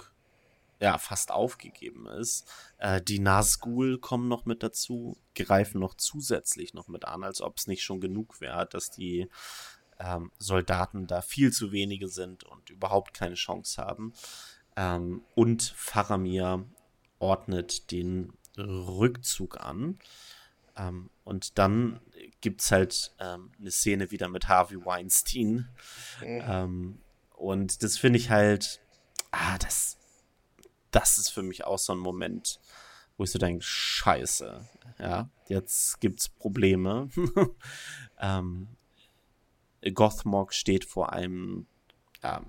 ja 0.80 0.98
fast 0.98 1.32
aufgegeben 1.32 2.08
ist. 2.08 2.48
Äh, 2.78 3.02
die 3.02 3.20
Nazgul 3.20 4.00
kommen 4.00 4.28
noch 4.28 4.46
mit 4.46 4.64
dazu, 4.64 5.18
greifen 5.36 5.80
noch 5.80 5.96
zusätzlich 5.96 6.74
noch 6.74 6.88
mit 6.88 7.06
an, 7.06 7.24
als 7.24 7.42
ob 7.42 7.58
es 7.58 7.68
nicht 7.68 7.84
schon 7.84 8.00
genug 8.00 8.42
wäre, 8.42 8.68
dass 8.68 8.92
die 8.92 9.30
ähm, 10.00 10.32
Soldaten 10.38 11.08
da 11.08 11.22
viel 11.22 11.52
zu 11.52 11.72
wenige 11.72 12.08
sind 12.08 12.44
und 12.44 12.70
überhaupt 12.70 13.14
keine 13.14 13.36
Chance 13.36 13.82
haben. 13.82 14.14
Ähm, 14.76 15.24
und 15.36 15.74
Faramir 15.76 16.66
ordnet 17.20 17.92
den 17.92 18.34
Rückzug 18.58 19.60
an. 19.60 19.98
Ähm, 20.78 21.10
und 21.24 21.58
dann 21.58 22.00
gibt 22.42 22.62
es 22.62 22.72
halt 22.72 23.16
ähm, 23.20 23.52
eine 23.60 23.72
Szene 23.72 24.12
wieder 24.12 24.30
mit 24.30 24.48
Harvey 24.48 24.86
Weinstein. 24.86 25.70
Mhm. 26.22 26.44
Ähm, 26.48 27.02
und 27.36 27.84
das 27.84 27.98
finde 27.98 28.20
ich 28.20 28.30
halt, 28.30 28.82
ah, 29.32 29.58
das, 29.58 29.97
das 30.92 31.18
ist 31.18 31.30
für 31.30 31.44
mich 31.44 31.66
auch 31.66 31.80
so 31.80 31.94
ein 31.94 32.00
Moment, 32.00 32.60
wo 33.18 33.24
ich 33.24 33.32
so 33.32 33.40
denke, 33.40 33.64
scheiße, 33.64 34.68
ja, 35.00 35.30
jetzt 35.48 36.00
gibt's 36.00 36.30
Probleme. 36.30 37.10
ähm, 38.20 38.68
Gothmog 39.94 40.54
steht 40.54 40.86
vor 40.86 41.14
einem, 41.14 41.68
ja, 42.24 42.42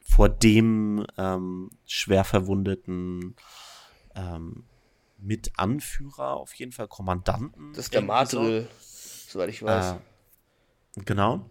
vor 0.00 0.28
dem 0.28 1.06
ähm, 1.16 1.70
schwer 1.86 2.24
verwundeten 2.24 3.36
ähm, 4.14 4.64
Mitanführer, 5.18 6.36
auf 6.36 6.54
jeden 6.54 6.72
Fall 6.72 6.88
Kommandanten. 6.88 7.72
Das 7.72 7.86
ist 7.86 7.94
der 7.94 8.02
Madrill, 8.02 8.68
so. 8.80 9.32
soweit 9.32 9.50
ich 9.50 9.62
weiß. 9.62 9.92
Äh, 10.96 11.00
genau. 11.04 11.46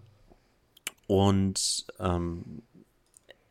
Und 1.07 1.87
ähm, 1.99 2.63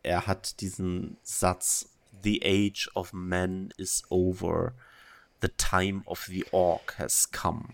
er 0.03 0.27
hat 0.27 0.61
diesen 0.61 1.17
Satz, 1.23 1.88
The 2.23 2.41
age 2.43 2.89
of 2.95 3.13
man 3.13 3.73
is 3.77 4.03
over, 4.09 4.73
the 5.41 5.49
time 5.57 6.01
of 6.05 6.25
the 6.25 6.45
orc 6.51 6.97
has 6.97 7.31
come. 7.31 7.69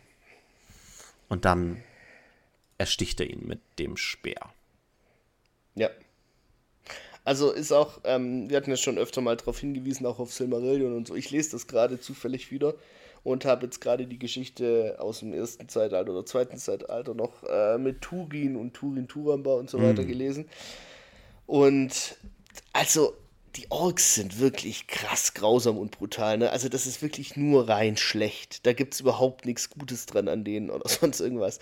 Und 1.27 1.45
dann 1.45 1.83
ersticht 2.77 3.19
er 3.19 3.29
ihn 3.29 3.47
mit 3.47 3.59
dem 3.79 3.97
Speer. 3.97 4.53
Ja. 5.75 5.89
Also 7.23 7.51
ist 7.51 7.71
auch, 7.71 8.01
ähm, 8.03 8.49
wir 8.49 8.57
hatten 8.57 8.69
ja 8.69 8.77
schon 8.77 8.99
öfter 8.99 9.21
mal 9.21 9.35
darauf 9.35 9.59
hingewiesen, 9.59 10.05
auch 10.05 10.19
auf 10.19 10.31
Silmarillion 10.31 10.95
und 10.95 11.07
so. 11.07 11.15
Ich 11.15 11.31
lese 11.31 11.51
das 11.51 11.65
gerade 11.65 11.99
zufällig 11.99 12.51
wieder 12.51 12.75
und 13.23 13.45
habe 13.45 13.65
jetzt 13.65 13.81
gerade 13.81 14.05
die 14.05 14.19
Geschichte 14.19 14.97
aus 14.99 15.19
dem 15.19 15.33
ersten 15.33 15.67
Zeitalter 15.67 16.11
oder 16.11 16.25
zweiten 16.27 16.57
Zeitalter 16.57 17.15
noch 17.15 17.43
äh, 17.43 17.79
mit 17.79 18.01
Turin 18.01 18.55
und 18.55 18.75
Turin 18.75 19.07
Turamba 19.07 19.55
und 19.55 19.71
so 19.71 19.81
weiter 19.81 20.03
mm. 20.03 20.07
gelesen. 20.07 20.49
Und 21.47 22.17
also 22.71 23.17
die 23.55 23.71
Orks 23.71 24.15
sind 24.15 24.39
wirklich 24.39 24.87
krass 24.87 25.33
grausam 25.33 25.77
und 25.77 25.91
brutal. 25.91 26.37
Ne? 26.37 26.49
Also 26.49 26.69
das 26.69 26.85
ist 26.85 27.01
wirklich 27.01 27.37
nur 27.37 27.69
rein 27.69 27.97
schlecht. 27.97 28.65
Da 28.65 28.73
gibt 28.73 28.93
es 28.93 28.99
überhaupt 28.99 29.45
nichts 29.45 29.69
Gutes 29.69 30.05
dran 30.05 30.27
an 30.27 30.43
denen 30.43 30.69
oder 30.69 30.87
sonst 30.89 31.19
irgendwas. 31.19 31.59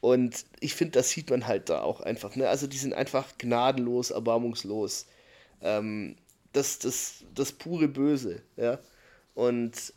Und 0.00 0.44
ich 0.60 0.74
finde, 0.74 0.92
das 0.92 1.10
sieht 1.10 1.30
man 1.30 1.46
halt 1.46 1.68
da 1.68 1.82
auch 1.82 2.00
einfach. 2.00 2.36
Ne? 2.36 2.48
Also 2.48 2.66
die 2.66 2.78
sind 2.78 2.94
einfach 2.94 3.38
gnadenlos, 3.38 4.10
erbarmungslos. 4.10 5.06
Ähm, 5.62 6.16
das, 6.52 6.78
das, 6.78 7.24
das 7.34 7.52
pure 7.52 7.88
Böse, 7.88 8.42
ja. 8.56 8.78
Und 9.34 9.92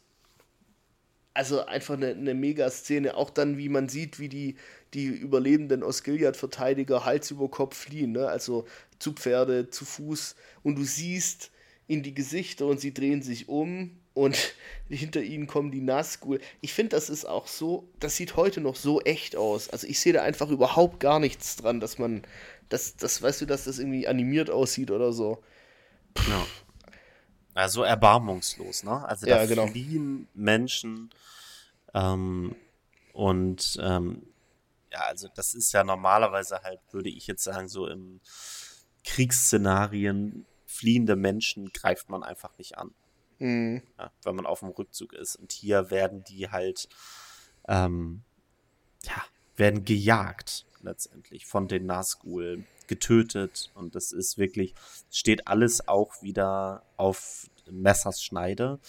also 1.33 1.65
einfach 1.65 1.93
eine, 1.93 2.09
eine 2.09 2.33
Mega-Szene. 2.33 3.15
Auch 3.15 3.29
dann, 3.29 3.57
wie 3.57 3.69
man 3.69 3.87
sieht, 3.87 4.19
wie 4.19 4.29
die, 4.29 4.57
die 4.93 5.05
überlebenden 5.05 5.83
Osgiliath-Verteidiger 5.83 7.05
Hals 7.05 7.31
über 7.31 7.49
Kopf 7.49 7.77
fliehen. 7.77 8.11
Ne? 8.11 8.27
Also 8.27 8.65
zu 8.99 9.13
Pferde, 9.13 9.69
zu 9.69 9.85
Fuß. 9.85 10.35
Und 10.63 10.75
du 10.77 10.83
siehst 10.83 11.51
in 11.87 12.03
die 12.03 12.13
Gesichter 12.13 12.67
und 12.67 12.79
sie 12.79 12.93
drehen 12.93 13.21
sich 13.21 13.49
um 13.49 13.97
und 14.13 14.37
hinter 14.89 15.21
ihnen 15.21 15.47
kommen 15.47 15.71
die 15.71 15.81
Nazgul. 15.81 16.39
Ich 16.61 16.73
finde, 16.73 16.95
das 16.95 17.09
ist 17.09 17.25
auch 17.25 17.47
so, 17.47 17.87
das 17.99 18.15
sieht 18.15 18.35
heute 18.35 18.61
noch 18.61 18.75
so 18.75 19.01
echt 19.01 19.35
aus. 19.35 19.69
Also 19.69 19.87
ich 19.87 19.99
sehe 19.99 20.13
da 20.13 20.21
einfach 20.21 20.49
überhaupt 20.49 20.99
gar 20.99 21.19
nichts 21.19 21.55
dran, 21.55 21.79
dass 21.79 21.97
man, 21.97 22.23
das, 22.69 22.95
das 22.95 23.21
weißt 23.21 23.41
du, 23.41 23.45
dass 23.45 23.63
das 23.63 23.79
irgendwie 23.79 24.07
animiert 24.07 24.49
aussieht 24.49 24.91
oder 24.91 25.13
so. 25.13 25.41
Ja. 26.27 26.45
Also 27.55 27.83
erbarmungslos, 27.83 28.83
ne? 28.83 29.05
Also 29.05 29.25
da 29.25 29.41
ja, 29.41 29.45
genau. 29.45 29.67
fliehen 29.67 30.27
Menschen 30.33 31.09
ähm, 31.93 32.55
und 33.13 33.77
ähm, 33.81 34.21
ja, 34.91 35.01
also 35.01 35.27
das 35.35 35.53
ist 35.53 35.71
ja 35.71 35.83
normalerweise 35.83 36.61
halt, 36.63 36.79
würde 36.91 37.09
ich 37.09 37.27
jetzt 37.27 37.43
sagen, 37.43 37.67
so 37.67 37.87
im 37.87 38.21
Kriegsszenarien 39.03 40.45
fliehende 40.65 41.15
Menschen 41.15 41.71
greift 41.73 42.09
man 42.09 42.23
einfach 42.23 42.57
nicht 42.57 42.77
an. 42.77 42.93
Mhm. 43.39 43.81
Ja, 43.97 44.11
wenn 44.23 44.35
man 44.35 44.45
auf 44.45 44.59
dem 44.59 44.69
Rückzug 44.69 45.13
ist. 45.13 45.35
Und 45.35 45.51
hier 45.51 45.91
werden 45.91 46.23
die 46.23 46.49
halt, 46.49 46.89
ähm, 47.67 48.23
ja, 49.03 49.23
werden 49.55 49.85
gejagt 49.85 50.65
letztendlich 50.81 51.45
von 51.45 51.67
den 51.67 51.85
Nazgul, 51.85 52.65
getötet. 52.87 53.71
Und 53.75 53.95
das 53.95 54.11
ist 54.11 54.37
wirklich, 54.37 54.73
steht 55.09 55.47
alles 55.47 55.87
auch 55.87 56.21
wieder 56.21 56.83
auf 56.97 57.49
Messers 57.69 58.21
Schneide. 58.21 58.79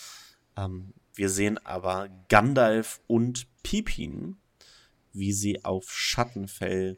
Ähm, 0.57 0.93
wir 1.15 1.29
sehen 1.29 1.59
aber 1.65 2.09
Gandalf 2.29 3.01
und 3.07 3.47
Pippin, 3.63 4.39
wie 5.13 5.33
sie 5.33 5.65
auf 5.65 5.91
Schattenfell 5.91 6.97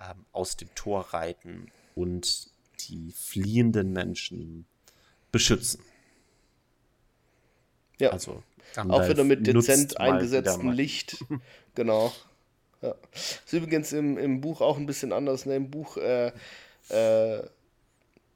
ähm, 0.00 0.24
aus 0.32 0.56
dem 0.56 0.74
Tor 0.74 1.12
reiten 1.12 1.70
und 1.94 2.50
die 2.80 3.12
fliehenden 3.12 3.92
Menschen 3.92 4.66
beschützen. 5.30 5.82
Ja. 7.98 8.10
Also 8.10 8.42
auch 8.76 9.08
wieder 9.08 9.24
mit 9.24 9.46
dezent 9.46 9.98
eingesetztem 10.00 10.70
Licht. 10.70 11.16
genau. 11.74 12.12
Ja. 12.80 12.94
Ist 13.12 13.52
übrigens 13.52 13.92
im, 13.92 14.18
im 14.18 14.40
Buch 14.40 14.60
auch 14.60 14.76
ein 14.76 14.86
bisschen 14.86 15.12
anders. 15.12 15.46
Ne? 15.46 15.56
Im 15.56 15.70
Buch, 15.70 15.96
äh, 15.98 16.32
äh, 16.88 17.42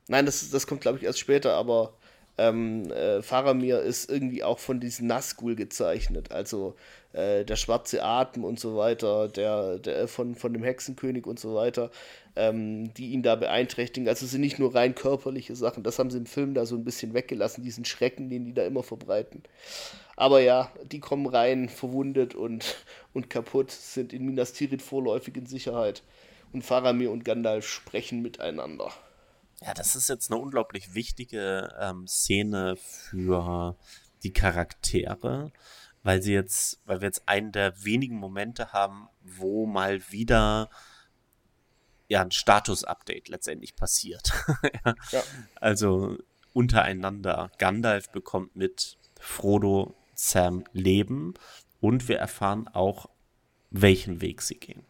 nein, 0.08 0.26
das, 0.26 0.50
das 0.50 0.66
kommt 0.66 0.82
glaube 0.82 0.98
ich 0.98 1.04
erst 1.04 1.18
später, 1.18 1.54
aber 1.54 1.94
ähm, 2.38 2.90
äh, 2.92 3.22
Faramir 3.22 3.80
ist 3.80 4.10
irgendwie 4.10 4.44
auch 4.44 4.58
von 4.58 4.78
diesen 4.78 5.06
Nazgul 5.06 5.56
gezeichnet. 5.56 6.30
Also 6.30 6.76
äh, 7.16 7.44
der 7.46 7.56
schwarze 7.56 8.02
Atem 8.02 8.44
und 8.44 8.60
so 8.60 8.76
weiter, 8.76 9.28
der, 9.28 9.78
der 9.78 10.06
von, 10.06 10.34
von 10.34 10.52
dem 10.52 10.62
Hexenkönig 10.62 11.26
und 11.26 11.40
so 11.40 11.54
weiter, 11.54 11.90
ähm, 12.36 12.92
die 12.94 13.12
ihn 13.12 13.22
da 13.22 13.36
beeinträchtigen. 13.36 14.06
Also 14.06 14.26
es 14.26 14.32
sind 14.32 14.42
nicht 14.42 14.58
nur 14.58 14.74
rein 14.74 14.94
körperliche 14.94 15.56
Sachen, 15.56 15.82
das 15.82 15.98
haben 15.98 16.10
sie 16.10 16.18
im 16.18 16.26
Film 16.26 16.52
da 16.52 16.66
so 16.66 16.76
ein 16.76 16.84
bisschen 16.84 17.14
weggelassen, 17.14 17.64
diesen 17.64 17.86
Schrecken, 17.86 18.28
den 18.28 18.44
die 18.44 18.52
da 18.52 18.66
immer 18.66 18.82
verbreiten. 18.82 19.42
Aber 20.14 20.40
ja, 20.40 20.70
die 20.84 21.00
kommen 21.00 21.26
rein, 21.26 21.70
verwundet 21.70 22.34
und, 22.34 22.76
und 23.14 23.30
kaputt, 23.30 23.70
sind 23.70 24.12
in 24.12 24.26
Minas 24.26 24.52
Tirith 24.52 24.82
vorläufig 24.82 25.36
in 25.36 25.46
Sicherheit. 25.46 26.02
Und 26.52 26.62
Faramir 26.62 27.10
und 27.10 27.24
Gandalf 27.24 27.66
sprechen 27.66 28.20
miteinander. 28.20 28.90
Ja, 29.62 29.72
das 29.72 29.96
ist 29.96 30.08
jetzt 30.08 30.30
eine 30.30 30.40
unglaublich 30.40 30.94
wichtige 30.94 31.74
ähm, 31.80 32.06
Szene 32.06 32.76
für 32.76 33.74
die 34.22 34.32
Charaktere, 34.32 35.50
weil 36.07 36.22
sie 36.22 36.34
jetzt, 36.34 36.80
weil 36.84 37.00
wir 37.00 37.09
jetzt 37.09 37.28
einen 37.28 37.50
der 37.50 37.84
wenigen 37.84 38.16
Momente 38.16 38.72
haben, 38.72 39.09
wo 39.22 39.66
mal 39.66 40.00
wieder 40.12 40.70
ja 42.07 42.22
ein 42.22 42.30
Status-Update 42.30 43.26
letztendlich 43.26 43.74
passiert. 43.74 44.30
ja. 44.84 44.94
Ja. 45.11 45.22
Also 45.57 46.16
untereinander. 46.52 47.50
Gandalf 47.59 48.11
bekommt 48.11 48.54
mit 48.54 48.98
Frodo, 49.18 49.96
Sam 50.14 50.62
leben 50.72 51.34
und 51.80 52.07
wir 52.07 52.18
erfahren 52.18 52.68
auch, 52.68 53.11
welchen 53.70 54.20
Weg 54.20 54.42
sie 54.42 54.61
gehen. 54.61 54.84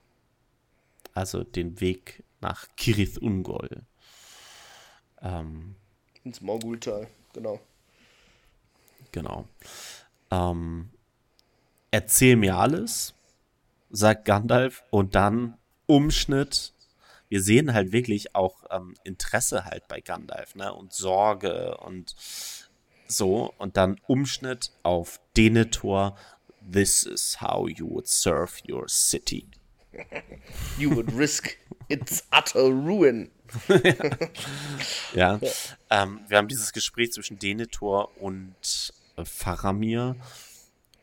Also 1.15 1.45
den 1.45 1.81
Weg 1.81 2.25
nach 2.43 2.67
Kirith 2.77 3.17
Ungol. 3.17 3.87
Ähm, 5.23 5.77
Ins 6.25 6.43
Morgultal, 6.43 7.09
genau. 7.33 7.59
Genau. 9.13 9.49
Ähm, 10.31 10.91
erzähl 11.91 12.37
mir 12.37 12.57
alles, 12.57 13.15
sagt 13.91 14.25
Gandalf, 14.25 14.83
und 14.91 15.15
dann 15.15 15.57
Umschnitt. 15.87 16.73
Wir 17.29 17.43
sehen 17.43 17.75
halt 17.75 17.93
wirklich 17.93 18.35
auch 18.35 18.65
ähm, 18.71 18.95
Interesse 19.05 19.65
halt 19.65 19.89
bei 19.89 20.01
Gandalf, 20.01 20.55
ne? 20.55 20.73
Und 20.73 20.93
Sorge 20.93 21.77
und 21.79 22.15
so. 23.09 23.53
Und 23.59 23.77
dann 23.77 24.01
Umschnitt 24.07 24.73
auf 24.83 25.21
Denethor. 25.37 26.17
This 26.71 27.05
is 27.05 27.41
how 27.41 27.69
you 27.69 27.89
would 27.89 28.09
serve 28.09 28.63
your 28.69 28.89
city. 28.89 29.49
You 30.79 30.95
would 30.95 31.17
risk 31.17 31.57
its 31.89 32.25
utter 32.31 32.69
ruin. 32.69 33.31
ja. 33.69 33.95
ja. 35.15 35.41
Ähm, 35.91 36.21
wir 36.29 36.37
haben 36.37 36.49
dieses 36.49 36.73
Gespräch 36.73 37.13
zwischen 37.13 37.39
Denethor 37.39 38.11
und 38.21 38.93
Faramir 39.25 40.17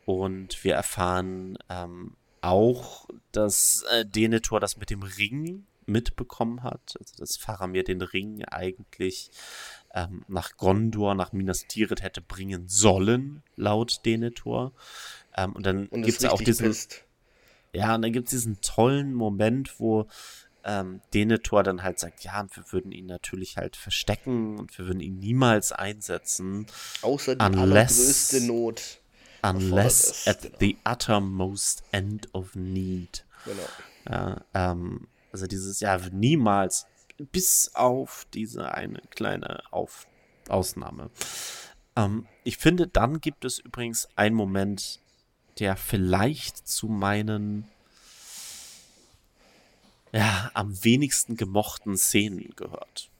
und 0.04 0.62
wir 0.64 0.74
erfahren 0.74 1.58
ähm, 1.68 2.16
auch, 2.40 3.08
dass 3.32 3.84
äh, 3.90 4.04
Denethor 4.04 4.60
das 4.60 4.76
mit 4.76 4.90
dem 4.90 5.02
Ring 5.02 5.64
mitbekommen 5.86 6.62
hat, 6.62 6.94
also 6.98 7.14
dass 7.18 7.36
Faramir 7.36 7.84
den 7.84 8.02
Ring 8.02 8.44
eigentlich 8.44 9.30
ähm, 9.94 10.24
nach 10.28 10.56
Gondor, 10.56 11.14
nach 11.14 11.32
Minas 11.32 11.66
Tirith 11.66 12.02
hätte 12.02 12.20
bringen 12.20 12.68
sollen, 12.68 13.42
laut 13.56 14.00
Denethor. 14.04 14.72
Ähm, 15.36 15.52
und 15.52 15.64
dann 15.66 15.88
gibt 15.90 16.18
es 16.18 16.24
auch 16.24 16.40
diesen. 16.40 16.66
Pisst. 16.66 17.04
Ja, 17.72 17.94
und 17.94 18.02
dann 18.02 18.12
gibt 18.12 18.28
es 18.28 18.30
diesen 18.30 18.60
tollen 18.60 19.12
Moment, 19.14 19.80
wo 19.80 20.06
ähm, 20.64 21.00
Denethor 21.12 21.62
dann 21.62 21.82
halt 21.82 21.98
sagt, 21.98 22.24
ja, 22.24 22.46
wir 22.54 22.72
würden 22.72 22.92
ihn 22.92 23.06
natürlich 23.06 23.56
halt 23.56 23.76
verstecken 23.76 24.58
und 24.58 24.76
wir 24.78 24.86
würden 24.86 25.00
ihn 25.00 25.18
niemals 25.18 25.72
einsetzen. 25.72 26.66
Außer 27.02 27.36
die 27.36 27.44
unless, 27.44 27.60
allergrößte 27.60 28.40
Not. 28.42 29.00
Unless 29.44 30.26
at 30.26 30.42
genau. 30.42 30.56
the 30.60 30.76
uttermost 30.84 31.82
end 31.92 32.28
of 32.34 32.54
need. 32.54 33.24
Genau. 33.44 33.68
Ja, 34.08 34.44
ähm, 34.54 35.06
also 35.32 35.46
dieses, 35.46 35.80
ja, 35.80 35.98
niemals, 36.12 36.86
bis 37.18 37.70
auf 37.74 38.26
diese 38.32 38.72
eine 38.72 39.00
kleine 39.10 39.62
auf 39.70 40.06
Ausnahme. 40.48 41.10
Ähm, 41.96 42.26
ich 42.42 42.56
finde, 42.56 42.86
dann 42.86 43.20
gibt 43.20 43.44
es 43.44 43.58
übrigens 43.58 44.08
einen 44.16 44.34
Moment, 44.34 45.00
der 45.58 45.76
vielleicht 45.76 46.66
zu 46.66 46.88
meinen 46.88 47.68
ja, 50.12 50.50
am 50.54 50.84
wenigsten 50.84 51.36
gemochten 51.36 51.96
Szenen 51.96 52.54
gehört. 52.54 53.10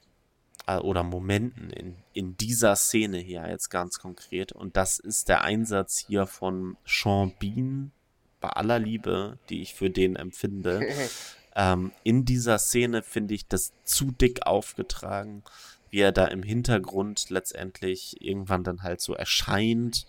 Äh, 0.67 0.79
oder 0.79 1.03
Momenten 1.03 1.71
in, 1.71 1.97
in 2.13 2.37
dieser 2.37 2.77
Szene 2.77 3.19
hier 3.19 3.47
jetzt 3.49 3.69
ganz 3.69 3.99
konkret. 3.99 4.53
Und 4.53 4.77
das 4.77 4.99
ist 4.99 5.29
der 5.29 5.43
Einsatz 5.43 6.05
hier 6.07 6.27
von 6.27 6.77
Sean 6.87 7.35
Bean, 7.39 7.93
bei 8.41 8.49
aller 8.51 8.79
Liebe, 8.79 9.39
die 9.49 9.63
ich 9.63 9.75
für 9.75 9.91
den 9.91 10.17
empfinde. 10.17 10.87
ähm, 11.57 11.93
in 12.03 12.25
dieser 12.25 12.59
Szene 12.59 13.03
finde 13.03 13.35
ich 13.35 13.47
das 13.47 13.73
zu 13.85 14.11
dick 14.11 14.47
aufgetragen, 14.47 15.43
wie 15.91 16.01
er 16.01 16.13
da 16.13 16.27
im 16.27 16.43
Hintergrund 16.43 17.31
letztendlich 17.31 18.21
irgendwann 18.21 18.65
dann 18.65 18.83
halt 18.83 19.01
so 19.01 19.15
erscheint 19.15 20.07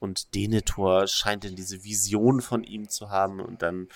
und 0.00 0.34
Denethor 0.34 1.06
scheint 1.06 1.44
in 1.44 1.54
diese 1.54 1.84
Vision 1.84 2.40
von 2.40 2.64
ihm 2.64 2.88
zu 2.88 3.10
haben 3.10 3.40
und 3.40 3.62
dann 3.62 3.88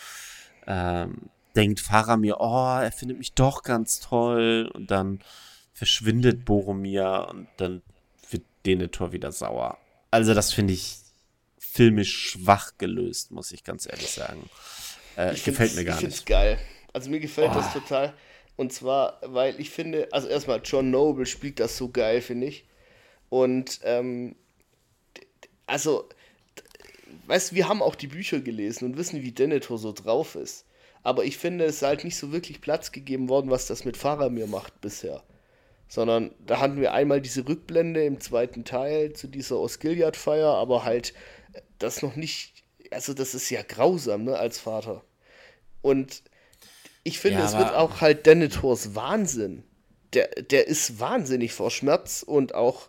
ähm, 0.66 1.30
denkt 1.56 1.80
Faramir, 1.80 2.36
oh, 2.38 2.78
er 2.80 2.92
findet 2.92 3.18
mich 3.18 3.32
doch 3.32 3.64
ganz 3.64 3.98
toll 3.98 4.70
und 4.72 4.90
dann 4.92 5.20
verschwindet 5.76 6.46
Boromir 6.46 7.28
und 7.30 7.48
dann 7.58 7.82
wird 8.30 8.44
Denethor 8.64 9.12
wieder 9.12 9.30
sauer. 9.30 9.76
Also 10.10 10.32
das 10.32 10.50
finde 10.54 10.72
ich 10.72 10.96
filmisch 11.58 12.30
schwach 12.30 12.72
gelöst, 12.78 13.30
muss 13.30 13.52
ich 13.52 13.62
ganz 13.62 13.86
ehrlich 13.86 14.10
sagen. 14.10 14.48
Äh, 15.16 15.34
gefällt 15.34 15.76
mir 15.76 15.84
gar 15.84 15.98
ich 15.98 16.06
nicht. 16.06 16.18
Ich 16.20 16.24
geil. 16.24 16.58
Also 16.94 17.10
mir 17.10 17.20
gefällt 17.20 17.50
oh. 17.50 17.56
das 17.56 17.74
total. 17.74 18.14
Und 18.56 18.72
zwar, 18.72 19.20
weil 19.22 19.60
ich 19.60 19.68
finde, 19.68 20.08
also 20.12 20.28
erstmal 20.28 20.62
John 20.64 20.90
Noble 20.90 21.26
spielt 21.26 21.60
das 21.60 21.76
so 21.76 21.90
geil, 21.90 22.22
finde 22.22 22.46
ich. 22.46 22.64
Und 23.28 23.80
ähm, 23.82 24.34
also, 25.66 26.08
weißt 27.26 27.52
du, 27.52 27.54
wir 27.56 27.68
haben 27.68 27.82
auch 27.82 27.96
die 27.96 28.06
Bücher 28.06 28.40
gelesen 28.40 28.86
und 28.86 28.96
wissen, 28.96 29.22
wie 29.22 29.32
Denethor 29.32 29.76
so 29.76 29.92
drauf 29.92 30.36
ist. 30.36 30.64
Aber 31.02 31.24
ich 31.24 31.36
finde, 31.36 31.66
es 31.66 31.76
ist 31.76 31.82
halt 31.82 32.02
nicht 32.02 32.16
so 32.16 32.32
wirklich 32.32 32.62
Platz 32.62 32.92
gegeben 32.92 33.28
worden, 33.28 33.50
was 33.50 33.66
das 33.66 33.84
mit 33.84 33.98
Faramir 33.98 34.46
macht 34.46 34.80
bisher. 34.80 35.22
Sondern 35.88 36.34
da 36.44 36.60
hatten 36.60 36.80
wir 36.80 36.92
einmal 36.92 37.20
diese 37.20 37.46
Rückblende 37.46 38.04
im 38.04 38.20
zweiten 38.20 38.64
Teil 38.64 39.12
zu 39.12 39.28
dieser 39.28 39.58
Osgiliath-Feier, 39.58 40.54
aber 40.54 40.84
halt 40.84 41.14
das 41.78 42.02
noch 42.02 42.16
nicht, 42.16 42.64
also 42.90 43.14
das 43.14 43.34
ist 43.34 43.50
ja 43.50 43.62
grausam, 43.62 44.24
ne, 44.24 44.36
als 44.36 44.58
Vater. 44.58 45.04
Und 45.82 46.22
ich 47.04 47.20
finde, 47.20 47.38
ja, 47.38 47.46
es 47.46 47.56
wird 47.56 47.72
auch 47.72 48.00
halt 48.00 48.26
Denethors 48.26 48.94
Wahnsinn. 48.96 49.62
Der, 50.12 50.28
der 50.28 50.66
ist 50.66 50.98
wahnsinnig 50.98 51.52
vor 51.52 51.70
Schmerz 51.70 52.24
und 52.26 52.54
auch, 52.54 52.88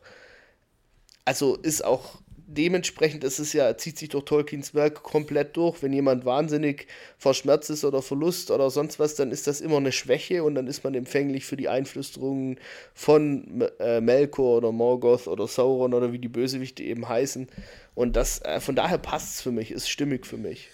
also 1.25 1.55
ist 1.55 1.83
auch 1.83 2.19
dementsprechend 2.47 3.23
ist 3.23 3.39
es 3.39 3.53
ja, 3.53 3.77
zieht 3.77 3.99
sich 3.99 4.09
durch 4.09 4.25
Tolkiens 4.25 4.73
Werk 4.73 5.03
komplett 5.03 5.55
durch. 5.57 5.83
Wenn 5.83 5.93
jemand 5.93 6.25
wahnsinnig 6.25 6.87
vor 7.17 7.33
Schmerz 7.33 7.69
ist 7.69 7.83
oder 7.83 8.01
Verlust 8.01 8.49
oder 8.51 8.69
sonst 8.69 8.99
was, 8.99 9.15
dann 9.15 9.31
ist 9.31 9.47
das 9.47 9.61
immer 9.61 9.77
eine 9.77 9.91
Schwäche 9.91 10.43
und 10.43 10.55
dann 10.55 10.67
ist 10.67 10.83
man 10.83 10.95
empfänglich 10.95 11.45
für 11.45 11.57
die 11.57 11.67
Einflüsterungen 11.67 12.57
von 12.93 13.61
äh, 13.79 14.01
Melkor 14.01 14.57
oder 14.57 14.71
Morgoth 14.71 15.27
oder 15.27 15.47
Sauron 15.47 15.93
oder 15.93 16.13
wie 16.13 16.19
die 16.19 16.29
Bösewichte 16.29 16.83
eben 16.83 17.07
heißen. 17.07 17.47
Und 17.93 18.15
das, 18.15 18.41
äh, 18.41 18.61
von 18.61 18.75
daher 18.75 18.97
passt 18.97 19.35
es 19.35 19.41
für 19.41 19.51
mich, 19.51 19.71
ist 19.71 19.89
stimmig 19.89 20.25
für 20.25 20.37
mich. 20.37 20.69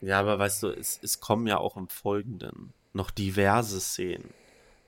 Ja, 0.00 0.20
aber 0.20 0.38
weißt 0.38 0.64
du, 0.64 0.68
es, 0.68 0.98
es 1.02 1.20
kommen 1.20 1.46
ja 1.46 1.58
auch 1.58 1.76
im 1.76 1.88
Folgenden 1.88 2.72
noch 2.92 3.10
diverse 3.10 3.80
Szenen, 3.80 4.30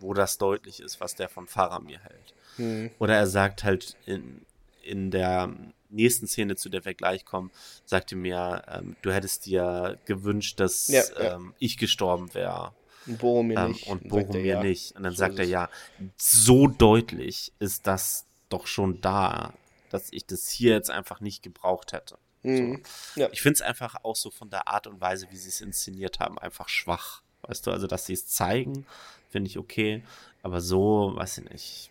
wo 0.01 0.13
das 0.13 0.39
deutlich 0.39 0.81
ist, 0.81 1.01
was 1.01 1.15
der 1.15 1.29
von 1.29 1.47
Faramir 1.47 2.01
hält. 2.01 2.35
Hm. 2.57 2.91
Oder 2.99 3.17
er 3.17 3.27
sagt 3.27 3.63
halt 3.63 3.97
in, 4.07 4.43
in 4.83 5.11
der 5.11 5.53
nächsten 5.91 6.27
Szene, 6.27 6.57
zu 6.57 6.69
der 6.69 6.85
wir 6.85 6.95
gleich 6.95 7.25
kommen, 7.25 7.51
sagte 7.85 8.17
mir, 8.17 8.63
ähm, 8.69 8.97
du 9.03 9.13
hättest 9.13 9.47
dir 9.47 9.99
gewünscht, 10.05 10.61
dass 10.61 10.89
ja, 10.89 11.03
ja. 11.19 11.37
Ähm, 11.37 11.55
ich 11.59 11.77
gestorben 11.77 12.33
wäre. 12.35 12.73
Und 13.07 13.19
Boromir 13.19 13.59
ähm, 13.59 13.73
nicht. 13.73 13.87
Und 13.87 14.09
Boromir 14.09 14.45
ja. 14.45 14.63
nicht. 14.63 14.97
Und 14.97 15.03
dann 15.03 15.13
so 15.13 15.19
sagt 15.19 15.39
er, 15.39 15.47
ja, 15.47 15.69
so 16.17 16.67
deutlich 16.67 17.53
ist 17.59 17.87
das 17.87 18.27
doch 18.49 18.67
schon 18.67 19.01
da, 19.01 19.55
dass 19.91 20.13
ich 20.13 20.27
das 20.27 20.51
hier 20.51 20.73
jetzt 20.73 20.91
einfach 20.91 21.21
nicht 21.21 21.43
gebraucht 21.43 21.93
hätte. 21.93 22.19
Mhm. 22.43 22.83
So. 23.15 23.29
Ich 23.33 23.43
finde 23.43 23.55
es 23.55 23.63
einfach 23.63 23.97
auch 24.03 24.17
so 24.17 24.31
von 24.31 24.51
der 24.51 24.69
Art 24.69 24.87
und 24.87 25.01
Weise, 25.01 25.29
wie 25.31 25.37
sie 25.37 25.49
es 25.49 25.61
inszeniert 25.61 26.21
haben, 26.21 26.39
einfach 26.39 26.69
schwach. 26.69 27.23
Weißt 27.43 27.67
du, 27.67 27.71
also 27.71 27.87
dass 27.87 28.07
sie 28.07 28.13
es 28.13 28.27
zeigen, 28.27 28.87
finde 29.31 29.49
ich 29.49 29.59
okay. 29.59 30.03
Aber 30.43 30.61
so, 30.61 31.13
weiß 31.17 31.39
ich 31.39 31.51
nicht, 31.51 31.90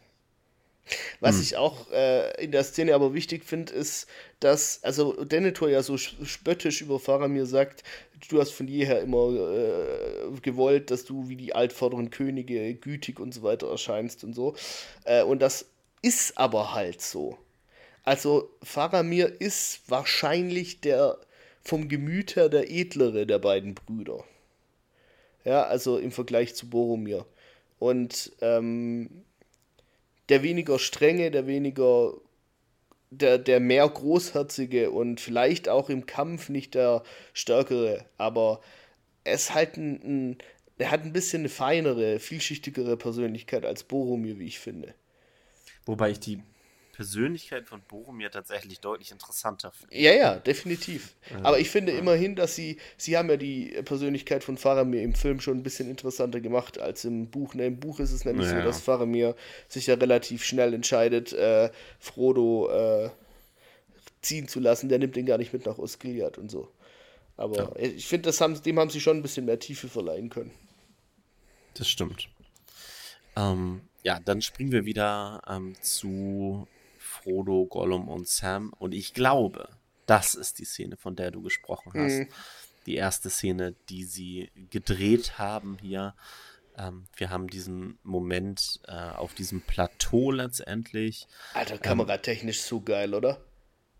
was 1.19 1.35
hm. 1.35 1.41
ich 1.41 1.57
auch 1.57 1.91
äh, 1.91 2.43
in 2.43 2.51
der 2.51 2.63
Szene 2.63 2.95
aber 2.95 3.13
wichtig 3.13 3.45
finde, 3.45 3.73
ist, 3.73 4.07
dass, 4.39 4.83
also 4.83 5.23
Denethor 5.23 5.69
ja 5.69 5.83
so 5.83 5.97
spöttisch 5.97 6.81
über 6.81 6.99
Faramir 6.99 7.45
sagt, 7.45 7.83
du 8.29 8.39
hast 8.39 8.51
von 8.51 8.67
jeher 8.67 9.01
immer 9.01 9.29
äh, 9.31 10.39
gewollt, 10.41 10.91
dass 10.91 11.05
du 11.05 11.29
wie 11.29 11.35
die 11.35 11.53
altvorderen 11.53 12.09
Könige 12.09 12.73
gütig 12.75 13.19
und 13.19 13.33
so 13.33 13.43
weiter 13.43 13.69
erscheinst 13.69 14.23
und 14.23 14.33
so. 14.33 14.55
Äh, 15.05 15.23
und 15.23 15.41
das 15.41 15.65
ist 16.01 16.37
aber 16.37 16.73
halt 16.73 17.01
so. 17.01 17.37
Also 18.03 18.49
Faramir 18.63 19.39
ist 19.39 19.81
wahrscheinlich 19.87 20.81
der 20.81 21.17
vom 21.61 21.89
Gemüt 21.89 22.35
her 22.35 22.49
der 22.49 22.71
edlere 22.71 23.27
der 23.27 23.39
beiden 23.39 23.75
Brüder. 23.75 24.23
Ja, 25.45 25.63
also 25.63 25.97
im 25.97 26.11
Vergleich 26.11 26.55
zu 26.55 26.69
Boromir. 26.69 27.25
Und 27.77 28.31
ähm, 28.41 29.23
der 30.29 30.43
weniger 30.43 30.79
strenge, 30.79 31.31
der 31.31 31.47
weniger, 31.47 32.13
der, 33.09 33.37
der 33.37 33.59
mehr 33.59 33.87
großherzige 33.87 34.91
und 34.91 35.19
vielleicht 35.19 35.67
auch 35.67 35.89
im 35.89 36.05
Kampf 36.05 36.49
nicht 36.49 36.75
der 36.75 37.03
stärkere, 37.33 38.05
aber 38.17 38.61
er 39.23 39.33
ist 39.33 39.53
halt 39.53 39.77
ein, 39.77 40.01
ein 40.03 40.37
er 40.79 40.91
hat 40.91 41.03
ein 41.03 41.11
bisschen 41.11 41.41
eine 41.41 41.49
feinere, 41.49 42.19
vielschichtigere 42.19 42.95
Persönlichkeit 42.95 43.65
als 43.65 43.83
Boromir, 43.83 44.39
wie 44.39 44.45
ich 44.45 44.59
finde. 44.59 44.95
Wobei 45.85 46.11
ich 46.11 46.21
die 46.21 46.41
Persönlichkeit 46.99 47.65
von 47.65 47.81
Boromir 47.87 48.29
tatsächlich 48.29 48.81
deutlich 48.81 49.11
interessanter 49.11 49.71
finde. 49.71 49.97
Ja, 49.97 50.11
ja, 50.11 50.35
definitiv. 50.35 51.15
Ja. 51.31 51.45
Aber 51.45 51.57
ich 51.57 51.69
finde 51.69 51.93
ja. 51.93 51.97
immerhin, 51.97 52.35
dass 52.35 52.57
sie, 52.57 52.75
sie 52.97 53.15
haben 53.15 53.29
ja 53.29 53.37
die 53.37 53.67
Persönlichkeit 53.85 54.43
von 54.43 54.57
Faramir 54.57 55.01
im 55.01 55.13
Film 55.13 55.39
schon 55.39 55.59
ein 55.59 55.63
bisschen 55.63 55.89
interessanter 55.89 56.41
gemacht 56.41 56.77
als 56.77 57.05
im 57.05 57.29
Buch. 57.29 57.53
Ne, 57.53 57.67
Im 57.67 57.79
Buch 57.79 58.01
ist 58.01 58.11
es 58.11 58.25
nämlich 58.25 58.47
ja. 58.47 58.57
so, 58.57 58.65
dass 58.65 58.81
Faramir 58.81 59.37
sich 59.69 59.87
ja 59.87 59.95
relativ 59.95 60.43
schnell 60.43 60.73
entscheidet, 60.73 61.31
äh, 61.31 61.71
Frodo 61.99 62.69
äh, 62.69 63.09
ziehen 64.21 64.49
zu 64.49 64.59
lassen. 64.59 64.89
Der 64.89 64.99
nimmt 64.99 65.15
den 65.15 65.25
gar 65.25 65.37
nicht 65.37 65.53
mit 65.53 65.65
nach 65.65 65.77
Osgiliath 65.77 66.37
und 66.37 66.51
so. 66.51 66.69
Aber 67.37 67.79
ich 67.79 68.07
finde, 68.07 68.29
haben, 68.29 68.61
dem 68.61 68.77
haben 68.77 68.89
sie 68.89 68.99
schon 68.99 69.15
ein 69.15 69.21
bisschen 69.21 69.45
mehr 69.45 69.57
Tiefe 69.57 69.87
verleihen 69.87 70.29
können. 70.29 70.51
Das 71.75 71.87
stimmt. 71.87 72.27
Ähm, 73.37 73.83
ja, 74.03 74.19
dann 74.19 74.41
springen 74.41 74.73
wir 74.73 74.83
wieder 74.83 75.41
ähm, 75.47 75.77
zu 75.79 76.67
Frodo, 77.21 77.65
Gollum 77.65 78.07
und 78.07 78.27
Sam. 78.27 78.73
Und 78.77 78.93
ich 78.93 79.13
glaube, 79.13 79.69
das 80.05 80.33
ist 80.33 80.59
die 80.59 80.65
Szene, 80.65 80.97
von 80.97 81.15
der 81.15 81.31
du 81.31 81.41
gesprochen 81.41 81.91
hast. 81.95 82.19
Mhm. 82.19 82.29
Die 82.85 82.95
erste 82.95 83.29
Szene, 83.29 83.75
die 83.89 84.05
sie 84.05 84.51
gedreht 84.69 85.37
haben 85.37 85.77
hier. 85.81 86.15
Ähm, 86.77 87.07
wir 87.15 87.29
haben 87.29 87.47
diesen 87.47 87.99
Moment 88.03 88.79
äh, 88.87 88.93
auf 88.93 89.33
diesem 89.33 89.61
Plateau 89.61 90.31
letztendlich. 90.31 91.27
Alter, 91.53 91.75
ähm, 91.75 91.81
kameratechnisch 91.81 92.61
so 92.61 92.81
geil, 92.81 93.13
oder? 93.13 93.43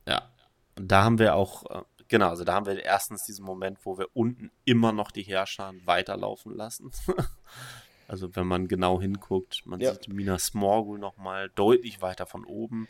Ja. 0.07 0.31
Und 0.75 0.87
da 0.87 1.03
haben 1.03 1.19
wir 1.19 1.35
auch, 1.35 1.69
äh, 1.69 1.83
genau, 2.07 2.29
also 2.29 2.43
da 2.43 2.53
haben 2.53 2.65
wir 2.65 2.83
erstens 2.83 3.25
diesen 3.25 3.45
Moment, 3.45 3.79
wo 3.83 3.97
wir 3.97 4.07
unten 4.13 4.49
immer 4.65 4.93
noch 4.93 5.11
die 5.11 5.23
Herrscher 5.23 5.73
weiterlaufen 5.85 6.55
lassen. 6.55 6.91
Also 8.09 8.35
wenn 8.35 8.47
man 8.47 8.67
genau 8.67 8.99
hinguckt, 8.99 9.61
man 9.65 9.79
ja. 9.79 9.93
sieht 9.93 10.11
Minas 10.11 10.55
Morgul 10.55 10.97
nochmal 10.97 11.51
deutlich 11.53 12.01
weiter 12.01 12.25
von 12.25 12.43
oben. 12.43 12.87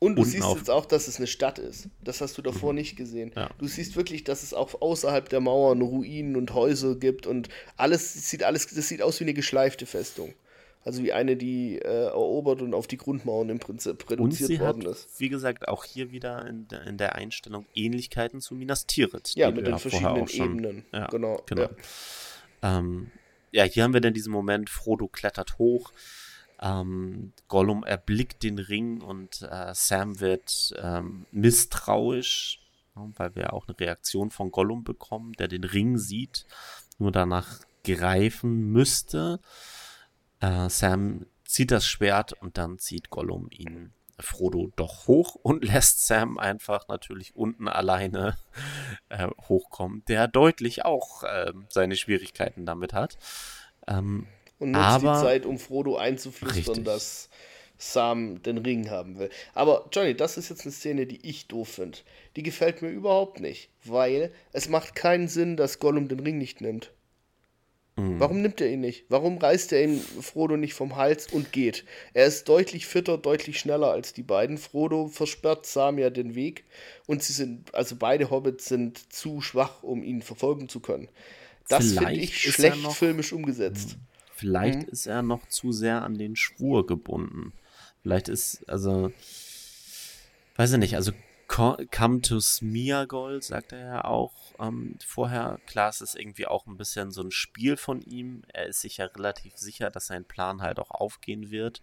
Und 0.00 0.16
du 0.16 0.24
siehst 0.24 0.48
jetzt 0.56 0.70
auch, 0.70 0.86
dass 0.86 1.08
es 1.08 1.18
eine 1.18 1.26
Stadt 1.26 1.58
ist. 1.58 1.90
Das 2.02 2.22
hast 2.22 2.38
du 2.38 2.42
davor 2.42 2.72
mhm. 2.72 2.78
nicht 2.78 2.96
gesehen. 2.96 3.32
Ja. 3.36 3.50
Du 3.58 3.66
siehst 3.66 3.96
wirklich, 3.96 4.24
dass 4.24 4.42
es 4.42 4.54
auch 4.54 4.80
außerhalb 4.80 5.28
der 5.28 5.40
Mauern 5.40 5.82
Ruinen 5.82 6.36
und 6.36 6.54
Häuser 6.54 6.96
gibt 6.96 7.26
und 7.26 7.50
alles 7.76 8.30
sieht 8.30 8.44
alles, 8.44 8.66
das 8.66 8.88
sieht 8.88 9.02
aus 9.02 9.20
wie 9.20 9.24
eine 9.24 9.34
geschleifte 9.34 9.84
Festung. 9.84 10.32
Also 10.84 11.02
wie 11.04 11.12
eine, 11.12 11.36
die 11.36 11.78
äh, 11.78 12.06
erobert 12.06 12.62
und 12.62 12.72
auf 12.72 12.86
die 12.86 12.96
Grundmauern 12.96 13.50
im 13.50 13.58
Prinzip 13.58 14.10
reduziert 14.10 14.58
worden 14.58 14.84
hat, 14.86 14.92
ist. 14.92 15.20
Wie 15.20 15.28
gesagt, 15.28 15.68
auch 15.68 15.84
hier 15.84 16.10
wieder 16.10 16.46
in 16.46 16.66
der, 16.68 16.86
in 16.86 16.96
der 16.96 17.14
Einstellung 17.14 17.66
Ähnlichkeiten 17.74 18.40
zu 18.40 18.54
Minas 18.54 18.86
Tirith. 18.86 19.34
Ja, 19.34 19.50
mit 19.50 19.66
den 19.66 19.78
verschiedenen 19.78 20.26
Ebenen. 20.28 20.84
Ja, 20.92 21.08
genau. 21.08 21.42
genau. 21.46 21.68
Ja. 22.62 22.78
Ähm, 22.78 23.12
ja, 23.52 23.64
hier 23.64 23.84
haben 23.84 23.94
wir 23.94 24.00
dann 24.00 24.14
diesen 24.14 24.32
Moment, 24.32 24.70
Frodo 24.70 25.08
klettert 25.08 25.58
hoch, 25.58 25.92
ähm, 26.60 27.32
Gollum 27.48 27.84
erblickt 27.84 28.42
den 28.42 28.58
Ring 28.58 29.00
und 29.00 29.42
äh, 29.42 29.72
Sam 29.74 30.20
wird 30.20 30.74
ähm, 30.80 31.26
misstrauisch, 31.30 32.60
weil 32.94 33.34
wir 33.34 33.52
auch 33.52 33.68
eine 33.68 33.78
Reaktion 33.78 34.30
von 34.30 34.50
Gollum 34.50 34.84
bekommen, 34.84 35.32
der 35.34 35.48
den 35.48 35.64
Ring 35.64 35.98
sieht, 35.98 36.46
nur 36.98 37.12
danach 37.12 37.60
greifen 37.84 38.70
müsste. 38.70 39.40
Äh, 40.40 40.68
Sam 40.68 41.26
zieht 41.44 41.70
das 41.70 41.86
Schwert 41.86 42.32
und 42.32 42.58
dann 42.58 42.78
zieht 42.78 43.10
Gollum 43.10 43.48
ihn 43.50 43.92
Frodo 44.20 44.70
doch 44.76 45.06
hoch 45.06 45.34
und 45.34 45.64
lässt 45.72 46.06
Sam 46.06 46.38
einfach 46.38 46.88
natürlich 46.88 47.34
unten 47.36 47.68
alleine 47.68 48.36
äh, 49.08 49.28
hochkommen, 49.48 50.04
der 50.08 50.28
deutlich 50.28 50.84
auch 50.84 51.22
äh, 51.24 51.52
seine 51.68 51.96
Schwierigkeiten 51.96 52.66
damit 52.66 52.92
hat. 52.92 53.16
Ähm, 53.86 54.26
und 54.58 54.72
nutzt 54.72 54.84
aber, 54.84 55.14
die 55.14 55.20
Zeit, 55.20 55.46
um 55.46 55.58
Frodo 55.58 55.96
einzuflüstern, 55.96 56.76
richtig. 56.76 56.84
dass 56.84 57.28
Sam 57.78 58.42
den 58.42 58.58
Ring 58.58 58.90
haben 58.90 59.18
will. 59.18 59.28
Aber 59.54 59.88
Johnny, 59.92 60.14
das 60.14 60.36
ist 60.36 60.50
jetzt 60.50 60.62
eine 60.62 60.72
Szene, 60.72 61.06
die 61.06 61.28
ich 61.28 61.48
doof 61.48 61.68
finde. 61.68 61.98
Die 62.36 62.44
gefällt 62.44 62.80
mir 62.80 62.90
überhaupt 62.90 63.40
nicht, 63.40 63.70
weil 63.84 64.32
es 64.52 64.68
macht 64.68 64.94
keinen 64.94 65.26
Sinn, 65.26 65.56
dass 65.56 65.80
Gollum 65.80 66.06
den 66.06 66.20
Ring 66.20 66.38
nicht 66.38 66.60
nimmt. 66.60 66.92
Mhm. 67.96 68.18
Warum 68.18 68.40
nimmt 68.40 68.60
er 68.60 68.70
ihn 68.70 68.80
nicht? 68.80 69.04
Warum 69.08 69.38
reißt 69.38 69.72
er 69.72 69.84
ihn 69.84 70.00
Frodo 70.00 70.56
nicht 70.56 70.74
vom 70.74 70.96
Hals 70.96 71.26
und 71.26 71.52
geht? 71.52 71.84
Er 72.14 72.26
ist 72.26 72.48
deutlich 72.48 72.86
fitter, 72.86 73.18
deutlich 73.18 73.58
schneller 73.58 73.90
als 73.90 74.14
die 74.14 74.22
beiden. 74.22 74.56
Frodo 74.56 75.08
versperrt 75.08 75.66
Sam 75.66 75.98
ja 75.98 76.10
den 76.10 76.34
Weg 76.34 76.64
und 77.06 77.22
sie 77.22 77.32
sind, 77.32 77.74
also 77.74 77.96
beide 77.96 78.30
Hobbits 78.30 78.66
sind 78.66 79.12
zu 79.12 79.40
schwach, 79.42 79.82
um 79.82 80.02
ihn 80.02 80.22
verfolgen 80.22 80.68
zu 80.68 80.80
können. 80.80 81.08
Das 81.68 81.92
finde 81.92 82.12
ich 82.12 82.40
schlecht 82.40 82.82
noch, 82.82 82.94
filmisch 82.94 83.32
umgesetzt. 83.32 83.96
Mhm. 83.96 84.00
Vielleicht 84.34 84.78
mhm. 84.86 84.88
ist 84.88 85.06
er 85.06 85.22
noch 85.22 85.46
zu 85.48 85.72
sehr 85.72 86.02
an 86.02 86.16
den 86.16 86.34
Schwur 86.34 86.86
gebunden. 86.86 87.52
Vielleicht 88.02 88.28
ist, 88.28 88.68
also, 88.68 89.12
weiß 90.56 90.72
ich 90.72 90.78
nicht, 90.78 90.96
also 90.96 91.12
Come 91.52 92.22
to 92.22 92.40
Smeagol, 92.40 93.42
sagt 93.42 93.72
er 93.72 93.78
ja 93.78 94.04
auch 94.04 94.32
ähm, 94.58 94.96
vorher. 95.04 95.60
Klar, 95.66 95.90
es 95.90 96.00
ist 96.00 96.14
irgendwie 96.14 96.46
auch 96.46 96.66
ein 96.66 96.78
bisschen 96.78 97.10
so 97.10 97.22
ein 97.22 97.30
Spiel 97.30 97.76
von 97.76 98.00
ihm. 98.00 98.42
Er 98.48 98.66
ist 98.66 98.80
sich 98.80 98.96
ja 98.96 99.04
relativ 99.04 99.58
sicher, 99.58 99.90
dass 99.90 100.06
sein 100.06 100.24
Plan 100.24 100.62
halt 100.62 100.78
auch 100.78 100.90
aufgehen 100.90 101.50
wird. 101.50 101.82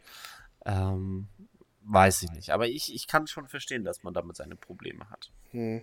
Ähm, 0.66 1.28
weiß 1.84 2.24
ich 2.24 2.32
nicht. 2.32 2.50
Aber 2.50 2.68
ich, 2.68 2.96
ich 2.96 3.06
kann 3.06 3.28
schon 3.28 3.48
verstehen, 3.48 3.84
dass 3.84 4.02
man 4.02 4.16
damit 4.16 4.38
seine 4.38 4.56
Probleme 4.56 5.08
hat. 5.12 5.30
Hm. 5.52 5.82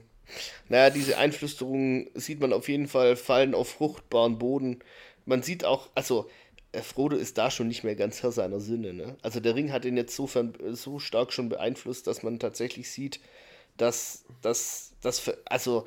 Naja, 0.69 0.91
diese 0.91 1.17
Einflüsterungen 1.19 2.11
sieht 2.15 2.41
man 2.41 2.53
auf 2.53 2.69
jeden 2.69 2.89
Fall 2.89 3.15
fallen 3.15 3.55
auf 3.55 3.69
fruchtbaren 3.69 4.39
Boden. 4.39 4.81
Man 5.27 5.45
sieht 5.45 5.65
auch, 5.65 5.91
also 5.95 6.29
äh, 6.73 6.83
Frodo 6.83 7.15
ist 7.15 7.39
da 7.39 7.53
schon 7.53 7.69
nicht 7.69 7.85
mehr 7.85 7.95
ganz 7.95 8.25
Herr 8.25 8.33
seiner 8.33 8.59
Sinne. 8.59 8.93
Ne? 8.93 9.17
Also 9.23 9.39
der 9.39 9.55
Ring 9.55 9.71
hat 9.71 9.85
ihn 9.85 9.97
jetzt 9.97 10.17
so, 10.17 10.29
so 10.73 10.99
stark 10.99 11.33
schon 11.33 11.49
beeinflusst, 11.49 12.09
dass 12.09 12.25
man 12.25 12.41
tatsächlich 12.41 12.91
sieht, 12.91 13.21
dass 13.77 14.25
das, 14.43 14.95
das, 15.01 15.31
also 15.45 15.87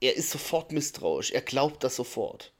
er 0.00 0.16
ist 0.16 0.30
sofort 0.30 0.72
misstrauisch. 0.72 1.30
Er 1.30 1.40
glaubt 1.40 1.82
das 1.84 1.96
sofort, 1.96 2.52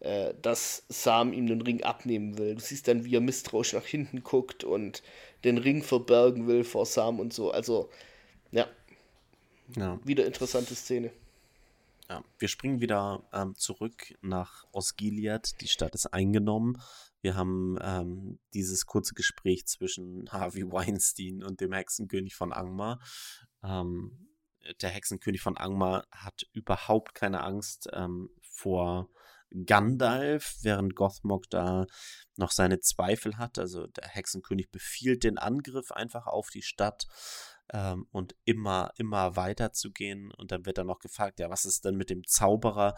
äh, 0.00 0.34
dass 0.40 0.84
Sam 0.88 1.32
ihm 1.32 1.46
den 1.46 1.60
Ring 1.60 1.82
abnehmen 1.82 2.38
will. 2.38 2.54
Du 2.54 2.60
siehst 2.60 2.88
dann, 2.88 3.04
wie 3.04 3.16
er 3.16 3.20
misstrauisch 3.20 3.72
nach 3.72 3.84
hinten 3.84 4.22
guckt 4.22 4.64
und 4.64 5.02
den 5.44 5.58
Ring 5.58 5.82
verbergen 5.82 6.46
will 6.46 6.64
vor 6.64 6.86
Sam 6.86 7.20
und 7.20 7.32
so. 7.32 7.50
Also, 7.50 7.90
ja. 8.52 8.66
ja. 9.76 9.98
Wieder 10.04 10.26
interessante 10.26 10.74
Szene. 10.74 11.12
Ja, 12.08 12.22
wir 12.38 12.48
springen 12.48 12.80
wieder 12.80 13.22
ähm, 13.32 13.54
zurück 13.56 14.14
nach 14.20 14.66
Osgiliath. 14.72 15.60
Die 15.60 15.68
Stadt 15.68 15.94
ist 15.94 16.12
eingenommen. 16.12 16.80
Wir 17.22 17.36
haben 17.36 17.78
ähm, 17.80 18.40
dieses 18.52 18.84
kurze 18.84 19.14
Gespräch 19.14 19.66
zwischen 19.66 20.28
Harvey 20.32 20.70
Weinstein 20.70 21.42
und 21.42 21.60
dem 21.60 21.72
Hexenkönig 21.72 22.34
von 22.34 22.52
Angmar. 22.52 23.00
Ähm, 23.62 24.28
der 24.80 24.90
Hexenkönig 24.90 25.40
von 25.40 25.56
Angmar 25.56 26.06
hat 26.12 26.42
überhaupt 26.52 27.14
keine 27.14 27.42
Angst 27.42 27.88
ähm, 27.92 28.28
vor 28.42 29.08
Gandalf, 29.66 30.56
während 30.62 30.94
Gothmog 30.94 31.48
da 31.50 31.86
noch 32.36 32.50
seine 32.50 32.80
Zweifel 32.80 33.38
hat. 33.38 33.58
Also 33.58 33.86
der 33.86 34.08
Hexenkönig 34.08 34.70
befiehlt 34.70 35.24
den 35.24 35.38
Angriff 35.38 35.92
einfach 35.92 36.26
auf 36.26 36.48
die 36.50 36.62
Stadt 36.62 37.06
ähm, 37.72 38.06
und 38.12 38.34
immer, 38.44 38.92
immer 38.96 39.36
weiter 39.36 39.72
zu 39.72 39.90
gehen. 39.90 40.32
Und 40.32 40.52
dann 40.52 40.64
wird 40.64 40.78
er 40.78 40.84
noch 40.84 41.00
gefragt, 41.00 41.40
ja, 41.40 41.50
was 41.50 41.64
ist 41.64 41.84
denn 41.84 41.96
mit 41.96 42.10
dem 42.10 42.24
Zauberer? 42.24 42.94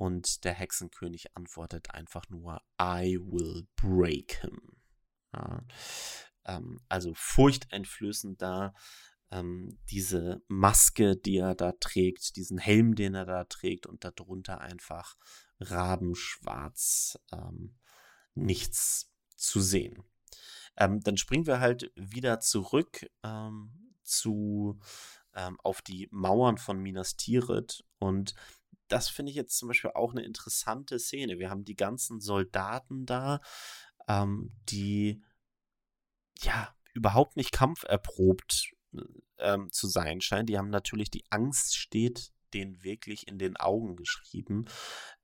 Und 0.00 0.44
der 0.44 0.54
Hexenkönig 0.54 1.36
antwortet 1.36 1.90
einfach 1.90 2.30
nur, 2.30 2.62
I 2.80 3.18
will 3.20 3.68
break 3.76 4.40
him. 4.40 4.58
Ja, 5.34 5.62
ähm, 6.46 6.80
also 6.88 7.12
furchteinflößend 7.14 8.40
da. 8.40 8.72
Ähm, 9.30 9.78
diese 9.90 10.42
Maske, 10.48 11.18
die 11.18 11.36
er 11.36 11.54
da 11.54 11.72
trägt, 11.72 12.36
diesen 12.36 12.56
Helm, 12.56 12.94
den 12.94 13.14
er 13.14 13.26
da 13.26 13.44
trägt 13.44 13.86
und 13.86 14.02
darunter 14.02 14.62
einfach 14.62 15.18
rabenschwarz 15.60 17.18
ähm, 17.30 17.76
nichts 18.34 19.12
zu 19.36 19.60
sehen. 19.60 20.02
Ähm, 20.78 21.00
dann 21.00 21.18
springen 21.18 21.46
wir 21.46 21.60
halt 21.60 21.92
wieder 21.94 22.40
zurück 22.40 23.06
ähm, 23.22 23.92
zu 24.02 24.80
ähm, 25.34 25.60
auf 25.60 25.82
die 25.82 26.08
Mauern 26.10 26.56
von 26.56 26.78
Minas 26.80 27.16
Tirith 27.16 27.84
und 27.98 28.34
das 28.88 29.08
finde 29.08 29.30
ich 29.30 29.36
jetzt 29.36 29.56
zum 29.56 29.68
Beispiel 29.68 29.92
auch 29.94 30.12
eine 30.12 30.24
interessante 30.24 30.98
Szene. 30.98 31.38
Wir 31.38 31.50
haben 31.50 31.64
die 31.64 31.76
ganzen 31.76 32.20
Soldaten 32.20 33.06
da, 33.06 33.40
ähm, 34.08 34.52
die 34.68 35.22
ja 36.38 36.74
überhaupt 36.92 37.36
nicht 37.36 37.52
kampferprobt 37.52 38.72
ähm, 39.38 39.70
zu 39.70 39.86
sein 39.86 40.20
scheinen. 40.20 40.46
Die 40.46 40.58
haben 40.58 40.70
natürlich 40.70 41.10
die 41.10 41.24
Angst 41.30 41.76
steht 41.76 42.32
denen 42.52 42.82
wirklich 42.82 43.28
in 43.28 43.38
den 43.38 43.56
Augen 43.56 43.96
geschrieben. 43.96 44.66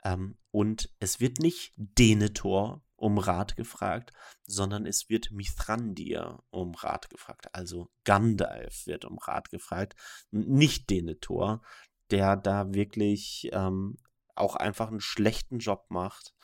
Ähm, 0.05 0.39
und 0.51 0.91
es 1.01 1.21
wird 1.21 1.39
nicht 1.41 1.73
Denethor 1.77 2.83
um 2.97 3.19
Rat 3.19 3.57
gefragt, 3.57 4.13
sondern 4.47 4.87
es 4.87 5.09
wird 5.09 5.31
Mithrandir 5.31 6.43
um 6.51 6.75
Rat 6.75 7.11
gefragt. 7.11 7.49
Also 7.53 7.91
Gandalf 8.05 8.87
wird 8.87 9.05
um 9.05 9.19
Rat 9.19 9.51
gefragt, 9.51 9.97
nicht 10.31 10.89
Denethor 10.89 11.63
der 12.11 12.37
da 12.37 12.73
wirklich 12.75 13.51
ähm, 13.53 13.97
auch 14.35 14.57
einfach 14.57 14.89
einen 14.89 15.01
schlechten 15.01 15.59
Job 15.59 15.87
macht, 15.89 16.35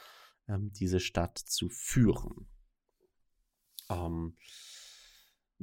ähm, 0.49 0.73
diese 0.73 1.01
Stadt 1.01 1.39
zu 1.39 1.69
führen. 1.69 2.49
Ähm, 3.91 4.37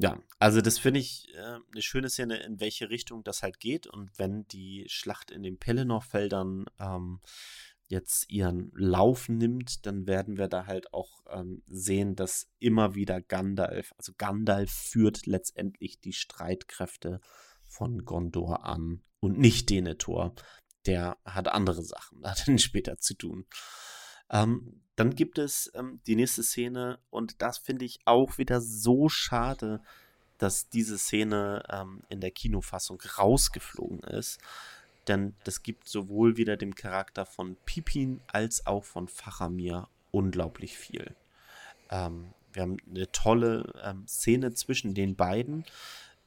Ja, 0.02 0.18
also 0.40 0.62
das 0.62 0.80
finde 0.80 1.02
ich 1.02 1.28
äh, 1.36 1.60
eine 1.74 1.82
schöne 1.82 2.10
Szene, 2.10 2.38
in 2.38 2.62
welche 2.62 2.90
Richtung 2.90 3.22
das 3.26 3.44
halt 3.44 3.60
geht. 3.60 3.86
Und 3.86 4.18
wenn 4.18 4.48
die 4.48 4.86
Schlacht 4.88 5.30
in 5.30 5.44
den 5.44 5.58
Pelennor-Feldern 5.60 6.68
ähm, 6.80 7.20
jetzt 7.90 8.30
ihren 8.30 8.72
Lauf 8.76 9.28
nimmt, 9.28 9.86
dann 9.86 10.08
werden 10.08 10.38
wir 10.38 10.48
da 10.48 10.68
halt 10.68 10.94
auch 10.94 11.24
ähm, 11.30 11.64
sehen, 11.66 12.16
dass 12.16 12.50
immer 12.60 12.96
wieder 12.96 13.20
Gandalf, 13.20 13.94
also 13.98 14.14
Gandalf 14.18 14.72
führt 14.72 15.26
letztendlich 15.26 16.00
die 16.00 16.14
Streitkräfte 16.14 17.20
von 17.70 18.06
Gondor 18.06 18.66
an 18.66 19.02
und 19.20 19.38
nicht 19.38 19.70
Denethor. 19.70 20.34
Der 20.86 21.18
hat 21.26 21.48
andere 21.48 21.84
Sachen, 21.84 22.24
hat 22.26 22.48
dann 22.48 22.60
später 22.60 22.98
zu 22.98 23.14
tun. 23.14 23.46
Ähm, 24.30 24.82
dann 24.96 25.16
gibt 25.16 25.38
es 25.38 25.72
ähm, 25.76 26.02
die 26.08 26.16
nächste 26.16 26.44
Szene 26.44 27.00
und 27.10 27.42
das 27.42 27.58
finde 27.58 27.86
ich 27.86 28.00
auch 28.06 28.38
wieder 28.38 28.60
so 28.62 29.08
schade, 29.08 29.82
dass 30.38 30.70
diese 30.70 30.98
Szene 30.98 31.64
ähm, 31.70 32.04
in 32.10 32.22
der 32.22 32.32
Kinofassung 32.32 33.02
rausgeflogen 33.18 34.00
ist. 34.00 34.40
Denn 35.08 35.36
das 35.44 35.64
gibt 35.64 35.88
sowohl 35.88 36.38
wieder 36.38 36.58
dem 36.58 36.76
Charakter 36.76 37.26
von 37.26 37.56
Pipin 37.66 38.22
als 38.28 38.66
auch 38.68 38.84
von 38.84 39.08
Faramir 39.08 39.88
unglaublich 40.12 40.78
viel. 40.78 41.16
Ähm, 41.90 42.34
wir 42.54 42.64
haben 42.64 42.78
eine 42.90 43.12
tolle 43.12 43.74
ähm, 43.84 44.08
Szene 44.08 44.54
zwischen 44.54 44.94
den 44.94 45.16
beiden. 45.16 45.66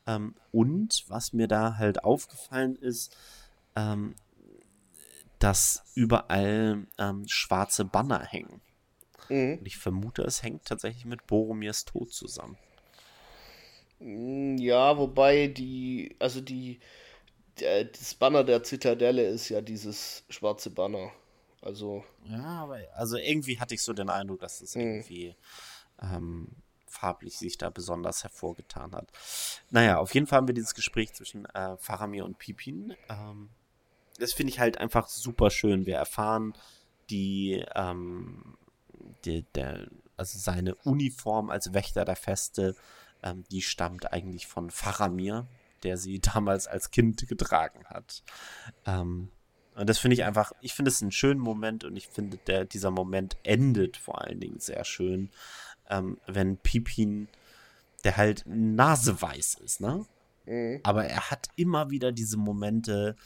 Ähm, 0.07 0.34
und 0.50 1.05
was 1.09 1.32
mir 1.32 1.48
da 1.48 1.76
halt 1.76 2.05
aufgefallen 2.05 2.76
ist, 2.76 3.16
ähm, 3.76 4.14
dass 5.38 5.82
überall 5.94 6.86
ähm, 6.98 7.24
schwarze 7.26 7.84
Banner 7.84 8.24
hängen. 8.24 8.61
Mhm. 9.28 9.59
Und 9.59 9.66
ich 9.66 9.76
vermute, 9.76 10.22
es 10.22 10.42
hängt 10.42 10.64
tatsächlich 10.64 11.05
mit 11.05 11.26
Boromirs 11.26 11.84
Tod 11.84 12.12
zusammen. 12.12 12.57
Mm, 13.98 14.57
ja, 14.59 14.96
wobei 14.98 15.48
die, 15.48 16.16
also 16.18 16.40
die, 16.40 16.80
der, 17.61 17.84
das 17.84 18.14
Banner 18.14 18.44
der 18.44 18.62
Zitadelle 18.62 19.26
ist 19.26 19.48
ja 19.48 19.61
dieses 19.61 20.24
schwarze 20.28 20.70
Banner. 20.70 21.11
Also. 21.61 22.05
Ja, 22.24 22.62
aber 22.62 22.78
also 22.94 23.16
irgendwie 23.16 23.61
hatte 23.61 23.74
ich 23.74 23.82
so 23.82 23.92
den 23.92 24.11
Eindruck, 24.11 24.40
dass 24.40 24.61
es 24.61 24.74
mhm. 24.74 24.82
irgendwie 24.82 25.36
ähm, 26.00 26.48
farblich 26.93 27.38
sich 27.38 27.59
da 27.59 27.70
besonders 27.70 28.22
hervorgetan 28.22 28.93
hat. 28.93 29.11
Naja, 29.70 29.99
auf 29.99 30.14
jeden 30.14 30.26
Fall 30.26 30.38
haben 30.38 30.49
wir 30.49 30.55
dieses 30.55 30.74
Gespräch 30.74 31.14
zwischen 31.14 31.47
äh, 31.47 31.76
Faramir 31.78 32.24
und 32.24 32.38
Pipin. 32.38 32.95
Ähm, 33.09 33.49
das 34.18 34.32
finde 34.32 34.53
ich 34.53 34.61
halt 34.61 34.78
einfach 34.78 35.09
super 35.09 35.51
schön. 35.51 35.86
Wir 35.86 35.97
erfahren 35.97 36.55
die, 37.11 37.64
ähm, 37.74 38.57
die, 39.24 39.45
der, 39.55 39.88
also 40.16 40.38
seine 40.38 40.74
Uniform 40.76 41.51
als 41.51 41.72
Wächter 41.72 42.05
der 42.05 42.16
Feste, 42.16 42.76
ähm, 43.22 43.45
die 43.51 43.62
stammt 43.62 44.12
eigentlich 44.12 44.47
von 44.47 44.70
Faramir, 44.70 45.47
der 45.82 45.97
sie 45.97 46.20
damals 46.34 46.66
als 46.66 46.90
Kind 46.90 47.26
getragen 47.26 47.84
hat. 47.86 48.22
Ähm, 48.86 49.30
und 49.74 49.88
das 49.88 49.99
finde 49.99 50.14
ich 50.14 50.24
einfach, 50.24 50.53
ich 50.61 50.74
finde 50.74 50.90
es 50.90 51.01
einen 51.01 51.12
schönen 51.12 51.40
Moment 51.40 51.84
und 51.84 51.97
ich 51.97 52.09
finde, 52.09 52.36
der, 52.36 52.66
dieser 52.66 52.90
Moment 52.90 53.38
endet 53.43 53.97
vor 53.97 54.20
allen 54.20 54.38
Dingen 54.38 54.61
sehr 54.61 54.84
schön, 54.84 55.30
ähm, 55.91 56.18
wenn 56.26 56.57
Pipin, 56.59 57.28
der 58.05 58.16
halt 58.16 58.45
naseweiß 58.47 59.55
ist, 59.55 59.80
ne? 59.80 60.05
Mhm. 60.47 60.80
Aber 60.82 61.05
er 61.05 61.30
hat 61.30 61.49
immer 61.57 61.90
wieder 61.90 62.12
diese 62.12 62.36
Momente, 62.36 63.16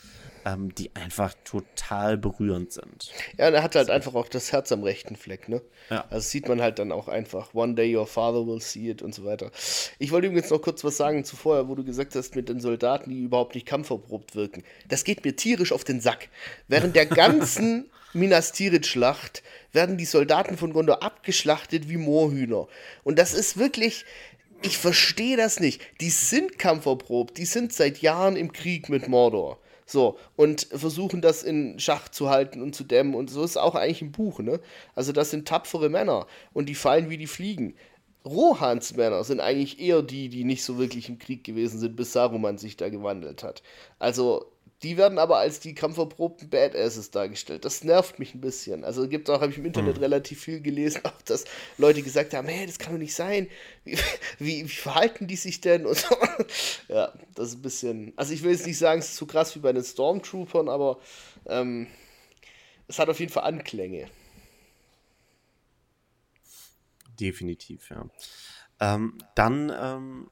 ähm, 0.45 0.75
die 0.75 0.95
einfach 0.95 1.35
total 1.45 2.17
berührend 2.17 2.73
sind. 2.73 3.11
Ja, 3.39 3.49
und 3.49 3.55
er 3.55 3.63
hat 3.63 3.75
halt 3.75 3.87
so. 3.87 3.93
einfach 3.93 4.15
auch 4.15 4.29
das 4.29 4.53
Herz 4.53 4.71
am 4.73 4.83
rechten 4.83 5.17
Fleck, 5.17 5.49
ne? 5.49 5.63
Ja. 5.91 6.05
Also 6.11 6.29
sieht 6.29 6.49
man 6.49 6.61
halt 6.61 6.79
dann 6.79 6.93
auch 6.93 7.09
einfach. 7.09 7.55
One 7.55 7.75
day 7.75 7.97
your 7.97 8.07
father 8.07 8.47
will 8.47 8.61
see 8.61 8.91
it 8.91 9.03
und 9.03 9.15
so 9.15 9.25
weiter. 9.25 9.51
Ich 9.99 10.13
wollte 10.13 10.29
übrigens 10.29 10.51
noch 10.51 10.61
kurz 10.61 10.85
was 10.85 10.97
sagen 10.97 11.25
zuvor, 11.25 11.69
wo 11.69 11.75
du 11.75 11.85
gesagt 11.85 12.15
hast, 12.15 12.37
mit 12.37 12.49
den 12.49 12.61
Soldaten, 12.61 13.11
die 13.11 13.23
überhaupt 13.23 13.55
nicht 13.55 13.67
kampferprobt 13.67 14.37
wirken. 14.37 14.63
Das 14.89 15.05
geht 15.05 15.25
mir 15.25 15.35
tierisch 15.35 15.73
auf 15.73 15.85
den 15.85 16.01
Sack. 16.01 16.29
Während 16.69 16.95
der 16.97 17.07
ganzen 17.07 17.91
Minas 18.13 18.53
Tirith-Schlacht 18.53 19.43
werden 19.73 19.99
die 19.99 20.05
Soldaten 20.07 20.57
von 20.57 20.73
Gondor 20.73 21.03
abgeschlachtet 21.03 21.89
wie 21.89 21.99
Moorhühner. 21.99 22.67
Und 23.05 23.19
das 23.19 23.35
ist 23.35 23.59
wirklich, 23.59 24.07
ich 24.63 24.79
verstehe 24.79 25.37
das 25.37 25.61
nicht. 25.61 25.81
Die 26.01 26.11
sind 26.11 26.59
kampferprobt, 26.59 27.39
die 27.39 27.45
sind 27.45 27.73
seit 27.73 27.99
Jahren 27.99 28.37
im 28.37 28.53
Krieg 28.53 28.89
mit 28.89 29.09
Mordor. 29.09 29.59
So, 29.89 30.19
und 30.35 30.67
versuchen 30.73 31.23
das 31.23 31.45
in 31.45 31.79
Schach 31.79 32.09
zu 32.09 32.29
halten 32.29 32.61
und 32.61 32.75
zu 32.75 32.83
dämmen. 32.83 33.15
Und 33.15 33.31
so 33.31 33.45
ist 33.45 33.57
auch 33.57 33.77
eigentlich 33.77 34.03
im 34.03 34.11
Buch, 34.11 34.41
ne? 34.41 34.61
Also, 34.97 35.13
das 35.13 35.31
sind 35.31 35.47
tapfere 35.47 35.89
Männer 35.89 36.27
und 36.53 36.69
die 36.69 36.75
fallen 36.75 37.09
wie 37.09 37.19
die 37.19 37.29
Fliegen. 37.29 37.75
Rohans 38.25 38.97
Männer 38.97 39.23
sind 39.23 39.39
eigentlich 39.39 39.79
eher 39.79 40.03
die, 40.03 40.29
die 40.29 40.43
nicht 40.43 40.65
so 40.65 40.79
wirklich 40.79 41.09
im 41.09 41.21
Krieg 41.21 41.45
gewesen 41.45 41.79
sind, 41.79 41.95
bis 41.95 42.13
Saruman 42.13 42.59
sich 42.59 42.77
da 42.77 42.89
gewandelt 42.89 43.45
hat. 43.45 43.63
Also, 44.01 44.47
die 44.83 44.99
werden 44.99 45.19
aber 45.19 45.39
als 45.39 45.59
die 45.61 45.75
kampferprobten 45.75 46.51
Badasses 46.51 47.11
dargestellt. 47.11 47.65
Das 47.65 47.83
nervt 47.83 48.19
mich 48.19 48.35
ein 48.35 48.43
bisschen. 48.43 48.85
Also 48.85 49.09
gibt 49.09 49.31
auch, 49.31 49.41
habe 49.41 49.51
ich 49.51 49.59
im 49.59 49.65
Internet 49.65 49.97
mhm. 49.97 50.03
relativ 50.03 50.43
viel 50.43 50.61
gelesen, 50.61 51.01
auch 51.05 51.23
dass 51.23 51.45
Leute 51.79 52.03
gesagt 52.03 52.35
haben, 52.35 52.47
hey, 52.47 52.67
das 52.67 52.79
kann 52.79 52.93
doch 52.93 52.99
nicht 52.99 53.15
sein. 53.15 53.49
Wie, 53.85 53.99
wie, 54.39 54.65
wie 54.65 54.69
verhalten 54.69 55.27
die 55.27 55.37
sich 55.37 55.61
denn? 55.61 55.87
Und 55.87 55.97
so. 55.97 56.15
Ja, 56.89 57.13
das 57.35 57.49
ist 57.49 57.55
ein 57.57 57.63
bisschen. 57.63 58.13
Also 58.17 58.33
ich 58.33 58.43
will 58.43 58.53
jetzt 58.53 58.67
nicht 58.67 58.79
sagen, 58.79 59.01
es 59.01 59.09
ist 59.09 59.17
so 59.17 59.27
krass 59.27 59.55
wie 59.57 59.61
bei 59.61 59.73
den 59.73 59.83
Stormtroopern, 59.83 60.69
aber 60.69 61.01
ähm, 61.47 61.89
es 62.87 62.99
hat 62.99 63.09
auf 63.09 63.19
jeden 63.19 63.33
Fall 63.33 63.45
Anklänge. 63.45 64.09
Definitiv, 67.19 67.91
ja. 67.91 68.07
Ähm, 68.79 69.19
dann 69.35 69.73
ähm, 69.77 70.31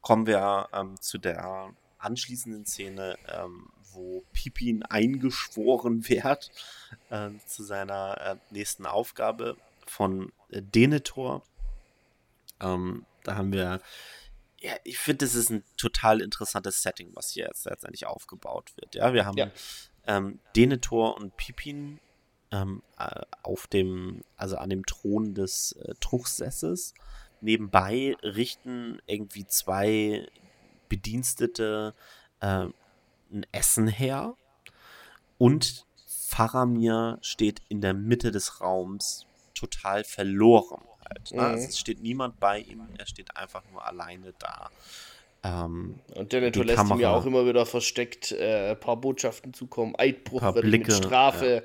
kommen 0.00 0.26
wir 0.26 0.68
ähm, 0.72 1.00
zu 1.00 1.18
der 1.18 1.74
anschließenden 2.00 2.66
Szene, 2.66 3.16
ähm, 3.28 3.70
wo 3.92 4.24
Pipin 4.32 4.82
eingeschworen 4.82 6.08
wird 6.08 6.50
äh, 7.10 7.30
zu 7.46 7.62
seiner 7.62 8.20
äh, 8.20 8.36
nächsten 8.50 8.86
Aufgabe 8.86 9.56
von 9.86 10.32
äh, 10.50 10.62
Denethor. 10.62 11.42
Ähm, 12.60 13.04
da 13.24 13.36
haben 13.36 13.52
wir, 13.52 13.80
ja, 14.60 14.72
ich 14.84 14.98
finde, 14.98 15.24
das 15.24 15.34
ist 15.34 15.50
ein 15.50 15.64
total 15.76 16.20
interessantes 16.20 16.82
Setting, 16.82 17.10
was 17.14 17.30
hier 17.30 17.46
jetzt 17.46 17.64
letztendlich 17.64 18.06
aufgebaut 18.06 18.72
wird. 18.76 18.94
Ja, 18.94 19.12
wir 19.12 19.26
haben 19.26 19.36
ja. 19.36 19.50
Ähm, 20.06 20.40
Denethor 20.56 21.16
und 21.16 21.36
Pipin 21.36 22.00
ähm, 22.50 22.82
äh, 22.98 23.22
auf 23.42 23.66
dem, 23.66 24.22
also 24.36 24.56
an 24.56 24.70
dem 24.70 24.84
Thron 24.86 25.34
des 25.34 25.72
äh, 25.72 25.94
Truchsesses. 26.00 26.94
Nebenbei 27.40 28.16
richten 28.22 29.00
irgendwie 29.06 29.46
zwei 29.46 30.28
Bedienstete 30.90 31.94
äh, 32.40 32.66
ein 33.32 33.46
Essen 33.52 33.88
her 33.88 34.34
und 35.38 35.86
Faramir 36.06 37.18
steht 37.22 37.62
in 37.70 37.80
der 37.80 37.94
Mitte 37.94 38.30
des 38.30 38.60
Raums 38.60 39.26
total 39.54 40.04
verloren. 40.04 40.82
Halt, 41.08 41.32
ne? 41.32 41.40
mhm. 41.40 41.46
also 41.46 41.68
es 41.68 41.78
steht 41.78 42.02
niemand 42.02 42.38
bei 42.38 42.58
ihm, 42.58 42.86
er 42.98 43.06
steht 43.06 43.36
einfach 43.36 43.62
nur 43.72 43.84
alleine 43.86 44.34
da. 44.38 44.70
Ähm, 45.42 46.00
und 46.14 46.32
Denethor 46.32 46.64
lässt 46.64 46.76
Kamera, 46.76 46.96
ihm 46.96 47.00
ja 47.00 47.14
auch 47.14 47.24
immer 47.24 47.46
wieder 47.46 47.64
versteckt 47.64 48.32
äh, 48.32 48.72
ein 48.72 48.80
paar 48.80 48.96
Botschaften 48.96 49.54
zukommen, 49.54 49.94
Eidbruch 49.96 50.42
wird 50.42 50.62
Blicke, 50.62 50.92
mit 50.92 51.04
Strafe 51.04 51.64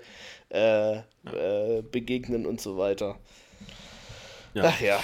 ja. 0.50 0.94
Äh, 0.94 1.04
ja. 1.26 1.34
Äh, 1.34 1.82
begegnen 1.82 2.46
und 2.46 2.62
so 2.62 2.78
weiter. 2.78 3.20
Ja. 4.54 4.64
Ach 4.66 4.80
ja. 4.80 5.04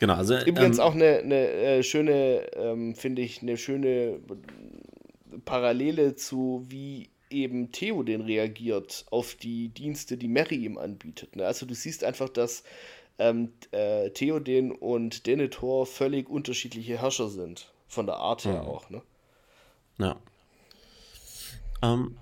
Genau, 0.00 0.14
also, 0.14 0.36
Übrigens 0.38 0.78
ähm, 0.78 0.84
auch 0.84 0.94
eine, 0.94 1.18
eine 1.18 1.48
äh, 1.48 1.82
schöne, 1.82 2.46
ähm, 2.56 2.94
finde 2.94 3.22
ich, 3.22 3.42
eine 3.42 3.56
schöne 3.56 4.20
Parallele 5.44 6.16
zu, 6.16 6.64
wie 6.68 7.10
eben 7.30 7.72
Theoden 7.72 8.22
reagiert 8.22 9.06
auf 9.10 9.34
die 9.34 9.68
Dienste, 9.68 10.16
die 10.16 10.28
Mary 10.28 10.56
ihm 10.56 10.78
anbietet. 10.78 11.36
Ne? 11.36 11.46
Also 11.46 11.66
du 11.66 11.74
siehst 11.74 12.04
einfach, 12.04 12.28
dass 12.28 12.62
ähm, 13.18 13.52
äh, 13.70 14.10
Theoden 14.10 14.72
und 14.72 15.26
Denethor 15.26 15.86
völlig 15.86 16.28
unterschiedliche 16.28 17.00
Herrscher 17.00 17.28
sind. 17.28 17.72
Von 17.86 18.06
der 18.06 18.16
Art 18.16 18.44
her 18.44 18.62
mhm. 18.62 18.68
auch, 18.68 18.90
ne? 18.90 19.02
Ja. 19.98 20.16
Ähm, 21.82 22.18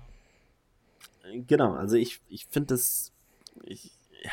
genau, 1.47 1.73
also 1.73 1.95
ich, 1.95 2.19
ich 2.29 2.45
finde 2.45 2.75
das. 2.75 3.11
Ich, 3.65 3.91
ja, 4.23 4.31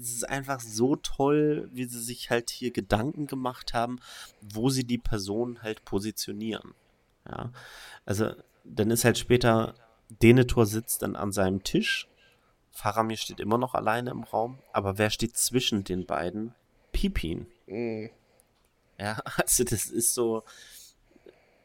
es 0.00 0.14
ist 0.14 0.28
einfach 0.28 0.60
so 0.60 0.96
toll, 0.96 1.68
wie 1.72 1.84
sie 1.84 2.00
sich 2.00 2.30
halt 2.30 2.50
hier 2.50 2.70
Gedanken 2.70 3.26
gemacht 3.26 3.74
haben, 3.74 3.98
wo 4.40 4.70
sie 4.70 4.84
die 4.84 4.98
Person 4.98 5.62
halt 5.62 5.84
positionieren. 5.84 6.74
Ja, 7.28 7.52
also 8.04 8.32
dann 8.64 8.90
ist 8.90 9.04
halt 9.04 9.18
später 9.18 9.74
Denethor 10.08 10.66
sitzt 10.66 11.02
dann 11.02 11.16
an 11.16 11.32
seinem 11.32 11.62
Tisch. 11.62 12.08
Faramir 12.70 13.16
steht 13.16 13.40
immer 13.40 13.58
noch 13.58 13.74
alleine 13.74 14.10
im 14.10 14.24
Raum, 14.24 14.58
aber 14.72 14.98
wer 14.98 15.10
steht 15.10 15.36
zwischen 15.36 15.84
den 15.84 16.06
beiden? 16.06 16.54
Pipin. 16.92 17.46
Mhm. 17.66 18.10
Ja, 18.98 19.14
also 19.36 19.64
das 19.64 19.86
ist 19.86 20.14
so. 20.14 20.44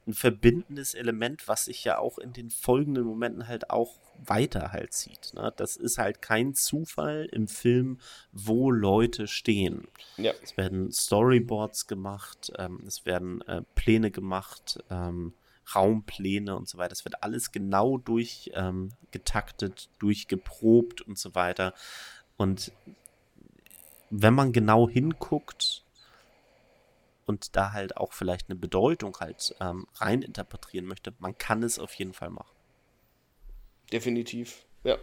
Ein 0.08 0.14
verbindendes 0.14 0.94
Element, 0.94 1.48
was 1.48 1.66
sich 1.66 1.84
ja 1.84 1.98
auch 2.00 2.18
in 2.18 2.34
den 2.34 2.50
folgenden 2.50 3.04
Momenten 3.06 3.48
halt 3.48 3.70
auch 3.70 4.00
weiter 4.26 4.72
halt 4.72 4.94
zieht. 4.94 5.34
Ne? 5.34 5.54
Das 5.58 5.76
ist 5.76 5.98
halt 5.98 6.22
kein 6.22 6.54
Zufall 6.54 7.28
im 7.32 7.48
Film, 7.48 8.00
wo 8.32 8.72
Leute 8.72 9.28
stehen. 9.28 9.88
Ja. 10.16 10.34
Es 10.42 10.58
werden 10.58 10.92
Storyboards 10.92 11.88
gemacht, 11.88 12.52
ähm, 12.58 12.84
es 12.88 13.06
werden 13.06 13.42
äh, 13.42 13.62
Pläne 13.76 14.10
gemacht, 14.10 14.84
ähm, 14.90 15.34
Raumpläne 15.76 16.56
und 16.56 16.70
so 16.70 16.78
weiter. 16.78 16.94
Es 16.94 17.04
wird 17.04 17.24
alles 17.24 17.52
genau 17.52 17.98
durchgetaktet, 17.98 19.90
ähm, 19.90 19.96
durchgeprobt 20.00 21.02
und 21.02 21.20
so 21.20 21.36
weiter. 21.36 21.74
Und 22.38 22.72
wenn 24.10 24.34
man 24.34 24.54
genau 24.54 24.88
hinguckt, 24.88 25.84
und 27.28 27.56
da 27.56 27.74
halt 27.74 27.98
auch 27.98 28.14
vielleicht 28.14 28.50
eine 28.50 28.58
Bedeutung 28.58 29.18
halt 29.20 29.56
ähm, 29.60 29.88
rein 29.96 30.22
interpretieren 30.22 30.86
möchte, 30.86 31.14
man 31.20 31.38
kann 31.38 31.64
es 31.64 31.78
auf 31.78 31.94
jeden 31.96 32.14
Fall 32.14 32.30
machen. 32.30 32.52
Definitiv, 33.92 34.66
ja. 34.84 34.98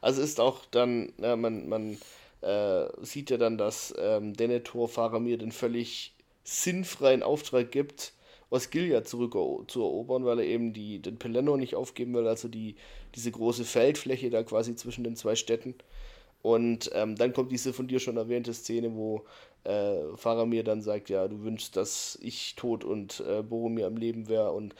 Also 0.00 0.22
ist 0.22 0.40
auch 0.40 0.64
dann, 0.66 1.12
ja, 1.18 1.36
man, 1.36 1.68
man 1.68 1.98
äh, 2.40 2.86
sieht 3.02 3.30
ja 3.30 3.36
dann, 3.36 3.58
dass 3.58 3.94
ähm, 3.98 4.34
Denethor-Fahrer 4.34 5.20
mir 5.20 5.38
den 5.38 5.52
völlig 5.52 6.14
sinnfreien 6.44 7.22
Auftrag 7.22 7.70
gibt, 7.70 8.12
Osgiliath 8.50 9.08
zurück 9.08 9.32
zu 9.68 9.80
erobern, 9.80 10.24
weil 10.24 10.38
er 10.38 10.46
eben 10.46 10.72
die, 10.72 11.00
den 11.00 11.18
Pelennor 11.18 11.56
nicht 11.56 11.74
aufgeben 11.74 12.14
will, 12.14 12.28
also 12.28 12.46
die, 12.48 12.76
diese 13.14 13.32
große 13.32 13.64
Feldfläche 13.64 14.30
da 14.30 14.42
quasi 14.44 14.76
zwischen 14.76 15.02
den 15.02 15.16
zwei 15.16 15.34
Städten. 15.34 15.74
Und 16.42 16.90
ähm, 16.94 17.16
dann 17.16 17.32
kommt 17.32 17.50
diese 17.50 17.72
von 17.72 17.88
dir 17.88 17.98
schon 17.98 18.16
erwähnte 18.16 18.54
Szene, 18.54 18.94
wo 18.94 19.24
äh, 19.64 20.16
Faramir 20.16 20.62
dann 20.62 20.80
sagt, 20.80 21.10
ja, 21.10 21.26
du 21.26 21.42
wünschst, 21.42 21.76
dass 21.76 22.18
ich 22.22 22.54
tot 22.54 22.84
und 22.84 23.22
äh, 23.28 23.42
Boromir 23.42 23.86
am 23.86 23.96
Leben 23.96 24.28
wäre 24.28 24.52
und 24.52 24.74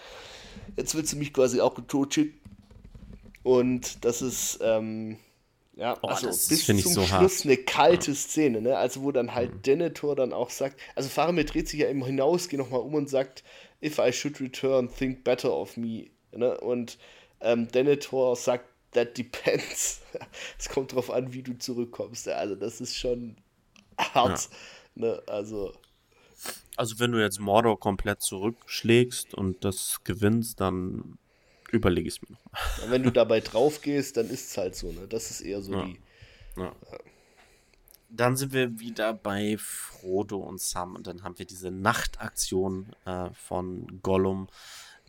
jetzt 0.77 0.95
willst 0.95 1.13
du 1.13 1.17
mich 1.17 1.33
quasi 1.33 1.61
auch 1.61 1.79
tot 1.89 2.15
schicken. 2.15 2.39
Und 3.43 4.05
das 4.05 4.23
ist, 4.23 4.59
ähm, 4.63 5.19
ja, 5.77 5.97
oh, 6.03 6.09
also 6.09 6.29
bis 6.29 6.67
zum 6.67 6.79
so 6.79 7.03
Schluss 7.03 7.11
hart. 7.11 7.45
eine 7.45 7.57
kalte 7.59 8.13
ja. 8.13 8.17
Szene, 8.17 8.61
ne? 8.61 8.77
Also 8.77 9.03
wo 9.03 9.13
dann 9.13 9.35
halt 9.35 9.53
mhm. 9.53 9.63
Denethor 9.63 10.17
dann 10.17 10.33
auch 10.33 10.51
sagt, 10.51 10.81
also 10.95 11.09
Faramir 11.09 11.45
dreht 11.45 11.69
sich 11.69 11.81
ja 11.81 11.89
im 11.89 12.05
Hinausgehen 12.05 12.61
nochmal 12.61 12.81
um 12.81 12.95
und 12.95 13.11
sagt, 13.11 13.45
if 13.83 13.99
I 13.99 14.13
should 14.13 14.41
return, 14.41 14.89
think 14.89 15.23
better 15.23 15.53
of 15.53 15.77
me. 15.77 16.07
Ne? 16.33 16.59
Und 16.59 16.99
ähm, 17.41 17.69
Denethor 17.69 18.35
sagt, 18.37 18.67
that 18.97 19.16
depends. 19.16 20.01
es 20.59 20.68
kommt 20.68 20.92
drauf 20.92 21.11
an, 21.11 21.32
wie 21.32 21.42
du 21.42 21.57
zurückkommst. 21.57 22.28
Also 22.28 22.57
das 22.57 22.80
ist 22.80 22.97
schon 22.97 23.36
hart. 23.99 24.49
Ja. 24.51 24.57
Ne, 24.97 25.22
also. 25.26 25.72
Also 26.76 26.99
wenn 26.99 27.12
du 27.12 27.20
jetzt 27.20 27.38
Mordor 27.38 27.78
komplett 27.78 28.20
zurückschlägst 28.20 29.34
und 29.34 29.64
das 29.64 30.01
gewinnst, 30.05 30.61
dann 30.61 31.18
überlege 31.70 32.09
ich 32.09 32.16
es 32.16 32.22
mir 32.22 32.36
nochmal. 32.36 32.62
Ja, 32.82 32.90
wenn 32.90 33.03
du 33.03 33.11
dabei 33.11 33.40
drauf 33.40 33.80
gehst, 33.80 34.16
dann 34.16 34.28
ist 34.28 34.51
es 34.51 34.59
halt 34.59 34.74
so, 34.74 34.92
ne? 34.92 35.07
Das 35.09 35.30
ist 35.30 35.40
eher 35.40 35.62
so 35.62 35.72
ja. 35.72 35.84
die. 35.84 35.99
Ja. 36.57 36.74
Dann 38.09 38.36
sind 38.36 38.53
wir 38.53 38.78
wieder 38.78 39.12
bei 39.12 39.57
Frodo 39.59 40.38
und 40.38 40.61
Sam 40.61 40.94
und 40.94 41.07
dann 41.07 41.22
haben 41.22 41.38
wir 41.38 41.47
diese 41.47 41.70
Nachtaktion 41.70 42.94
äh, 43.05 43.30
von 43.34 44.01
Gollum, 44.03 44.49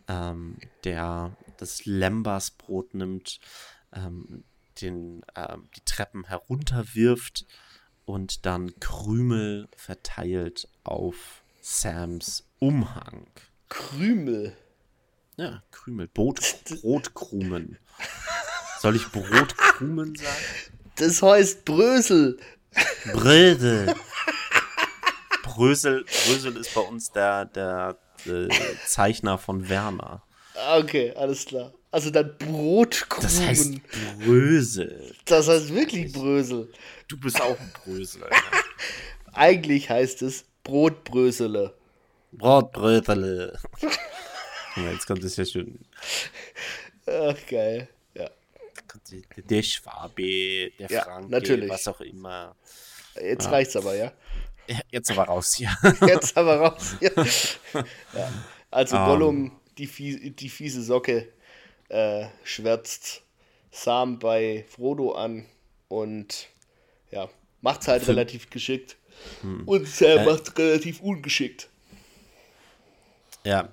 ähm, 0.08 0.56
der 0.84 1.36
das 1.58 1.84
Lembas-Brot 1.84 2.94
nimmt, 2.94 3.40
ähm, 3.92 4.44
den, 4.80 5.22
äh, 5.34 5.56
die 5.76 5.84
Treppen 5.84 6.24
herunterwirft 6.24 7.46
und 8.04 8.46
dann 8.46 8.78
Krümel 8.80 9.68
verteilt 9.76 10.68
auf 10.84 11.42
Sams 11.60 12.44
Umhang. 12.58 13.26
Krümel? 13.68 14.56
Ja, 15.36 15.62
Krümel. 15.70 16.08
Brot, 16.08 16.40
Brotkrumen. 16.80 17.78
Soll 18.80 18.96
ich 18.96 19.06
Brotkrumen 19.08 20.14
sagen? 20.14 20.82
Das 20.96 21.22
heißt 21.22 21.64
Brösel. 21.64 22.38
Brösel. 23.12 23.94
Brösel, 25.42 26.04
Brösel 26.04 26.56
ist 26.56 26.74
bei 26.74 26.80
uns 26.80 27.10
der, 27.10 27.44
der, 27.44 27.98
der 28.24 28.48
Zeichner 28.86 29.38
von 29.38 29.68
Werner. 29.68 30.22
Ah, 30.54 30.78
okay, 30.78 31.12
alles 31.14 31.44
klar. 31.46 31.72
Also 31.90 32.10
dann 32.10 32.36
Brotkrumen. 32.38 33.22
Das 33.22 33.40
heißt 33.40 33.74
Brösel. 34.18 35.14
Das 35.24 35.48
heißt 35.48 35.74
wirklich 35.74 36.12
Brösel. 36.12 36.70
Du 37.08 37.18
bist 37.18 37.40
auch 37.40 37.58
ein 37.58 37.72
Brösel. 37.84 38.22
Eigentlich 39.32 39.88
heißt 39.88 40.22
es 40.22 40.44
Brotbrösele. 40.64 41.74
Brotbrösele. 42.32 43.58
Jetzt 44.76 45.06
kommt 45.06 45.24
es 45.24 45.36
ja 45.36 45.44
schön. 45.44 45.78
Ach, 47.06 47.36
geil. 47.48 47.88
Ja. 48.14 48.30
Der 49.48 49.62
Schwabe, 49.62 50.70
der 50.78 50.90
ja, 50.90 51.04
Franke, 51.04 51.30
natürlich. 51.30 51.70
was 51.70 51.88
auch 51.88 52.00
immer. 52.02 52.54
Jetzt 53.20 53.46
ja. 53.46 53.50
reicht's 53.50 53.76
aber, 53.76 53.94
ja? 53.94 54.12
Jetzt 54.90 55.10
aber 55.10 55.24
raus 55.24 55.54
hier. 55.54 55.74
Jetzt 56.06 56.36
aber 56.36 56.56
raus 56.56 56.96
hier. 56.98 57.12
Ja. 58.12 58.32
Also 58.70 58.96
um. 58.96 59.02
Ähm. 59.02 59.08
Gollum, 59.08 59.60
die, 59.78 59.86
fies, 59.86 60.18
die 60.36 60.48
fiese 60.48 60.82
Socke, 60.82 61.32
äh, 61.88 62.26
schwärzt 62.44 63.22
Sam 63.70 64.18
bei 64.18 64.64
Frodo 64.68 65.12
an 65.12 65.46
und 65.88 66.48
ja, 67.10 67.28
macht 67.60 67.82
es 67.82 67.88
halt 67.88 68.02
Für 68.02 68.10
relativ 68.10 68.50
geschickt. 68.50 68.96
Hm. 69.42 69.66
Und 69.66 69.86
Sam 69.88 70.18
äh, 70.18 70.24
macht 70.24 70.58
relativ 70.58 71.00
ungeschickt. 71.00 71.68
Ja, 73.44 73.72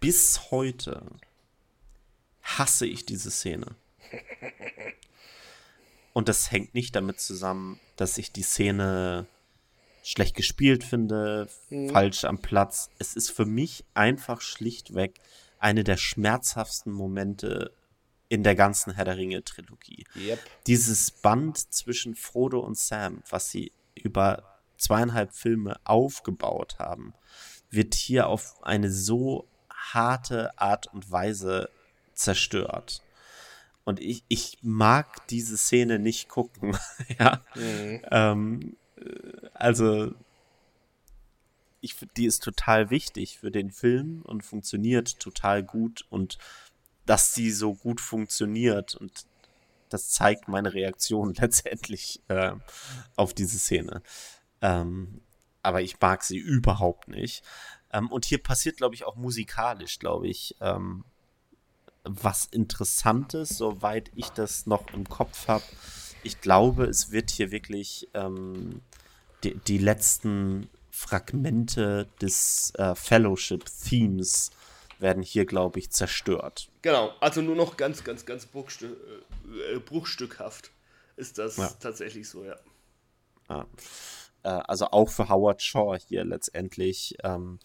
bis 0.00 0.50
heute 0.50 1.02
hasse 2.42 2.86
ich 2.86 3.04
diese 3.04 3.30
Szene. 3.30 3.76
Und 6.12 6.28
das 6.28 6.50
hängt 6.50 6.74
nicht 6.74 6.96
damit 6.96 7.20
zusammen, 7.20 7.78
dass 7.96 8.18
ich 8.18 8.32
die 8.32 8.42
Szene 8.42 9.26
schlecht 10.02 10.34
gespielt 10.34 10.82
finde, 10.82 11.48
hm. 11.68 11.90
falsch 11.90 12.24
am 12.24 12.38
Platz. 12.38 12.90
Es 12.98 13.14
ist 13.14 13.30
für 13.30 13.44
mich 13.44 13.84
einfach 13.94 14.40
schlichtweg 14.40 15.20
eine 15.58 15.84
der 15.84 15.96
schmerzhaftesten 15.96 16.92
Momente 16.92 17.72
in 18.28 18.42
der 18.42 18.54
ganzen 18.54 18.94
Herr 18.94 19.04
der 19.04 19.16
Ringe 19.16 19.42
Trilogie. 19.42 20.04
Yep. 20.16 20.38
Dieses 20.66 21.10
Band 21.10 21.72
zwischen 21.72 22.14
Frodo 22.14 22.60
und 22.60 22.76
Sam, 22.76 23.22
was 23.30 23.50
sie 23.50 23.72
über 23.94 24.60
zweieinhalb 24.76 25.32
Filme 25.34 25.76
aufgebaut 25.84 26.78
haben, 26.78 27.14
wird 27.70 27.94
hier 27.94 28.28
auf 28.28 28.62
eine 28.62 28.90
so 28.90 29.48
harte 29.70 30.58
Art 30.58 30.86
und 30.92 31.10
Weise 31.10 31.70
zerstört. 32.14 33.02
Und 33.84 34.00
ich, 34.00 34.24
ich 34.28 34.58
mag 34.60 35.26
diese 35.28 35.56
Szene 35.56 35.98
nicht 35.98 36.28
gucken. 36.28 36.76
ja. 37.18 37.42
Mhm. 37.54 38.02
Ähm, 38.10 38.76
äh, 38.96 39.48
also 39.54 40.12
ich 41.88 42.08
die 42.16 42.26
ist 42.26 42.42
total 42.42 42.90
wichtig 42.90 43.38
für 43.38 43.50
den 43.50 43.70
Film 43.70 44.22
und 44.22 44.44
funktioniert 44.44 45.18
total 45.20 45.62
gut 45.62 46.04
und 46.10 46.38
dass 47.06 47.34
sie 47.34 47.50
so 47.50 47.74
gut 47.74 48.00
funktioniert 48.00 48.94
und 48.94 49.26
das 49.88 50.10
zeigt 50.10 50.48
meine 50.48 50.74
Reaktion 50.74 51.34
letztendlich 51.38 52.20
äh, 52.28 52.52
auf 53.16 53.34
diese 53.34 53.58
Szene. 53.58 54.02
Ähm, 54.60 55.20
aber 55.62 55.82
ich 55.82 56.00
mag 56.00 56.22
sie 56.22 56.38
überhaupt 56.38 57.08
nicht. 57.08 57.42
Ähm, 57.92 58.10
und 58.10 58.24
hier 58.24 58.42
passiert, 58.42 58.76
glaube 58.76 58.94
ich, 58.94 59.04
auch 59.04 59.16
musikalisch, 59.16 59.98
glaube 59.98 60.28
ich, 60.28 60.56
ähm, 60.60 61.04
was 62.04 62.46
Interessantes, 62.46 63.50
soweit 63.50 64.10
ich 64.14 64.30
das 64.30 64.66
noch 64.66 64.92
im 64.92 65.08
Kopf 65.08 65.48
habe. 65.48 65.64
Ich 66.22 66.40
glaube, 66.40 66.84
es 66.84 67.10
wird 67.10 67.30
hier 67.30 67.50
wirklich 67.50 68.08
ähm, 68.14 68.80
die, 69.44 69.54
die 69.54 69.78
letzten 69.78 70.68
Fragmente 70.98 72.08
des 72.20 72.72
äh, 72.74 72.96
Fellowship-Themes 72.96 74.50
werden 74.98 75.22
hier, 75.22 75.46
glaube 75.46 75.78
ich, 75.78 75.90
zerstört. 75.90 76.70
Genau, 76.82 77.12
also 77.20 77.40
nur 77.40 77.54
noch 77.54 77.76
ganz, 77.76 78.02
ganz, 78.02 78.26
ganz 78.26 78.46
bruchstü 78.46 78.96
äh, 79.72 79.78
bruchstückhaft 79.78 80.72
ist 81.14 81.38
das 81.38 81.56
ja. 81.56 81.68
tatsächlich 81.78 82.28
so, 82.28 82.44
ja. 82.44 82.56
ja. 83.48 83.66
Äh, 84.42 84.48
also 84.48 84.86
auch 84.86 85.08
für 85.08 85.28
Howard 85.28 85.62
Shaw 85.62 85.96
hier 86.04 86.24
letztendlich 86.24 87.14
ähm, 87.22 87.60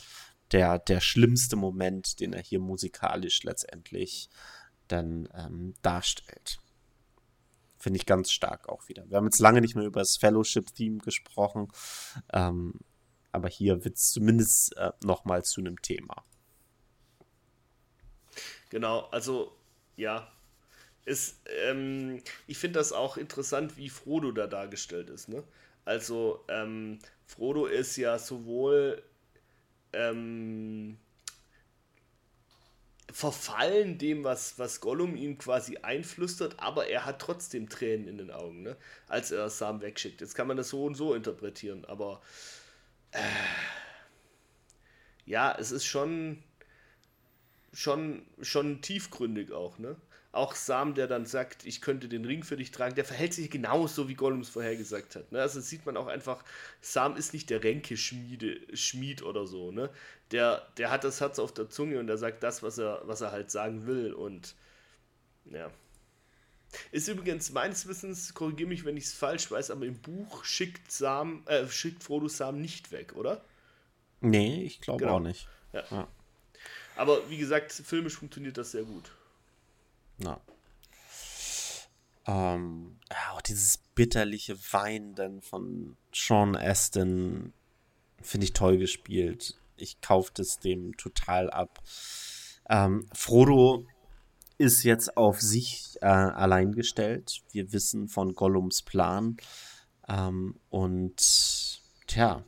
der, 0.51 0.77
der 0.77 1.01
schlimmste 1.01 1.55
Moment, 1.55 2.19
den 2.19 2.33
er 2.33 2.43
hier 2.43 2.59
musikalisch 2.59 3.41
letztendlich 3.41 4.29
dann 4.87 5.27
ähm, 5.33 5.73
darstellt. 5.81 6.59
Finde 7.79 7.97
ich 7.97 8.05
ganz 8.05 8.31
stark 8.31 8.69
auch 8.69 8.87
wieder. 8.89 9.09
Wir 9.09 9.17
haben 9.17 9.25
jetzt 9.25 9.39
lange 9.39 9.59
nicht 9.59 9.75
mehr 9.75 9.85
über 9.85 10.01
das 10.01 10.17
Fellowship-Theme 10.17 10.99
gesprochen. 10.99 11.69
Ähm, 12.31 12.79
aber 13.33 13.49
hier 13.49 13.83
wird 13.83 13.97
es 13.97 14.11
zumindest 14.11 14.77
äh, 14.77 14.91
nochmal 15.03 15.43
zu 15.43 15.59
einem 15.59 15.81
Thema. 15.81 16.23
Genau, 18.69 19.01
also 19.11 19.55
ja, 19.97 20.31
ist, 21.05 21.41
ähm, 21.65 22.21
ich 22.47 22.57
finde 22.57 22.79
das 22.79 22.93
auch 22.93 23.17
interessant, 23.17 23.77
wie 23.77 23.89
Frodo 23.89 24.31
da 24.31 24.47
dargestellt 24.47 25.09
ist. 25.09 25.27
Ne? 25.27 25.43
Also 25.83 26.43
ähm, 26.47 26.99
Frodo 27.25 27.65
ist 27.65 27.97
ja 27.97 28.17
sowohl 28.17 29.03
ähm, 29.91 30.97
verfallen 33.11 33.97
dem, 33.97 34.23
was, 34.23 34.57
was 34.57 34.79
Gollum 34.79 35.15
ihm 35.15 35.37
quasi 35.37 35.77
einflüstert, 35.77 36.59
aber 36.59 36.87
er 36.87 37.05
hat 37.05 37.19
trotzdem 37.19 37.69
Tränen 37.69 38.07
in 38.07 38.17
den 38.17 38.31
Augen, 38.31 38.63
ne? 38.63 38.77
als 39.07 39.31
er 39.31 39.49
Sam 39.49 39.81
wegschickt. 39.81 40.21
Jetzt 40.21 40.35
kann 40.35 40.47
man 40.47 40.57
das 40.57 40.69
so 40.69 40.85
und 40.85 40.95
so 40.95 41.13
interpretieren, 41.13 41.85
aber 41.85 42.21
äh, 43.13 43.19
ja, 45.25 45.55
es 45.57 45.71
ist 45.71 45.85
schon, 45.85 46.43
schon, 47.71 48.25
schon 48.41 48.81
tiefgründig 48.81 49.51
auch, 49.51 49.77
ne? 49.79 49.95
Auch 50.31 50.55
Sam, 50.55 50.95
der 50.95 51.05
dann 51.05 51.27
sagt, 51.27 51.63
ich 51.63 51.79
könnte 51.79 52.07
den 52.09 52.25
Ring 52.25 52.43
für 52.43 52.57
dich 52.57 52.71
tragen, 52.71 52.95
der 52.95 53.05
verhält 53.05 53.35
sich 53.35 53.51
genauso, 53.51 54.09
wie 54.09 54.15
Gollum 54.15 54.39
es 54.39 54.49
vorher 54.49 54.75
gesagt 54.75 55.15
hat. 55.15 55.31
Ne? 55.31 55.39
Also 55.39 55.61
sieht 55.61 55.85
man 55.85 55.95
auch 55.95 56.07
einfach, 56.07 56.43
Sam 56.81 57.15
ist 57.15 57.33
nicht 57.33 57.51
der 57.51 57.63
Ränkeschmiede, 57.63 58.75
Schmied 58.75 59.21
oder 59.21 59.45
so, 59.45 59.71
ne? 59.71 59.91
Der, 60.31 60.67
der 60.77 60.89
hat 60.89 61.03
das 61.03 61.21
Herz 61.21 61.37
auf 61.37 61.53
der 61.53 61.69
Zunge 61.69 61.99
und 61.99 62.07
der 62.07 62.17
sagt 62.17 62.41
das, 62.41 62.63
was 62.63 62.79
er, 62.79 63.03
was 63.05 63.21
er 63.21 63.31
halt 63.31 63.51
sagen 63.51 63.85
will. 63.85 64.11
Und 64.11 64.55
ja. 65.45 65.69
Ist 66.91 67.07
übrigens 67.07 67.51
meines 67.51 67.87
Wissens, 67.87 68.33
korrigiere 68.33 68.69
mich, 68.69 68.85
wenn 68.85 68.97
ich 68.97 69.05
es 69.05 69.13
falsch 69.13 69.49
weiß, 69.49 69.71
aber 69.71 69.85
im 69.85 69.99
Buch 69.99 70.43
schickt 70.43 70.91
Sam, 70.91 71.43
äh, 71.47 71.67
schickt 71.67 72.03
Frodo 72.03 72.27
Sam 72.27 72.59
nicht 72.59 72.91
weg, 72.91 73.15
oder? 73.15 73.43
Nee, 74.21 74.63
ich 74.63 74.81
glaube 74.81 74.99
genau. 74.99 75.15
auch 75.15 75.19
nicht. 75.19 75.47
Ja. 75.73 75.83
ja. 75.91 76.07
Aber 76.95 77.29
wie 77.29 77.37
gesagt, 77.37 77.71
filmisch 77.71 78.15
funktioniert 78.15 78.57
das 78.57 78.71
sehr 78.71 78.83
gut. 78.83 79.11
Ja. 80.19 80.39
Ähm, 82.25 82.97
auch 83.31 83.41
dieses 83.41 83.77
bitterliche 83.95 84.57
Weinen 84.71 85.41
von 85.41 85.97
Sean 86.13 86.55
Astin 86.55 87.53
finde 88.21 88.45
ich 88.45 88.53
toll 88.53 88.77
gespielt. 88.77 89.59
Ich 89.75 89.99
kaufe 90.01 90.31
das 90.33 90.59
dem 90.59 90.95
total 90.95 91.49
ab. 91.49 91.83
Ähm, 92.69 93.09
Frodo 93.13 93.85
ist 94.57 94.83
jetzt 94.83 95.17
auf 95.17 95.41
sich 95.41 95.97
äh, 96.01 96.07
allein 96.07 96.73
gestellt. 96.73 97.41
Wir 97.51 97.71
wissen 97.73 98.07
von 98.07 98.33
Gollums 98.33 98.81
Plan. 98.81 99.37
Ähm, 100.07 100.59
und 100.69 101.81
tja, 102.07 102.43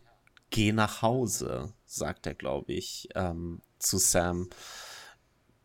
geh 0.49 0.72
nach 0.72 1.01
Hause, 1.01 1.74
sagt 1.86 2.28
er, 2.28 2.36
glaube 2.36 2.74
ich, 2.74 3.10
ähm, 3.16 3.62
zu 3.80 3.97
Sam. 3.97 4.49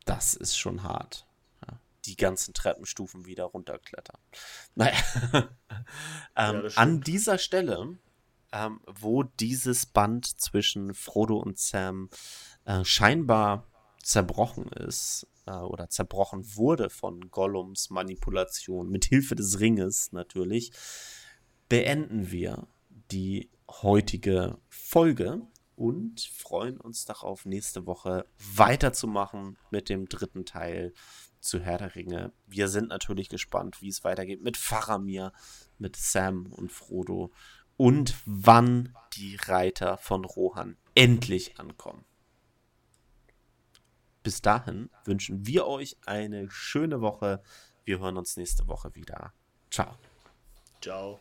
Das 0.04 0.34
ist 0.34 0.56
schon 0.56 0.82
hart. 0.82 1.26
Ja, 1.66 1.78
die 2.04 2.16
ganzen 2.16 2.54
Treppenstufen 2.54 3.26
wieder 3.26 3.44
runterklettern. 3.44 4.18
Naja. 4.74 4.98
ähm, 6.36 6.62
ja, 6.64 6.70
an 6.76 7.00
dieser 7.00 7.38
Stelle, 7.38 7.98
ähm, 8.52 8.80
wo 8.86 9.24
dieses 9.24 9.86
Band 9.86 10.40
zwischen 10.40 10.94
Frodo 10.94 11.36
und 11.36 11.58
Sam 11.58 12.08
äh, 12.64 12.84
scheinbar 12.84 13.69
zerbrochen 14.10 14.68
ist, 14.72 15.26
äh, 15.46 15.52
oder 15.52 15.88
zerbrochen 15.88 16.56
wurde 16.56 16.90
von 16.90 17.30
Gollums 17.30 17.90
Manipulation, 17.90 18.90
mit 18.90 19.04
Hilfe 19.04 19.36
des 19.36 19.60
Ringes 19.60 20.12
natürlich, 20.12 20.72
beenden 21.68 22.30
wir 22.30 22.66
die 23.12 23.50
heutige 23.68 24.58
Folge 24.68 25.42
und 25.76 26.20
freuen 26.20 26.78
uns 26.78 27.04
darauf, 27.04 27.46
nächste 27.46 27.86
Woche 27.86 28.26
weiterzumachen 28.36 29.56
mit 29.70 29.88
dem 29.88 30.08
dritten 30.08 30.44
Teil 30.44 30.92
zu 31.38 31.60
Herr 31.60 31.78
der 31.78 31.94
Ringe. 31.94 32.32
Wir 32.46 32.68
sind 32.68 32.88
natürlich 32.88 33.28
gespannt, 33.28 33.80
wie 33.80 33.88
es 33.88 34.04
weitergeht 34.04 34.42
mit 34.42 34.56
Faramir, 34.56 35.32
mit 35.78 35.96
Sam 35.96 36.46
und 36.52 36.72
Frodo 36.72 37.30
und 37.76 38.14
wann 38.26 38.94
die 39.14 39.36
Reiter 39.36 39.96
von 39.96 40.24
Rohan 40.24 40.76
endlich 40.94 41.58
ankommen. 41.58 42.04
Bis 44.22 44.42
dahin 44.42 44.90
wünschen 45.04 45.46
wir 45.46 45.66
euch 45.66 45.96
eine 46.06 46.50
schöne 46.50 47.00
Woche. 47.00 47.42
Wir 47.84 48.00
hören 48.00 48.16
uns 48.16 48.36
nächste 48.36 48.66
Woche 48.68 48.94
wieder. 48.94 49.32
Ciao. 49.70 49.96
Ciao. 50.80 51.20